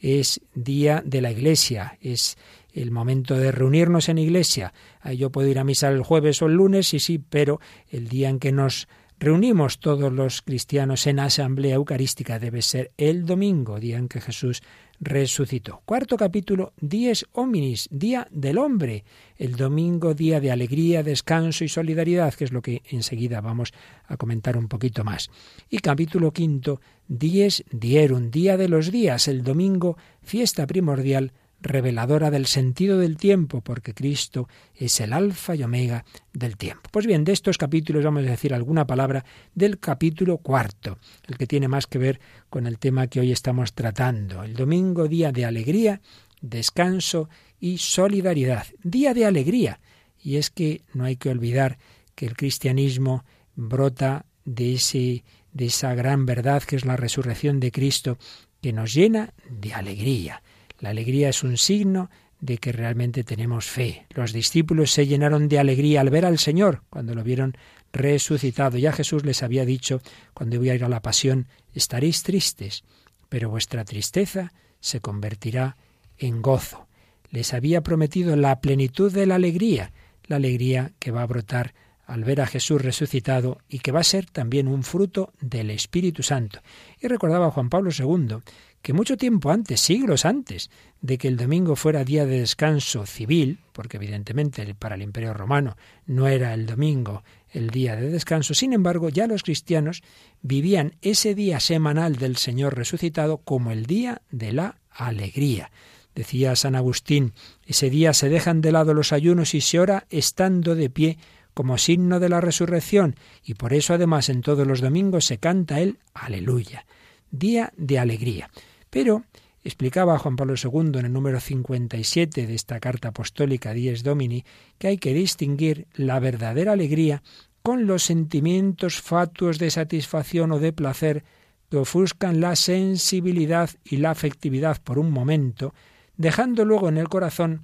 es 0.00 0.40
día 0.54 1.02
de 1.04 1.20
la 1.20 1.30
Iglesia, 1.30 1.98
es 2.00 2.38
el 2.72 2.90
momento 2.90 3.36
de 3.36 3.52
reunirnos 3.52 4.08
en 4.08 4.16
iglesia. 4.16 4.72
Yo 5.16 5.30
puedo 5.30 5.48
ir 5.48 5.58
a 5.58 5.64
misa 5.64 5.88
el 5.88 6.02
jueves 6.02 6.40
o 6.40 6.46
el 6.46 6.54
lunes, 6.54 6.88
sí, 6.88 6.98
sí, 6.98 7.18
pero 7.18 7.60
el 7.90 8.08
día 8.08 8.30
en 8.30 8.38
que 8.38 8.52
nos 8.52 8.88
reunimos 9.18 9.80
todos 9.80 10.10
los 10.10 10.40
cristianos 10.40 11.06
en 11.06 11.20
asamblea 11.20 11.74
eucarística 11.74 12.38
debe 12.38 12.62
ser 12.62 12.92
el 12.96 13.26
domingo, 13.26 13.78
día 13.78 13.98
en 13.98 14.08
que 14.08 14.22
Jesús 14.22 14.62
resucitó. 15.00 15.82
Cuarto 15.84 16.16
capítulo, 16.16 16.72
Dies 16.80 17.26
Hominis, 17.32 17.88
Día 17.90 18.26
del 18.30 18.58
Hombre, 18.58 19.04
el 19.36 19.56
domingo, 19.56 20.14
día 20.14 20.40
de 20.40 20.50
alegría, 20.50 21.02
descanso 21.02 21.64
y 21.64 21.68
solidaridad, 21.68 22.34
que 22.34 22.44
es 22.44 22.52
lo 22.52 22.62
que 22.62 22.82
enseguida 22.90 23.40
vamos 23.40 23.72
a 24.06 24.16
comentar 24.16 24.56
un 24.56 24.68
poquito 24.68 25.04
más. 25.04 25.30
Y 25.70 25.78
capítulo 25.78 26.32
quinto, 26.32 26.80
Dies 27.06 27.64
Dierum, 27.70 28.30
Día 28.30 28.56
de 28.56 28.68
los 28.68 28.90
Días, 28.90 29.28
el 29.28 29.42
domingo, 29.42 29.96
fiesta 30.22 30.66
primordial 30.66 31.32
reveladora 31.60 32.30
del 32.30 32.46
sentido 32.46 32.98
del 32.98 33.16
tiempo, 33.16 33.60
porque 33.60 33.94
Cristo 33.94 34.48
es 34.74 35.00
el 35.00 35.12
alfa 35.12 35.54
y 35.54 35.62
omega 35.62 36.04
del 36.32 36.56
tiempo. 36.56 36.88
Pues 36.92 37.06
bien, 37.06 37.24
de 37.24 37.32
estos 37.32 37.58
capítulos 37.58 38.04
vamos 38.04 38.24
a 38.24 38.30
decir 38.30 38.54
alguna 38.54 38.86
palabra 38.86 39.24
del 39.54 39.78
capítulo 39.78 40.38
cuarto, 40.38 40.98
el 41.26 41.36
que 41.36 41.46
tiene 41.46 41.68
más 41.68 41.86
que 41.86 41.98
ver 41.98 42.20
con 42.48 42.66
el 42.66 42.78
tema 42.78 43.08
que 43.08 43.20
hoy 43.20 43.32
estamos 43.32 43.72
tratando. 43.72 44.42
El 44.42 44.54
domingo, 44.54 45.08
día 45.08 45.32
de 45.32 45.44
alegría, 45.44 46.00
descanso 46.40 47.28
y 47.58 47.78
solidaridad. 47.78 48.66
Día 48.82 49.14
de 49.14 49.26
alegría. 49.26 49.80
Y 50.22 50.36
es 50.36 50.50
que 50.50 50.82
no 50.94 51.04
hay 51.04 51.16
que 51.16 51.30
olvidar 51.30 51.78
que 52.14 52.26
el 52.26 52.36
cristianismo 52.36 53.24
brota 53.54 54.26
de, 54.44 54.74
ese, 54.74 55.24
de 55.52 55.66
esa 55.66 55.94
gran 55.94 56.26
verdad 56.26 56.62
que 56.62 56.76
es 56.76 56.84
la 56.84 56.96
resurrección 56.96 57.60
de 57.60 57.72
Cristo, 57.72 58.18
que 58.60 58.72
nos 58.72 58.94
llena 58.94 59.34
de 59.50 59.74
alegría. 59.74 60.42
La 60.78 60.90
alegría 60.90 61.28
es 61.28 61.42
un 61.42 61.56
signo 61.56 62.10
de 62.40 62.58
que 62.58 62.72
realmente 62.72 63.24
tenemos 63.24 63.66
fe. 63.66 64.06
Los 64.10 64.32
discípulos 64.32 64.92
se 64.92 65.06
llenaron 65.06 65.48
de 65.48 65.58
alegría 65.58 66.00
al 66.00 66.10
ver 66.10 66.24
al 66.24 66.38
Señor 66.38 66.82
cuando 66.88 67.14
lo 67.14 67.24
vieron 67.24 67.56
resucitado. 67.92 68.78
Ya 68.78 68.92
Jesús 68.92 69.24
les 69.24 69.42
había 69.42 69.64
dicho, 69.64 70.00
cuando 70.34 70.58
voy 70.58 70.70
a 70.70 70.74
ir 70.74 70.84
a 70.84 70.88
la 70.88 71.02
pasión, 71.02 71.48
estaréis 71.74 72.22
tristes, 72.22 72.84
pero 73.28 73.50
vuestra 73.50 73.84
tristeza 73.84 74.52
se 74.80 75.00
convertirá 75.00 75.76
en 76.16 76.42
gozo. 76.42 76.86
Les 77.30 77.52
había 77.54 77.82
prometido 77.82 78.36
la 78.36 78.60
plenitud 78.60 79.12
de 79.12 79.26
la 79.26 79.34
alegría, 79.34 79.92
la 80.26 80.36
alegría 80.36 80.92
que 80.98 81.10
va 81.10 81.22
a 81.22 81.26
brotar 81.26 81.74
al 82.06 82.24
ver 82.24 82.40
a 82.40 82.46
Jesús 82.46 82.80
resucitado 82.80 83.58
y 83.68 83.80
que 83.80 83.92
va 83.92 84.00
a 84.00 84.04
ser 84.04 84.24
también 84.24 84.66
un 84.66 84.82
fruto 84.82 85.34
del 85.40 85.70
Espíritu 85.70 86.22
Santo. 86.22 86.60
Y 87.00 87.06
recordaba 87.06 87.50
Juan 87.50 87.68
Pablo 87.68 87.90
II 87.96 88.38
que 88.82 88.92
mucho 88.92 89.16
tiempo 89.16 89.50
antes, 89.50 89.80
siglos 89.80 90.24
antes 90.24 90.70
de 91.00 91.18
que 91.18 91.28
el 91.28 91.36
domingo 91.36 91.76
fuera 91.76 92.04
día 92.04 92.26
de 92.26 92.40
descanso 92.40 93.06
civil, 93.06 93.58
porque 93.72 93.96
evidentemente 93.96 94.74
para 94.74 94.94
el 94.94 95.02
Imperio 95.02 95.34
Romano 95.34 95.76
no 96.06 96.28
era 96.28 96.54
el 96.54 96.66
domingo 96.66 97.22
el 97.50 97.70
día 97.70 97.96
de 97.96 98.10
descanso, 98.10 98.54
sin 98.54 98.72
embargo 98.72 99.08
ya 99.08 99.26
los 99.26 99.42
cristianos 99.42 100.02
vivían 100.42 100.96
ese 101.02 101.34
día 101.34 101.60
semanal 101.60 102.16
del 102.16 102.36
Señor 102.36 102.76
resucitado 102.76 103.38
como 103.38 103.70
el 103.70 103.86
día 103.86 104.22
de 104.30 104.52
la 104.52 104.78
alegría. 104.90 105.70
Decía 106.14 106.56
San 106.56 106.74
Agustín, 106.74 107.32
ese 107.66 107.90
día 107.90 108.12
se 108.12 108.28
dejan 108.28 108.60
de 108.60 108.72
lado 108.72 108.92
los 108.92 109.12
ayunos 109.12 109.54
y 109.54 109.60
se 109.60 109.78
ora 109.78 110.06
estando 110.10 110.74
de 110.74 110.90
pie 110.90 111.18
como 111.54 111.78
signo 111.78 112.20
de 112.20 112.28
la 112.28 112.40
resurrección, 112.40 113.16
y 113.44 113.54
por 113.54 113.72
eso 113.72 113.94
además 113.94 114.28
en 114.28 114.42
todos 114.42 114.66
los 114.66 114.80
domingos 114.80 115.24
se 115.24 115.38
canta 115.38 115.80
el 115.80 115.98
aleluya 116.14 116.84
día 117.30 117.72
de 117.76 117.98
alegría. 117.98 118.50
Pero 118.90 119.24
explicaba 119.64 120.18
Juan 120.18 120.36
Pablo 120.36 120.54
II 120.62 120.98
en 120.98 121.06
el 121.06 121.12
número 121.12 121.40
57 121.40 122.46
de 122.46 122.54
esta 122.54 122.80
carta 122.80 123.08
apostólica 123.08 123.72
Dies 123.72 124.02
Domini 124.02 124.44
que 124.78 124.88
hay 124.88 124.98
que 124.98 125.14
distinguir 125.14 125.86
la 125.94 126.20
verdadera 126.20 126.72
alegría 126.72 127.22
con 127.62 127.86
los 127.86 128.04
sentimientos 128.04 129.00
fatuos 129.00 129.58
de 129.58 129.70
satisfacción 129.70 130.52
o 130.52 130.58
de 130.58 130.72
placer 130.72 131.24
que 131.70 131.76
ofuscan 131.76 132.40
la 132.40 132.56
sensibilidad 132.56 133.70
y 133.84 133.98
la 133.98 134.10
afectividad 134.10 134.80
por 134.82 134.98
un 134.98 135.10
momento, 135.10 135.74
dejando 136.16 136.64
luego 136.64 136.88
en 136.88 136.96
el 136.96 137.08
corazón 137.08 137.62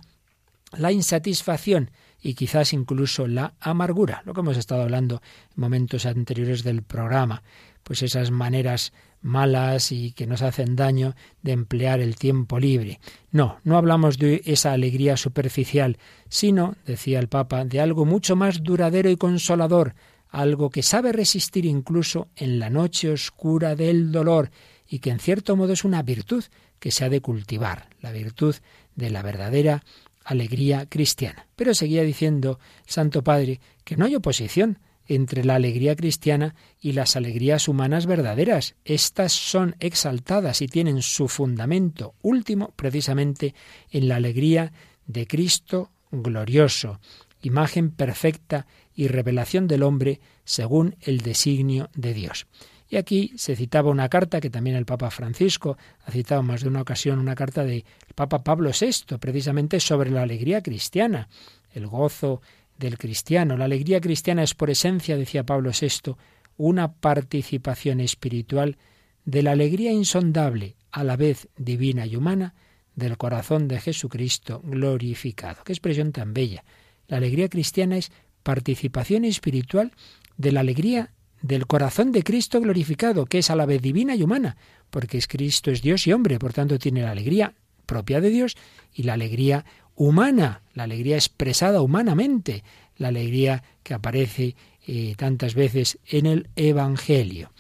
la 0.77 0.93
insatisfacción 0.93 1.91
y 2.21 2.35
quizás 2.35 2.73
incluso 2.73 3.27
la 3.27 3.55
amargura, 3.61 4.23
lo 4.25 4.35
que 4.35 4.41
hemos 4.41 4.57
estado 4.57 4.83
hablando 4.83 5.23
en 5.57 5.61
momentos 5.61 6.07
anteriores 6.07 6.65
del 6.65 6.83
programa, 6.83 7.43
pues 7.83 8.03
esas 8.03 8.31
maneras 8.31 8.93
malas 9.25 9.91
y 9.91 10.13
que 10.13 10.27
nos 10.27 10.43
hacen 10.43 10.77
daño 10.77 11.17
de 11.43 11.53
emplear 11.53 12.01
el 12.01 12.17
tiempo 12.17 12.61
libre. 12.61 13.01
No, 13.33 13.59
no 13.65 13.77
hablamos 13.77 14.19
de 14.19 14.43
esa 14.45 14.73
alegría 14.73 15.17
superficial, 15.17 15.99
sino, 16.29 16.77
decía 16.87 17.19
el 17.19 17.29
Papa, 17.29 17.65
de 17.65 17.81
algo 17.81 18.05
mucho 18.05 18.37
más 18.37 18.63
duradero 18.63 19.11
y 19.11 19.17
consolador, 19.17 19.95
algo 20.29 20.71
que 20.71 20.83
sabe 20.83 21.13
resistir 21.13 21.65
incluso 21.65 22.29
en 22.37 22.59
la 22.59 22.69
noche 22.69 23.11
oscura 23.11 23.75
del 23.75 24.13
dolor 24.13 24.51
y 24.87 24.99
que 24.99 25.11
en 25.11 25.19
cierto 25.19 25.57
modo 25.57 25.73
es 25.73 25.85
una 25.85 26.03
virtud 26.03 26.45
que 26.79 26.91
se 26.91 27.05
ha 27.05 27.09
de 27.09 27.21
cultivar, 27.21 27.89
la 28.01 28.13
virtud 28.13 28.55
de 28.95 29.11
la 29.11 29.23
verdadera 29.23 29.83
alegría 30.25 30.87
cristiana. 30.87 31.47
Pero 31.57 31.75
seguía 31.75 32.03
diciendo 32.03 32.59
Santo 32.87 33.23
Padre 33.23 33.61
que 33.85 33.97
no 33.97 34.05
hay 34.05 34.17
oposición 34.17 34.79
entre 35.07 35.45
la 35.45 35.57
alegría 35.57 35.97
cristiana 35.97 36.55
y 36.81 36.93
las 36.93 37.17
alegrías 37.17 37.69
humanas 37.69 38.07
verdaderas. 38.07 38.75
Estas 38.85 39.33
son 39.33 39.77
exaltadas 39.81 40.63
y 40.63 40.69
tienen 40.69 41.03
su 41.03 41.29
fundamento 41.29 42.15
último 42.23 42.73
precisamente 42.77 43.55
en 43.91 44.09
la 44.09 44.17
alegría 44.17 44.73
de 45.07 45.27
Cristo 45.27 45.91
glorioso, 46.11 47.01
imagen 47.43 47.91
perfecta 47.91 48.67
y 48.95 49.09
revelación 49.09 49.67
del 49.67 49.83
hombre 49.83 50.21
según 50.45 50.97
el 51.01 51.21
designio 51.21 51.91
de 51.95 52.15
Dios. 52.15 52.47
Y 52.89 52.97
aquí 52.97 53.33
se 53.37 53.57
citaba 53.57 53.91
una 53.91 54.09
carta 54.09 54.41
que 54.41 54.51
también 54.51 54.77
el 54.77 54.85
Papa 54.85 55.11
Francisco 55.11 55.77
ha 56.05 56.13
citado 56.13 56.43
más 56.43 56.63
de 56.63 56.69
una 56.69 56.83
ocasión, 56.83 57.19
una 57.19 57.35
carta 57.35 57.65
del 57.65 57.85
Papa 58.15 58.45
Pablo 58.45 58.71
VI, 58.79 59.19
precisamente 59.19 59.81
sobre 59.81 60.11
la 60.11 60.23
alegría 60.23 60.63
cristiana, 60.63 61.29
el 61.73 61.87
gozo, 61.87 62.41
del 62.79 62.99
cristiano. 62.99 63.57
La 63.57 63.65
alegría 63.67 64.01
cristiana 64.01 64.43
es 64.43 64.55
por 64.55 64.71
esencia, 64.71 65.17
decía 65.17 65.45
Pablo 65.45 65.71
VI, 65.79 66.15
una 66.57 66.93
participación 66.93 68.01
espiritual 68.01 68.77
de 69.25 69.43
la 69.43 69.53
alegría 69.53 69.93
insondable, 69.93 70.77
a 70.93 71.03
la 71.03 71.17
vez 71.17 71.49
divina 71.57 72.07
y 72.07 72.17
humana, 72.17 72.55
del 72.95 73.17
corazón 73.17 73.67
de 73.67 73.81
Jesucristo 73.81 74.61
glorificado. 74.65 75.65
Qué 75.65 75.73
expresión 75.73 76.13
tan 76.13 76.33
bella. 76.33 76.65
La 77.09 77.17
alegría 77.17 77.49
cristiana 77.49 77.97
es 77.97 78.13
participación 78.43 79.25
espiritual 79.25 79.93
de 80.37 80.53
la 80.53 80.61
alegría 80.61 81.13
del 81.43 81.67
corazón 81.67 82.13
de 82.13 82.23
Cristo 82.23 82.61
glorificado, 82.61 83.27
que 83.27 83.39
es 83.39 83.51
a 83.51 83.57
la 83.57 83.67
vez 83.67 83.83
divina 83.83 84.15
y 84.15 84.23
humana, 84.23 84.57
porque 84.91 85.19
es 85.19 85.27
Cristo 85.27 85.71
es 85.71 85.83
Dios 85.83 86.07
y 86.07 86.13
hombre, 86.13 86.39
por 86.39 86.53
tanto 86.53 86.79
tiene 86.79 87.03
la 87.03 87.11
alegría 87.11 87.55
propia 87.85 88.21
de 88.21 88.31
Dios 88.31 88.57
y 88.95 89.03
la 89.03 89.15
alegría 89.15 89.65
humana, 89.97 90.63
la 90.75 90.85
alegría 90.85 91.17
expresada 91.17 91.81
humanamente, 91.81 92.65
la 92.97 93.09
alegría 93.09 93.63
que 93.83 93.95
aparece 93.95 94.57
eh, 94.87 95.15
tantas 95.17 95.55
veces 95.55 95.99
en 96.07 96.27
el 96.27 96.49
Evangelio. 96.57 97.53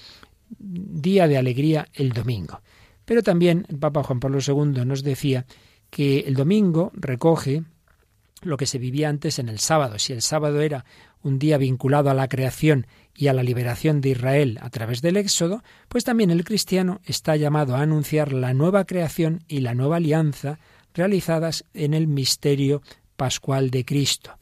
Día 0.59 1.26
de 1.26 1.37
alegría 1.37 1.89
el 1.95 2.12
domingo. 2.12 2.61
Pero 3.05 3.22
también 3.22 3.66
el 3.68 3.78
Papa 3.78 4.03
Juan 4.03 4.20
Pablo 4.20 4.39
II 4.47 4.85
nos 4.85 5.03
decía 5.03 5.47
que 5.91 6.20
el 6.20 6.35
domingo 6.35 6.91
recoge 6.95 7.62
lo 8.43 8.57
que 8.57 8.66
se 8.66 8.78
vivía 8.78 9.09
antes 9.09 9.39
en 9.39 9.49
el 9.49 9.59
sábado. 9.59 9.99
Si 9.99 10.12
el 10.12 10.22
sábado 10.22 10.61
era 10.61 10.85
un 11.22 11.39
día 11.39 11.57
vinculado 11.57 12.11
a 12.11 12.14
la 12.14 12.28
creación 12.28 12.87
y 13.16 13.28
a 13.28 13.32
la 13.32 13.43
liberación 13.43 14.01
de 14.01 14.11
Israel 14.11 14.59
a 14.61 14.70
través 14.70 15.01
del 15.01 15.16
Éxodo, 15.16 15.62
pues 15.89 16.05
también 16.05 16.30
el 16.30 16.45
cristiano 16.45 17.01
está 17.05 17.37
llamado 17.37 17.74
a 17.74 17.80
anunciar 17.80 18.32
la 18.32 18.53
nueva 18.53 18.85
creación 18.85 19.45
y 19.49 19.61
la 19.61 19.74
nueva 19.74 19.97
alianza 19.97 20.59
realizadas 20.95 21.64
en 21.74 21.92
el 21.92 22.07
misterio 22.07 22.82
pascual 23.16 23.70
de 23.70 23.84
Cristo. 23.84 24.38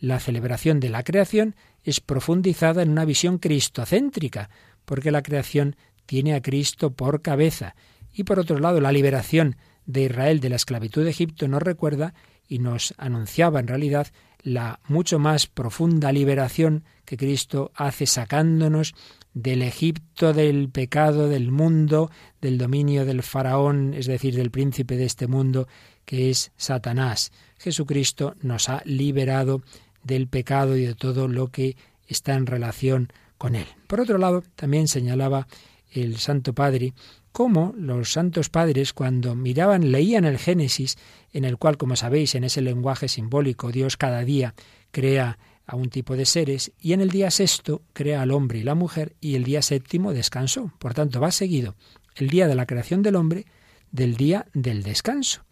La 0.00 0.20
celebración 0.20 0.80
de 0.80 0.88
la 0.88 1.02
creación 1.02 1.56
es 1.82 2.00
profundizada 2.00 2.82
en 2.82 2.90
una 2.90 3.04
visión 3.04 3.38
cristocéntrica, 3.38 4.50
porque 4.84 5.10
la 5.10 5.22
creación 5.22 5.76
tiene 6.06 6.34
a 6.34 6.40
Cristo 6.40 6.92
por 6.92 7.20
cabeza. 7.20 7.74
Y 8.12 8.24
por 8.24 8.38
otro 8.38 8.58
lado, 8.58 8.80
la 8.80 8.92
liberación 8.92 9.56
de 9.86 10.04
Israel 10.04 10.40
de 10.40 10.50
la 10.50 10.56
esclavitud 10.56 11.04
de 11.04 11.10
Egipto 11.10 11.48
nos 11.48 11.62
recuerda 11.62 12.14
y 12.46 12.58
nos 12.58 12.94
anunciaba 12.96 13.60
en 13.60 13.68
realidad 13.68 14.08
la 14.42 14.80
mucho 14.88 15.18
más 15.18 15.46
profunda 15.46 16.12
liberación 16.12 16.84
que 17.04 17.16
Cristo 17.16 17.72
hace 17.74 18.06
sacándonos 18.06 18.94
del 19.34 19.62
Egipto 19.62 20.32
del 20.32 20.68
pecado, 20.68 21.28
del 21.28 21.50
mundo, 21.50 22.10
del 22.40 22.58
dominio 22.58 23.04
del 23.04 23.22
faraón, 23.22 23.94
es 23.94 24.06
decir, 24.06 24.34
del 24.34 24.50
príncipe 24.50 24.96
de 24.96 25.04
este 25.04 25.26
mundo, 25.26 25.68
que 26.04 26.30
es 26.30 26.52
Satanás. 26.56 27.32
Jesucristo 27.58 28.34
nos 28.40 28.68
ha 28.68 28.82
liberado 28.84 29.62
del 30.02 30.26
pecado 30.28 30.76
y 30.76 30.86
de 30.86 30.94
todo 30.94 31.28
lo 31.28 31.48
que 31.48 31.76
está 32.06 32.34
en 32.34 32.46
relación 32.46 33.12
con 33.36 33.54
él. 33.54 33.66
Por 33.86 34.00
otro 34.00 34.18
lado, 34.18 34.42
también 34.56 34.88
señalaba 34.88 35.46
el 35.92 36.16
Santo 36.18 36.52
Padre 36.52 36.94
cómo 37.38 37.72
los 37.78 38.10
santos 38.14 38.48
padres 38.48 38.92
cuando 38.92 39.36
miraban, 39.36 39.92
leían 39.92 40.24
el 40.24 40.38
Génesis, 40.38 40.98
en 41.32 41.44
el 41.44 41.56
cual, 41.56 41.76
como 41.76 41.94
sabéis, 41.94 42.34
en 42.34 42.42
ese 42.42 42.62
lenguaje 42.62 43.06
simbólico, 43.06 43.70
Dios 43.70 43.96
cada 43.96 44.24
día 44.24 44.56
crea 44.90 45.38
a 45.64 45.76
un 45.76 45.88
tipo 45.88 46.16
de 46.16 46.26
seres 46.26 46.72
y 46.80 46.94
en 46.94 47.00
el 47.00 47.10
día 47.10 47.30
sexto 47.30 47.82
crea 47.92 48.22
al 48.22 48.32
hombre 48.32 48.58
y 48.58 48.64
la 48.64 48.74
mujer 48.74 49.14
y 49.20 49.36
el 49.36 49.44
día 49.44 49.62
séptimo 49.62 50.12
descansó. 50.12 50.72
Por 50.80 50.94
tanto, 50.94 51.20
va 51.20 51.30
seguido 51.30 51.76
el 52.16 52.28
día 52.28 52.48
de 52.48 52.56
la 52.56 52.66
creación 52.66 53.04
del 53.04 53.14
hombre 53.14 53.46
del 53.92 54.16
día 54.16 54.46
del 54.52 54.82
descanso. 54.82 55.44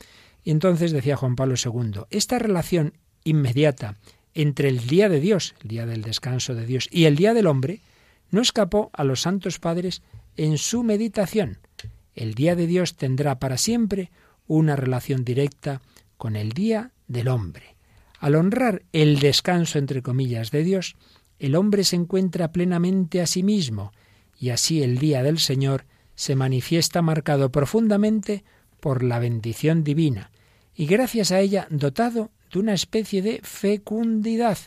Y 0.43 0.51
entonces 0.51 0.91
decía 0.91 1.14
Juan 1.14 1.37
Pablo 1.37 1.55
II, 1.55 2.01
esta 2.11 2.41
relación 2.41 2.95
inmediata 3.22 3.97
entre 4.34 4.70
el 4.70 4.89
día 4.89 5.09
de 5.09 5.20
Dios, 5.20 5.55
el 5.62 5.68
día 5.68 5.87
del 5.87 6.03
descanso 6.03 6.57
de 6.57 6.66
Dios, 6.66 6.89
y 6.91 7.05
el 7.05 7.14
día 7.14 7.32
del 7.32 7.47
hombre, 7.47 7.80
no 8.32 8.41
escapó 8.43 8.91
a 8.93 9.05
los 9.05 9.20
santos 9.20 9.61
padres 9.61 10.03
en 10.37 10.59
su 10.59 10.82
meditación. 10.82 11.59
El 12.16 12.34
día 12.34 12.56
de 12.56 12.66
Dios 12.66 12.96
tendrá 12.96 13.38
para 13.38 13.58
siempre 13.58 14.10
una 14.48 14.74
relación 14.74 15.24
directa 15.24 15.82
con 16.16 16.34
el 16.34 16.52
día 16.52 16.92
del 17.06 17.28
hombre. 17.28 17.76
Al 18.18 18.34
honrar 18.34 18.82
el 18.92 19.20
descanso, 19.20 19.78
entre 19.78 20.02
comillas, 20.02 20.50
de 20.50 20.64
Dios, 20.64 20.96
el 21.38 21.54
hombre 21.54 21.84
se 21.84 21.96
encuentra 21.96 22.50
plenamente 22.50 23.20
a 23.20 23.26
sí 23.26 23.42
mismo, 23.42 23.92
y 24.38 24.48
así 24.50 24.82
el 24.82 24.98
día 24.98 25.22
del 25.22 25.38
Señor 25.38 25.84
se 26.14 26.34
manifiesta 26.34 27.02
marcado 27.02 27.52
profundamente 27.52 28.44
por 28.80 29.02
la 29.02 29.18
bendición 29.18 29.84
divina, 29.84 30.30
y 30.74 30.86
gracias 30.86 31.30
a 31.32 31.40
ella 31.40 31.66
dotado 31.70 32.30
de 32.50 32.58
una 32.58 32.72
especie 32.72 33.20
de 33.20 33.40
fecundidad. 33.42 34.58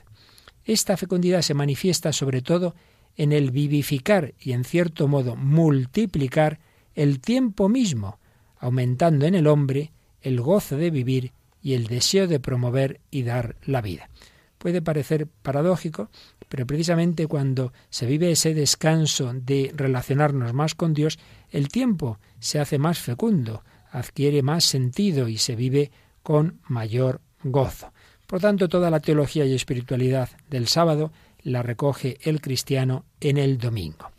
Esta 0.66 0.97
fecundidad 0.97 1.41
se 1.41 1.56
manifiesta 1.56 2.14
sobre 2.14 2.41
todo 2.41 2.76
en 3.16 3.32
el 3.32 3.50
vivificar 3.50 4.36
y 4.39 4.52
en 4.52 4.64
cierto 4.64 5.08
modo 5.08 5.36
multiplicar 5.36 6.60
el 7.00 7.22
tiempo 7.22 7.70
mismo, 7.70 8.20
aumentando 8.60 9.26
en 9.26 9.34
el 9.34 9.47
hombre 9.47 9.93
el 10.22 10.41
gozo 10.41 10.76
de 10.76 10.91
vivir 10.91 11.32
y 11.64 11.74
el 11.74 11.88
deseo 11.88 12.28
de 12.28 12.41
promover 12.41 13.00
y 13.10 13.24
dar 13.24 13.56
la 13.64 13.82
vida. 13.82 14.10
Puede 14.58 14.82
parecer 14.82 15.26
paradójico, 15.41 16.10
pero 16.50 16.68
precisamente 16.68 17.26
cuando 17.26 17.72
se 17.89 18.06
vive 18.06 18.32
ese 18.32 18.54
descanso 18.54 19.32
de 19.34 19.72
relacionarnos 19.74 20.54
más 20.54 20.76
con 20.76 20.93
Dios, 20.93 21.20
el 21.52 21.70
tiempo 21.70 22.20
se 22.39 22.60
hace 22.60 22.78
más 22.78 23.00
fecundo, 23.00 23.64
adquiere 23.91 24.43
más 24.43 24.66
sentido 24.66 25.30
y 25.30 25.38
se 25.38 25.56
vive 25.56 25.91
con 26.22 26.60
mayor 26.68 27.22
gozo. 27.43 27.93
Por 28.28 28.41
tanto, 28.41 28.68
toda 28.68 28.89
la 28.89 29.00
teología 29.00 29.45
y 29.45 29.56
espiritualidad 29.56 30.32
del 30.50 30.68
sábado 30.68 31.14
la 31.43 31.64
recoge 31.64 32.18
el 32.24 32.41
cristiano 32.41 33.06
en 33.22 33.38
el 33.38 33.58
domingo. 33.58 34.12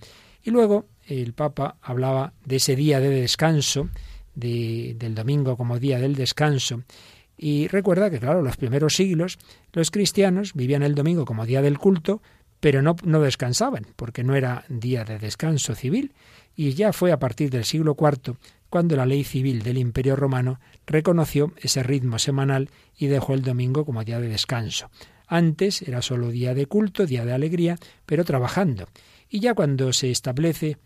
Y 0.42 0.50
luego 0.50 0.86
el 1.10 1.32
Papa 1.32 1.76
hablaba 1.82 2.32
de 2.44 2.56
ese 2.56 2.76
día 2.76 3.00
de 3.00 3.10
descanso, 3.10 3.88
del 4.34 5.14
domingo 5.14 5.56
como 5.56 5.78
día 5.78 5.98
del 5.98 6.14
descanso, 6.14 6.84
y 7.36 7.68
recuerda 7.68 8.10
que, 8.10 8.20
claro, 8.20 8.42
los 8.42 8.56
primeros 8.56 8.94
siglos 8.94 9.38
los 9.72 9.90
cristianos 9.90 10.54
vivían 10.54 10.82
el 10.82 10.94
domingo 10.94 11.24
como 11.24 11.46
día 11.46 11.62
del 11.62 11.78
culto, 11.78 12.22
pero 12.60 12.82
no, 12.82 12.96
no 13.02 13.20
descansaban, 13.20 13.86
porque 13.96 14.22
no 14.22 14.36
era 14.36 14.64
día 14.68 15.04
de 15.04 15.18
descanso 15.18 15.74
civil, 15.74 16.12
y 16.54 16.74
ya 16.74 16.92
fue 16.92 17.12
a 17.12 17.18
partir 17.18 17.50
del 17.50 17.64
siglo 17.64 17.96
IV 17.98 18.36
cuando 18.68 18.94
la 18.94 19.06
ley 19.06 19.24
civil 19.24 19.62
del 19.62 19.78
Imperio 19.78 20.14
Romano 20.16 20.60
reconoció 20.86 21.52
ese 21.58 21.82
ritmo 21.82 22.18
semanal 22.18 22.70
y 22.96 23.06
dejó 23.06 23.34
el 23.34 23.42
domingo 23.42 23.84
como 23.84 24.04
día 24.04 24.20
de 24.20 24.28
descanso. 24.28 24.90
Antes 25.26 25.82
era 25.82 26.02
solo 26.02 26.30
día 26.30 26.54
de 26.54 26.66
culto, 26.66 27.06
día 27.06 27.24
de 27.24 27.32
alegría, 27.32 27.78
pero 28.06 28.24
trabajando. 28.24 28.88
Y 29.28 29.40
ya 29.40 29.54
cuando 29.54 29.92
se 29.92 30.10
establece 30.10 30.76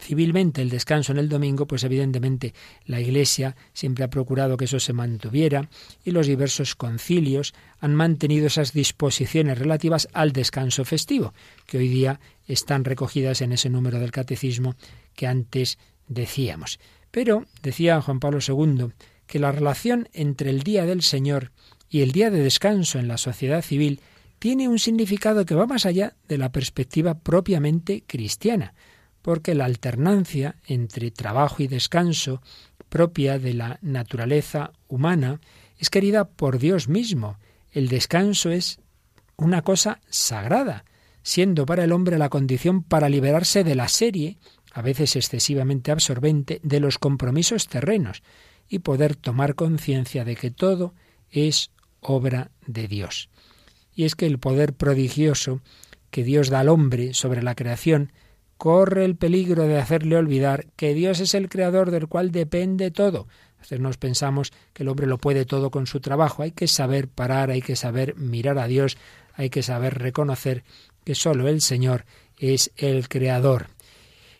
civilmente 0.00 0.62
el 0.62 0.70
descanso 0.70 1.12
en 1.12 1.18
el 1.18 1.28
domingo, 1.28 1.66
pues 1.66 1.84
evidentemente 1.84 2.54
la 2.86 3.00
Iglesia 3.00 3.56
siempre 3.72 4.04
ha 4.04 4.10
procurado 4.10 4.56
que 4.56 4.64
eso 4.64 4.80
se 4.80 4.92
mantuviera 4.92 5.68
y 6.04 6.12
los 6.12 6.26
diversos 6.26 6.74
concilios 6.74 7.54
han 7.80 7.94
mantenido 7.94 8.46
esas 8.46 8.72
disposiciones 8.72 9.58
relativas 9.58 10.08
al 10.12 10.32
descanso 10.32 10.84
festivo, 10.84 11.34
que 11.66 11.78
hoy 11.78 11.88
día 11.88 12.20
están 12.46 12.84
recogidas 12.84 13.42
en 13.42 13.52
ese 13.52 13.68
número 13.68 13.98
del 13.98 14.12
catecismo 14.12 14.76
que 15.14 15.26
antes 15.26 15.78
decíamos. 16.08 16.78
Pero, 17.10 17.44
decía 17.62 18.00
Juan 18.00 18.20
Pablo 18.20 18.38
II, 18.46 18.92
que 19.26 19.38
la 19.38 19.52
relación 19.52 20.08
entre 20.12 20.50
el 20.50 20.62
día 20.62 20.86
del 20.86 21.02
Señor 21.02 21.52
y 21.88 22.00
el 22.00 22.12
día 22.12 22.30
de 22.30 22.42
descanso 22.42 22.98
en 22.98 23.08
la 23.08 23.18
sociedad 23.18 23.62
civil 23.62 24.00
tiene 24.38 24.68
un 24.68 24.78
significado 24.78 25.46
que 25.46 25.54
va 25.54 25.66
más 25.66 25.86
allá 25.86 26.16
de 26.26 26.38
la 26.38 26.50
perspectiva 26.50 27.18
propiamente 27.18 28.02
cristiana, 28.06 28.74
porque 29.22 29.54
la 29.54 29.64
alternancia 29.64 30.56
entre 30.66 31.10
trabajo 31.10 31.62
y 31.62 31.68
descanso 31.68 32.42
propia 32.88 33.38
de 33.38 33.54
la 33.54 33.78
naturaleza 33.80 34.72
humana 34.88 35.40
es 35.78 35.88
querida 35.88 36.28
por 36.28 36.58
Dios 36.58 36.88
mismo. 36.88 37.38
El 37.70 37.88
descanso 37.88 38.50
es 38.50 38.80
una 39.36 39.62
cosa 39.62 40.00
sagrada, 40.10 40.84
siendo 41.22 41.64
para 41.64 41.84
el 41.84 41.92
hombre 41.92 42.18
la 42.18 42.28
condición 42.28 42.82
para 42.82 43.08
liberarse 43.08 43.64
de 43.64 43.74
la 43.74 43.88
serie 43.88 44.38
a 44.72 44.82
veces 44.82 45.16
excesivamente 45.16 45.90
absorbente, 45.90 46.60
de 46.62 46.80
los 46.80 46.98
compromisos 46.98 47.68
terrenos 47.68 48.22
y 48.68 48.80
poder 48.80 49.16
tomar 49.16 49.54
conciencia 49.54 50.24
de 50.24 50.36
que 50.36 50.50
todo 50.50 50.94
es 51.30 51.70
obra 52.00 52.50
de 52.66 52.88
Dios. 52.88 53.28
Y 53.94 54.04
es 54.04 54.14
que 54.14 54.26
el 54.26 54.38
poder 54.38 54.72
prodigioso 54.72 55.60
que 56.10 56.24
Dios 56.24 56.48
da 56.48 56.60
al 56.60 56.68
hombre 56.68 57.14
sobre 57.14 57.42
la 57.42 57.54
creación 57.54 58.12
corre 58.62 59.04
el 59.04 59.16
peligro 59.16 59.66
de 59.66 59.76
hacerle 59.76 60.14
olvidar 60.14 60.66
que 60.76 60.94
Dios 60.94 61.18
es 61.18 61.34
el 61.34 61.48
creador 61.48 61.90
del 61.90 62.06
cual 62.06 62.30
depende 62.30 62.92
todo. 62.92 63.26
Veces 63.58 63.80
nos 63.80 63.96
pensamos 63.96 64.52
que 64.72 64.84
el 64.84 64.88
hombre 64.88 65.08
lo 65.08 65.18
puede 65.18 65.44
todo 65.46 65.72
con 65.72 65.88
su 65.88 65.98
trabajo. 65.98 66.44
Hay 66.44 66.52
que 66.52 66.68
saber 66.68 67.08
parar, 67.08 67.50
hay 67.50 67.60
que 67.60 67.74
saber 67.74 68.14
mirar 68.14 68.60
a 68.60 68.68
Dios, 68.68 68.98
hay 69.34 69.50
que 69.50 69.64
saber 69.64 69.98
reconocer 69.98 70.62
que 71.04 71.16
sólo 71.16 71.48
el 71.48 71.60
Señor 71.60 72.04
es 72.38 72.70
el 72.76 73.08
creador. 73.08 73.66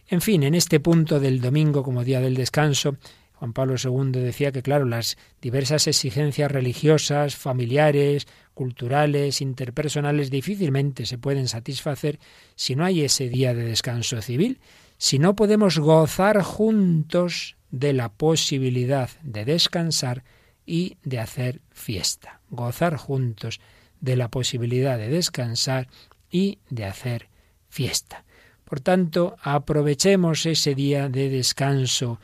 En 0.07 0.21
fin, 0.21 0.45
en 0.45 0.55
este 0.55 0.79
punto 0.79 1.19
del 1.19 1.41
domingo 1.41 1.83
como 1.83 2.05
día 2.05 2.21
del 2.21 2.37
descanso, 2.37 2.99
Juan 3.33 3.53
Pablo 3.53 3.75
II 3.75 4.13
decía 4.21 4.53
que, 4.53 4.63
claro, 4.63 4.85
las 4.85 5.19
diversas 5.41 5.89
exigencias 5.89 6.49
religiosas, 6.49 7.35
familiares, 7.35 8.29
culturales, 8.55 9.41
interpersonales, 9.41 10.31
difícilmente 10.31 11.07
se 11.07 11.19
pueden 11.19 11.49
satisfacer 11.49 12.19
si 12.55 12.77
no 12.77 12.85
hay 12.85 13.03
ese 13.03 13.29
día 13.29 13.55
de 13.55 13.65
descanso 13.65 14.21
civil, 14.23 14.61
si 14.99 15.19
no 15.19 15.35
podemos 15.35 15.79
gozar 15.79 16.43
juntos 16.43 17.57
de 17.71 17.93
la 17.93 18.11
posibilidad 18.11 19.11
de 19.23 19.45
descansar 19.45 20.25
y 20.67 20.97
de 21.03 21.19
hacer 21.19 21.61
fiesta. 21.71 22.41
Gozar 22.51 22.97
juntos 22.97 23.61
de 24.01 24.17
la 24.17 24.29
posibilidad 24.29 24.99
de 24.99 25.09
descansar 25.09 25.89
y 26.31 26.59
de 26.71 26.85
hacer 26.85 27.29
fiesta. 27.69 28.25
Por 28.65 28.81
tanto, 28.81 29.37
aprovechemos 29.43 30.47
ese 30.47 30.75
día 30.75 31.09
de 31.09 31.29
descanso 31.29 32.21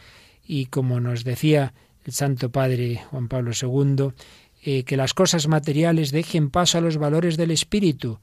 y 0.47 0.67
como 0.67 1.01
nos 1.01 1.25
decía 1.25 1.75
el 2.05 2.13
Santo 2.13 2.51
Padre 2.51 3.03
Juan 3.11 3.29
Pablo 3.29 3.53
II, 3.53 4.13
eh, 4.71 4.85
que 4.85 4.99
las 4.99 5.15
cosas 5.15 5.49
materiales 5.49 6.11
dejen 6.11 6.51
paso 6.51 6.77
a 6.77 6.83
los 6.83 6.99
valores 6.99 7.39
del 7.39 7.53
espíritu 7.53 8.21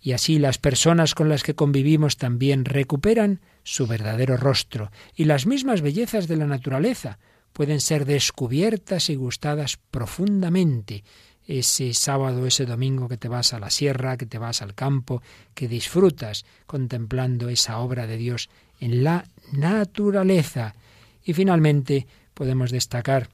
y 0.00 0.12
así 0.12 0.38
las 0.38 0.56
personas 0.56 1.16
con 1.16 1.28
las 1.28 1.42
que 1.42 1.56
convivimos 1.56 2.16
también 2.16 2.64
recuperan 2.64 3.40
su 3.64 3.88
verdadero 3.88 4.36
rostro 4.36 4.92
y 5.16 5.24
las 5.24 5.46
mismas 5.46 5.82
bellezas 5.82 6.28
de 6.28 6.36
la 6.36 6.46
naturaleza 6.46 7.18
pueden 7.52 7.80
ser 7.80 8.04
descubiertas 8.04 9.10
y 9.10 9.16
gustadas 9.16 9.76
profundamente 9.90 11.02
ese 11.48 11.92
sábado, 11.94 12.46
ese 12.46 12.64
domingo 12.64 13.08
que 13.08 13.16
te 13.16 13.26
vas 13.26 13.52
a 13.52 13.58
la 13.58 13.70
sierra, 13.70 14.16
que 14.16 14.26
te 14.26 14.38
vas 14.38 14.62
al 14.62 14.76
campo, 14.76 15.20
que 15.52 15.66
disfrutas 15.66 16.44
contemplando 16.68 17.48
esa 17.48 17.80
obra 17.80 18.06
de 18.06 18.18
Dios 18.18 18.50
en 18.78 19.02
la 19.02 19.24
naturaleza. 19.50 20.76
Y 21.24 21.32
finalmente 21.32 22.06
podemos 22.34 22.70
destacar 22.70 23.30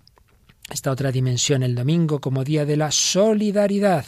esta 0.70 0.90
otra 0.90 1.12
dimensión 1.12 1.62
el 1.62 1.74
domingo 1.74 2.20
como 2.20 2.44
día 2.44 2.64
de 2.64 2.76
la 2.76 2.90
solidaridad, 2.90 4.06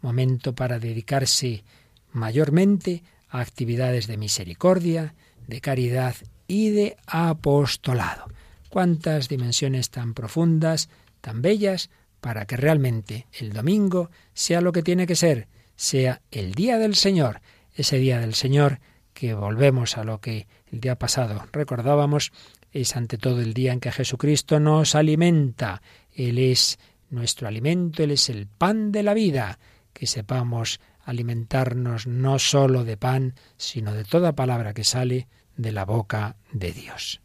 momento 0.00 0.54
para 0.54 0.78
dedicarse 0.78 1.64
mayormente 2.12 3.02
a 3.28 3.40
actividades 3.40 4.06
de 4.06 4.16
misericordia, 4.16 5.14
de 5.46 5.60
caridad 5.60 6.14
y 6.46 6.70
de 6.70 6.96
apostolado. 7.06 8.26
Cuántas 8.70 9.28
dimensiones 9.28 9.90
tan 9.90 10.14
profundas, 10.14 10.88
tan 11.20 11.42
bellas, 11.42 11.90
para 12.20 12.46
que 12.46 12.56
realmente 12.56 13.26
el 13.38 13.52
domingo 13.52 14.10
sea 14.34 14.60
lo 14.60 14.72
que 14.72 14.82
tiene 14.82 15.06
que 15.06 15.16
ser, 15.16 15.48
sea 15.76 16.20
el 16.30 16.54
día 16.54 16.78
del 16.78 16.94
Señor, 16.94 17.40
ese 17.74 17.98
día 17.98 18.18
del 18.18 18.34
Señor 18.34 18.80
que 19.14 19.34
volvemos 19.34 19.96
a 19.96 20.04
lo 20.04 20.20
que 20.20 20.46
el 20.70 20.80
día 20.80 20.96
pasado 20.96 21.44
recordábamos, 21.52 22.32
es 22.72 22.96
ante 22.96 23.18
todo 23.18 23.40
el 23.40 23.54
día 23.54 23.72
en 23.72 23.80
que 23.80 23.92
Jesucristo 23.92 24.60
nos 24.60 24.94
alimenta. 24.94 25.82
Él 26.12 26.38
es 26.38 26.78
nuestro 27.10 27.48
alimento, 27.48 28.02
Él 28.02 28.12
es 28.12 28.28
el 28.28 28.46
pan 28.46 28.92
de 28.92 29.02
la 29.02 29.14
vida. 29.14 29.58
Que 29.92 30.06
sepamos 30.06 30.80
alimentarnos 31.04 32.06
no 32.06 32.38
sólo 32.38 32.84
de 32.84 32.96
pan, 32.96 33.34
sino 33.56 33.94
de 33.94 34.04
toda 34.04 34.34
palabra 34.34 34.74
que 34.74 34.84
sale 34.84 35.28
de 35.56 35.72
la 35.72 35.84
boca 35.84 36.36
de 36.52 36.72
Dios. 36.72 37.20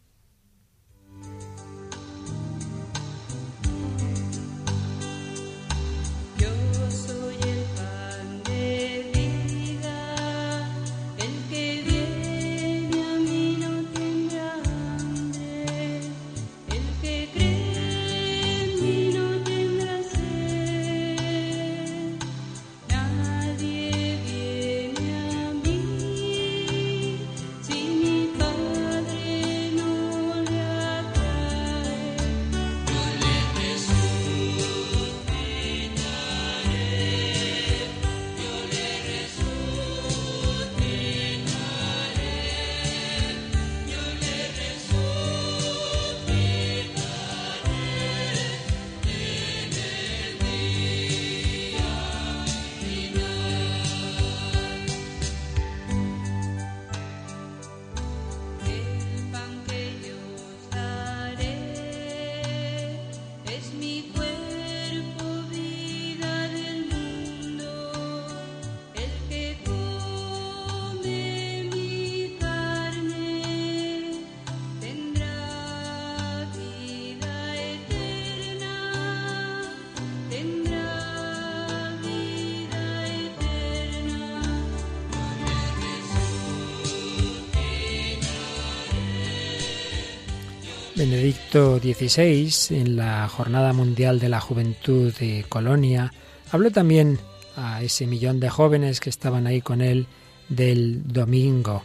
Benedicto 91.05 91.79
XVI, 91.79 92.77
en 92.77 92.95
la 92.95 93.27
Jornada 93.27 93.73
Mundial 93.73 94.21
de 94.21 94.29
la 94.29 94.39
Juventud 94.39 95.13
de 95.15 95.43
Colonia, 95.49 96.13
habló 96.49 96.71
también 96.71 97.19
a 97.57 97.83
ese 97.83 98.07
millón 98.07 98.39
de 98.39 98.49
jóvenes 98.49 99.01
que 99.01 99.09
estaban 99.09 99.45
ahí 99.45 99.59
con 99.59 99.81
él 99.81 100.07
del 100.47 101.05
domingo 101.05 101.83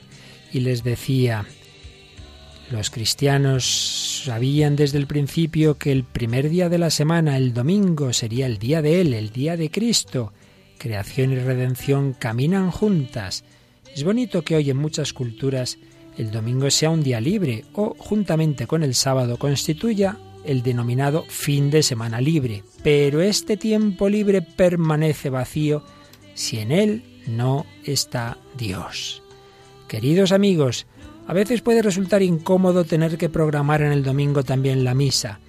y 0.53 0.61
les 0.61 0.85
decía, 0.85 1.47
los 2.71 2.91
cristianos 2.91 4.23
sabían 4.25 4.77
desde 4.77 4.99
el 4.99 5.09
principio 5.09 5.79
que 5.79 5.91
el 5.91 6.05
primer 6.05 6.49
día 6.49 6.69
de 6.69 6.79
la 6.79 6.91
semana, 6.91 7.37
el 7.37 7.53
domingo, 7.53 8.13
sería 8.13 8.47
el 8.47 8.59
día 8.59 8.83
de 8.83 9.01
Él, 9.01 9.15
el 9.15 9.31
día 9.31 9.57
de 9.57 9.69
Cristo. 9.69 10.33
Creación 10.79 11.33
y 11.33 11.41
redención 11.41 12.13
caminan 12.13 12.71
juntas. 12.71 13.43
Es 13.93 14.05
bonito 14.05 14.43
que 14.43 14.55
hoy 14.55 14.71
en 14.71 14.77
muchas 14.77 15.13
culturas 15.13 15.77
el 16.19 16.31
domingo 16.31 16.71
sea 16.71 16.91
un 16.91 17.03
día 17.03 17.21
libre 17.21 17.65
o, 17.73 17.95
juntamente 17.97 18.67
con 18.67 18.83
el 18.83 18.95
sábado, 18.95 19.39
constituya 19.39 20.19
el 20.45 20.63
denominado 20.63 21.25
fin 21.29 21.71
de 21.71 21.83
semana 21.83 22.21
libre. 22.21 22.65
Pero 22.83 23.23
este 23.23 23.57
tiempo 23.57 24.09
libre 24.09 24.43
permanece 24.43 25.31
vacío 25.31 25.85
si 26.35 26.59
en 26.59 26.73
él 26.73 27.03
no 27.27 27.67
está 27.85 28.39
Dios. 28.57 29.23
Queridos 29.87 30.33
amigos, 30.33 30.87
a 31.27 31.33
veces 31.33 31.61
puede 31.61 31.83
resultar 31.83 32.23
incómodo 32.23 32.85
tener 32.85 33.17
que 33.17 33.29
programar 33.29 33.83
en 33.83 33.93
el 33.93 34.03
domingo 34.03 34.43
también 34.43 34.85
la 34.85 34.95
misa, 34.95 35.41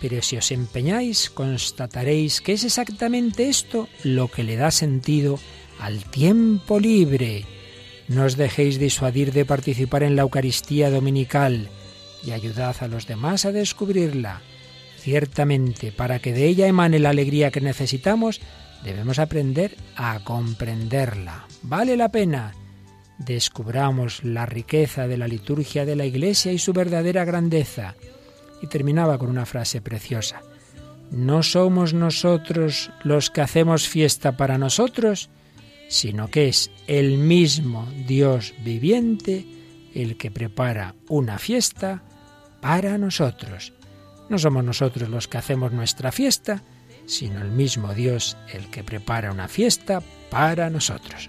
pero 0.00 0.20
si 0.22 0.36
os 0.36 0.50
empeñáis 0.50 1.30
constataréis 1.30 2.40
que 2.40 2.52
es 2.52 2.64
exactamente 2.64 3.48
esto 3.48 3.88
lo 4.04 4.28
que 4.28 4.44
le 4.44 4.56
da 4.56 4.70
sentido 4.70 5.38
al 5.80 6.04
tiempo 6.04 6.78
libre. 6.78 7.44
No 8.08 8.24
os 8.24 8.36
dejéis 8.36 8.78
disuadir 8.78 9.32
de 9.32 9.44
participar 9.44 10.02
en 10.02 10.16
la 10.16 10.22
Eucaristía 10.22 10.90
Dominical 10.90 11.68
y 12.24 12.32
ayudad 12.32 12.76
a 12.80 12.88
los 12.88 13.06
demás 13.06 13.44
a 13.44 13.52
descubrirla. 13.52 14.40
Ciertamente, 14.98 15.92
para 15.92 16.20
que 16.20 16.32
de 16.32 16.46
ella 16.46 16.66
emane 16.66 16.98
la 16.98 17.10
alegría 17.10 17.50
que 17.50 17.60
necesitamos, 17.60 18.40
debemos 18.84 19.18
aprender 19.18 19.76
a 19.96 20.20
comprenderla. 20.22 21.46
Vale 21.62 21.96
la 21.96 22.10
pena. 22.10 22.52
Descubramos 23.18 24.24
la 24.24 24.46
riqueza 24.46 25.06
de 25.06 25.16
la 25.16 25.28
liturgia 25.28 25.84
de 25.84 25.96
la 25.96 26.04
Iglesia 26.04 26.52
y 26.52 26.58
su 26.58 26.72
verdadera 26.72 27.24
grandeza. 27.24 27.94
Y 28.60 28.68
terminaba 28.68 29.18
con 29.18 29.28
una 29.28 29.46
frase 29.46 29.80
preciosa. 29.80 30.42
No 31.10 31.42
somos 31.42 31.94
nosotros 31.94 32.90
los 33.04 33.30
que 33.30 33.42
hacemos 33.42 33.88
fiesta 33.88 34.36
para 34.36 34.56
nosotros, 34.56 35.30
sino 35.92 36.28
que 36.28 36.48
es 36.48 36.70
el 36.86 37.18
mismo 37.18 37.86
Dios 38.06 38.54
viviente 38.64 39.44
el 39.94 40.16
que 40.16 40.30
prepara 40.30 40.94
una 41.10 41.38
fiesta 41.38 42.02
para 42.62 42.96
nosotros. 42.96 43.74
No 44.30 44.38
somos 44.38 44.64
nosotros 44.64 45.10
los 45.10 45.28
que 45.28 45.36
hacemos 45.36 45.70
nuestra 45.70 46.10
fiesta, 46.10 46.62
sino 47.04 47.42
el 47.42 47.50
mismo 47.50 47.92
Dios 47.92 48.38
el 48.54 48.70
que 48.70 48.82
prepara 48.82 49.32
una 49.32 49.48
fiesta 49.48 50.02
para 50.30 50.70
nosotros. 50.70 51.28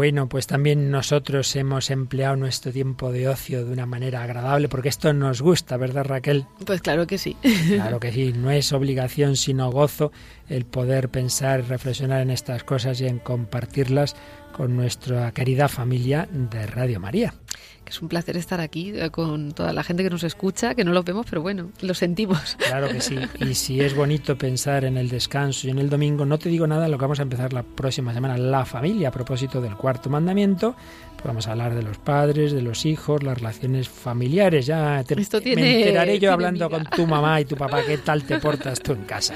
Bueno, 0.00 0.30
pues 0.30 0.46
también 0.46 0.90
nosotros 0.90 1.54
hemos 1.56 1.90
empleado 1.90 2.34
nuestro 2.34 2.72
tiempo 2.72 3.12
de 3.12 3.28
ocio 3.28 3.66
de 3.66 3.70
una 3.70 3.84
manera 3.84 4.22
agradable, 4.22 4.66
porque 4.66 4.88
esto 4.88 5.12
nos 5.12 5.42
gusta, 5.42 5.76
¿verdad 5.76 6.06
Raquel? 6.06 6.46
Pues 6.64 6.80
claro 6.80 7.06
que 7.06 7.18
sí. 7.18 7.36
Claro 7.68 8.00
que 8.00 8.10
sí, 8.10 8.32
no 8.32 8.50
es 8.50 8.72
obligación 8.72 9.36
sino 9.36 9.70
gozo 9.70 10.10
el 10.48 10.64
poder 10.64 11.10
pensar, 11.10 11.68
reflexionar 11.68 12.22
en 12.22 12.30
estas 12.30 12.64
cosas 12.64 12.98
y 13.02 13.08
en 13.08 13.18
compartirlas 13.18 14.16
con 14.56 14.74
nuestra 14.74 15.32
querida 15.32 15.68
familia 15.68 16.26
de 16.32 16.66
Radio 16.66 16.98
María 16.98 17.34
es 17.90 18.00
un 18.00 18.08
placer 18.08 18.36
estar 18.36 18.60
aquí 18.60 18.92
eh, 18.94 19.10
con 19.10 19.50
toda 19.50 19.72
la 19.72 19.82
gente 19.82 20.04
que 20.04 20.10
nos 20.10 20.22
escucha, 20.22 20.76
que 20.76 20.84
no 20.84 20.92
lo 20.92 21.02
vemos, 21.02 21.26
pero 21.28 21.42
bueno, 21.42 21.72
lo 21.80 21.92
sentimos. 21.92 22.56
Claro 22.56 22.88
que 22.88 23.00
sí. 23.00 23.18
Y 23.40 23.54
si 23.54 23.80
es 23.80 23.96
bonito 23.96 24.38
pensar 24.38 24.84
en 24.84 24.96
el 24.96 25.08
descanso 25.08 25.66
y 25.66 25.70
en 25.70 25.78
el 25.78 25.90
domingo, 25.90 26.24
no 26.24 26.38
te 26.38 26.48
digo 26.48 26.68
nada, 26.68 26.88
lo 26.88 26.96
que 26.98 27.02
vamos 27.02 27.18
a 27.18 27.22
empezar 27.22 27.52
la 27.52 27.64
próxima 27.64 28.14
semana, 28.14 28.38
la 28.38 28.64
familia, 28.64 29.08
a 29.08 29.10
propósito 29.10 29.60
del 29.60 29.76
cuarto 29.76 30.08
mandamiento. 30.08 30.76
Pues 31.16 31.24
vamos 31.24 31.48
a 31.48 31.52
hablar 31.52 31.74
de 31.74 31.82
los 31.82 31.98
padres, 31.98 32.52
de 32.52 32.62
los 32.62 32.86
hijos, 32.86 33.24
las 33.24 33.36
relaciones 33.36 33.88
familiares. 33.88 34.66
Ya 34.66 35.02
te, 35.02 35.20
Esto 35.20 35.40
tiene, 35.40 35.62
me 35.62 35.78
enteraré 35.80 36.18
yo 36.20 36.32
hablando 36.32 36.70
con 36.70 36.84
tu 36.84 37.06
mamá 37.06 37.40
y 37.40 37.44
tu 37.44 37.56
papá 37.56 37.82
qué 37.84 37.98
tal 38.04 38.22
te 38.22 38.38
portas 38.38 38.80
tú 38.80 38.92
en 38.92 39.02
casa. 39.02 39.34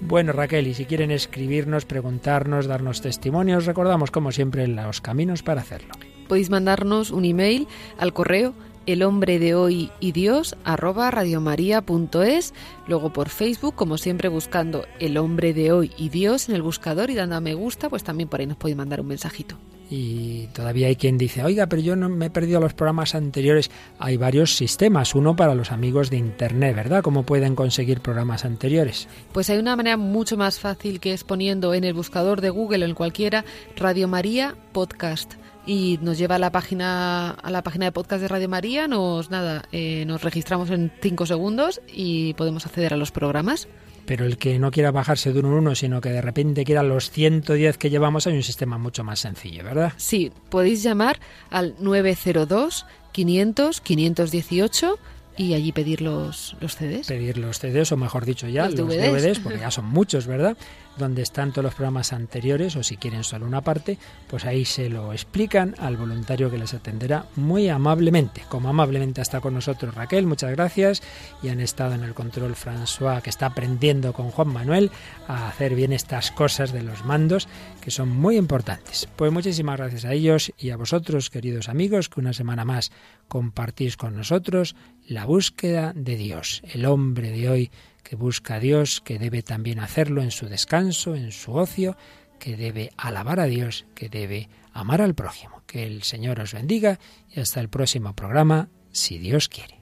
Bueno, 0.00 0.32
Raquel, 0.32 0.66
y 0.66 0.72
si 0.74 0.86
quieren 0.86 1.10
escribirnos, 1.10 1.84
preguntarnos, 1.84 2.66
darnos 2.66 3.02
testimonios, 3.02 3.66
recordamos 3.66 4.10
como 4.10 4.32
siempre 4.32 4.66
los 4.66 5.02
caminos 5.02 5.42
para 5.42 5.60
hacerlo. 5.60 5.92
Podéis 6.28 6.50
mandarnos 6.50 7.10
un 7.10 7.24
email 7.24 7.66
al 7.98 8.12
correo 8.12 8.54
el 8.86 9.02
hombre 9.02 9.38
de 9.38 9.54
hoy 9.54 9.90
y 10.00 10.12
Dios 10.12 10.56
arroba 10.64 11.10
radiomaria.es, 11.10 12.54
luego 12.88 13.12
por 13.12 13.28
Facebook, 13.28 13.74
como 13.74 13.98
siempre 13.98 14.28
buscando 14.28 14.84
el 14.98 15.18
hombre 15.18 15.52
de 15.54 15.72
hoy 15.72 15.92
y 15.96 16.08
Dios 16.08 16.48
en 16.48 16.54
el 16.54 16.62
buscador 16.62 17.10
y 17.10 17.14
dando 17.14 17.36
a 17.36 17.40
me 17.40 17.54
gusta, 17.54 17.88
pues 17.88 18.04
también 18.04 18.28
por 18.28 18.40
ahí 18.40 18.46
nos 18.46 18.56
podéis 18.56 18.76
mandar 18.76 19.00
un 19.00 19.08
mensajito. 19.08 19.56
Y 19.90 20.46
todavía 20.54 20.86
hay 20.86 20.96
quien 20.96 21.18
dice, 21.18 21.44
oiga, 21.44 21.66
pero 21.66 21.82
yo 21.82 21.96
no 21.96 22.08
me 22.08 22.26
he 22.26 22.30
perdido 22.30 22.60
los 22.60 22.72
programas 22.72 23.14
anteriores. 23.14 23.70
Hay 23.98 24.16
varios 24.16 24.56
sistemas, 24.56 25.14
uno 25.14 25.36
para 25.36 25.54
los 25.54 25.70
amigos 25.70 26.08
de 26.08 26.16
Internet, 26.16 26.74
¿verdad? 26.74 27.02
¿Cómo 27.02 27.24
pueden 27.24 27.54
conseguir 27.54 28.00
programas 28.00 28.46
anteriores? 28.46 29.06
Pues 29.32 29.50
hay 29.50 29.58
una 29.58 29.76
manera 29.76 29.98
mucho 29.98 30.38
más 30.38 30.60
fácil 30.60 30.98
que 30.98 31.12
es 31.12 31.24
poniendo 31.24 31.74
en 31.74 31.84
el 31.84 31.92
buscador 31.92 32.40
de 32.40 32.48
Google 32.48 32.86
o 32.86 32.88
en 32.88 32.94
cualquiera 32.94 33.44
Radio 33.76 34.08
María 34.08 34.56
Podcast 34.72 35.34
y 35.66 35.98
nos 36.02 36.18
lleva 36.18 36.36
a 36.36 36.38
la 36.38 36.50
página 36.50 37.30
a 37.30 37.50
la 37.50 37.62
página 37.62 37.86
de 37.86 37.92
podcast 37.92 38.22
de 38.22 38.28
Radio 38.28 38.48
María 38.48 38.88
nos 38.88 39.30
nada 39.30 39.62
eh, 39.72 40.04
nos 40.06 40.22
registramos 40.22 40.70
en 40.70 40.92
cinco 41.00 41.26
segundos 41.26 41.80
y 41.92 42.34
podemos 42.34 42.66
acceder 42.66 42.94
a 42.94 42.96
los 42.96 43.12
programas 43.12 43.68
pero 44.06 44.24
el 44.24 44.36
que 44.36 44.58
no 44.58 44.70
quiera 44.70 44.90
bajarse 44.90 45.32
de 45.32 45.38
uno 45.38 45.50
en 45.50 45.54
uno, 45.54 45.74
sino 45.74 46.00
que 46.00 46.10
de 46.10 46.20
repente 46.20 46.64
quiera 46.64 46.82
los 46.82 47.10
110 47.10 47.78
que 47.78 47.88
llevamos, 47.88 48.26
hay 48.26 48.34
un 48.34 48.42
sistema 48.42 48.76
mucho 48.76 49.04
más 49.04 49.20
sencillo, 49.20 49.62
¿verdad? 49.62 49.92
Sí, 49.96 50.32
podéis 50.48 50.82
llamar 50.82 51.20
al 51.50 51.76
902 51.78 52.86
500 53.12 53.80
518 53.80 54.98
y 55.36 55.54
allí 55.54 55.72
pedir 55.72 56.02
los, 56.02 56.56
los 56.60 56.76
CDs. 56.76 57.06
Pedir 57.06 57.38
los 57.38 57.58
CDs, 57.58 57.92
o 57.92 57.96
mejor 57.96 58.26
dicho 58.26 58.48
ya, 58.48 58.68
los, 58.68 58.76
DVDs. 58.76 59.38
porque 59.38 59.60
ya 59.60 59.70
son 59.70 59.86
muchos, 59.86 60.26
¿verdad? 60.26 60.56
Donde 60.98 61.22
están 61.22 61.52
todos 61.52 61.64
los 61.64 61.74
programas 61.74 62.12
anteriores, 62.12 62.76
o 62.76 62.82
si 62.82 62.96
quieren 62.96 63.24
solo 63.24 63.46
una 63.46 63.62
parte, 63.62 63.98
pues 64.28 64.44
ahí 64.44 64.64
se 64.64 64.88
lo 64.88 65.12
explican 65.12 65.74
al 65.78 65.96
voluntario 65.96 66.50
que 66.50 66.58
les 66.58 66.74
atenderá 66.74 67.26
muy 67.36 67.68
amablemente. 67.68 68.42
Como 68.48 68.68
amablemente 68.68 69.20
está 69.20 69.40
con 69.40 69.54
nosotros 69.54 69.94
Raquel, 69.94 70.26
muchas 70.26 70.50
gracias. 70.50 71.02
Y 71.42 71.48
han 71.48 71.60
estado 71.60 71.94
en 71.94 72.02
el 72.02 72.14
control 72.14 72.54
François, 72.54 73.22
que 73.22 73.30
está 73.30 73.46
aprendiendo 73.46 74.12
con 74.12 74.30
Juan 74.30 74.48
Manuel 74.48 74.90
a 75.28 75.48
hacer 75.48 75.74
bien 75.74 75.92
estas 75.92 76.30
cosas 76.30 76.72
de 76.72 76.82
los 76.82 77.04
mandos, 77.04 77.48
que 77.80 77.90
son 77.90 78.08
muy 78.08 78.36
importantes. 78.36 79.08
Pues 79.16 79.32
muchísimas 79.32 79.78
gracias 79.78 80.04
a 80.04 80.12
ellos 80.12 80.52
y 80.58 80.70
a 80.70 80.76
vosotros, 80.76 81.30
queridos 81.30 81.68
amigos, 81.68 82.08
que 82.08 82.20
una 82.20 82.32
semana 82.32 82.64
más 82.64 82.92
compartís 83.28 83.96
con 83.96 84.16
nosotros 84.16 84.76
la 85.08 85.24
búsqueda 85.24 85.92
de 85.94 86.16
Dios, 86.16 86.62
el 86.72 86.86
hombre 86.86 87.30
de 87.30 87.48
hoy 87.48 87.70
que 88.12 88.16
busca 88.16 88.56
a 88.56 88.60
Dios, 88.60 89.00
que 89.00 89.18
debe 89.18 89.42
también 89.42 89.78
hacerlo 89.78 90.20
en 90.20 90.32
su 90.32 90.46
descanso, 90.46 91.14
en 91.14 91.32
su 91.32 91.54
ocio, 91.54 91.96
que 92.38 92.58
debe 92.58 92.90
alabar 92.98 93.40
a 93.40 93.46
Dios, 93.46 93.86
que 93.94 94.10
debe 94.10 94.50
amar 94.74 95.00
al 95.00 95.14
prójimo. 95.14 95.62
Que 95.66 95.86
el 95.86 96.02
Señor 96.02 96.38
os 96.38 96.52
bendiga 96.52 96.98
y 97.30 97.40
hasta 97.40 97.60
el 97.60 97.70
próximo 97.70 98.14
programa, 98.14 98.68
si 98.90 99.16
Dios 99.16 99.48
quiere. 99.48 99.81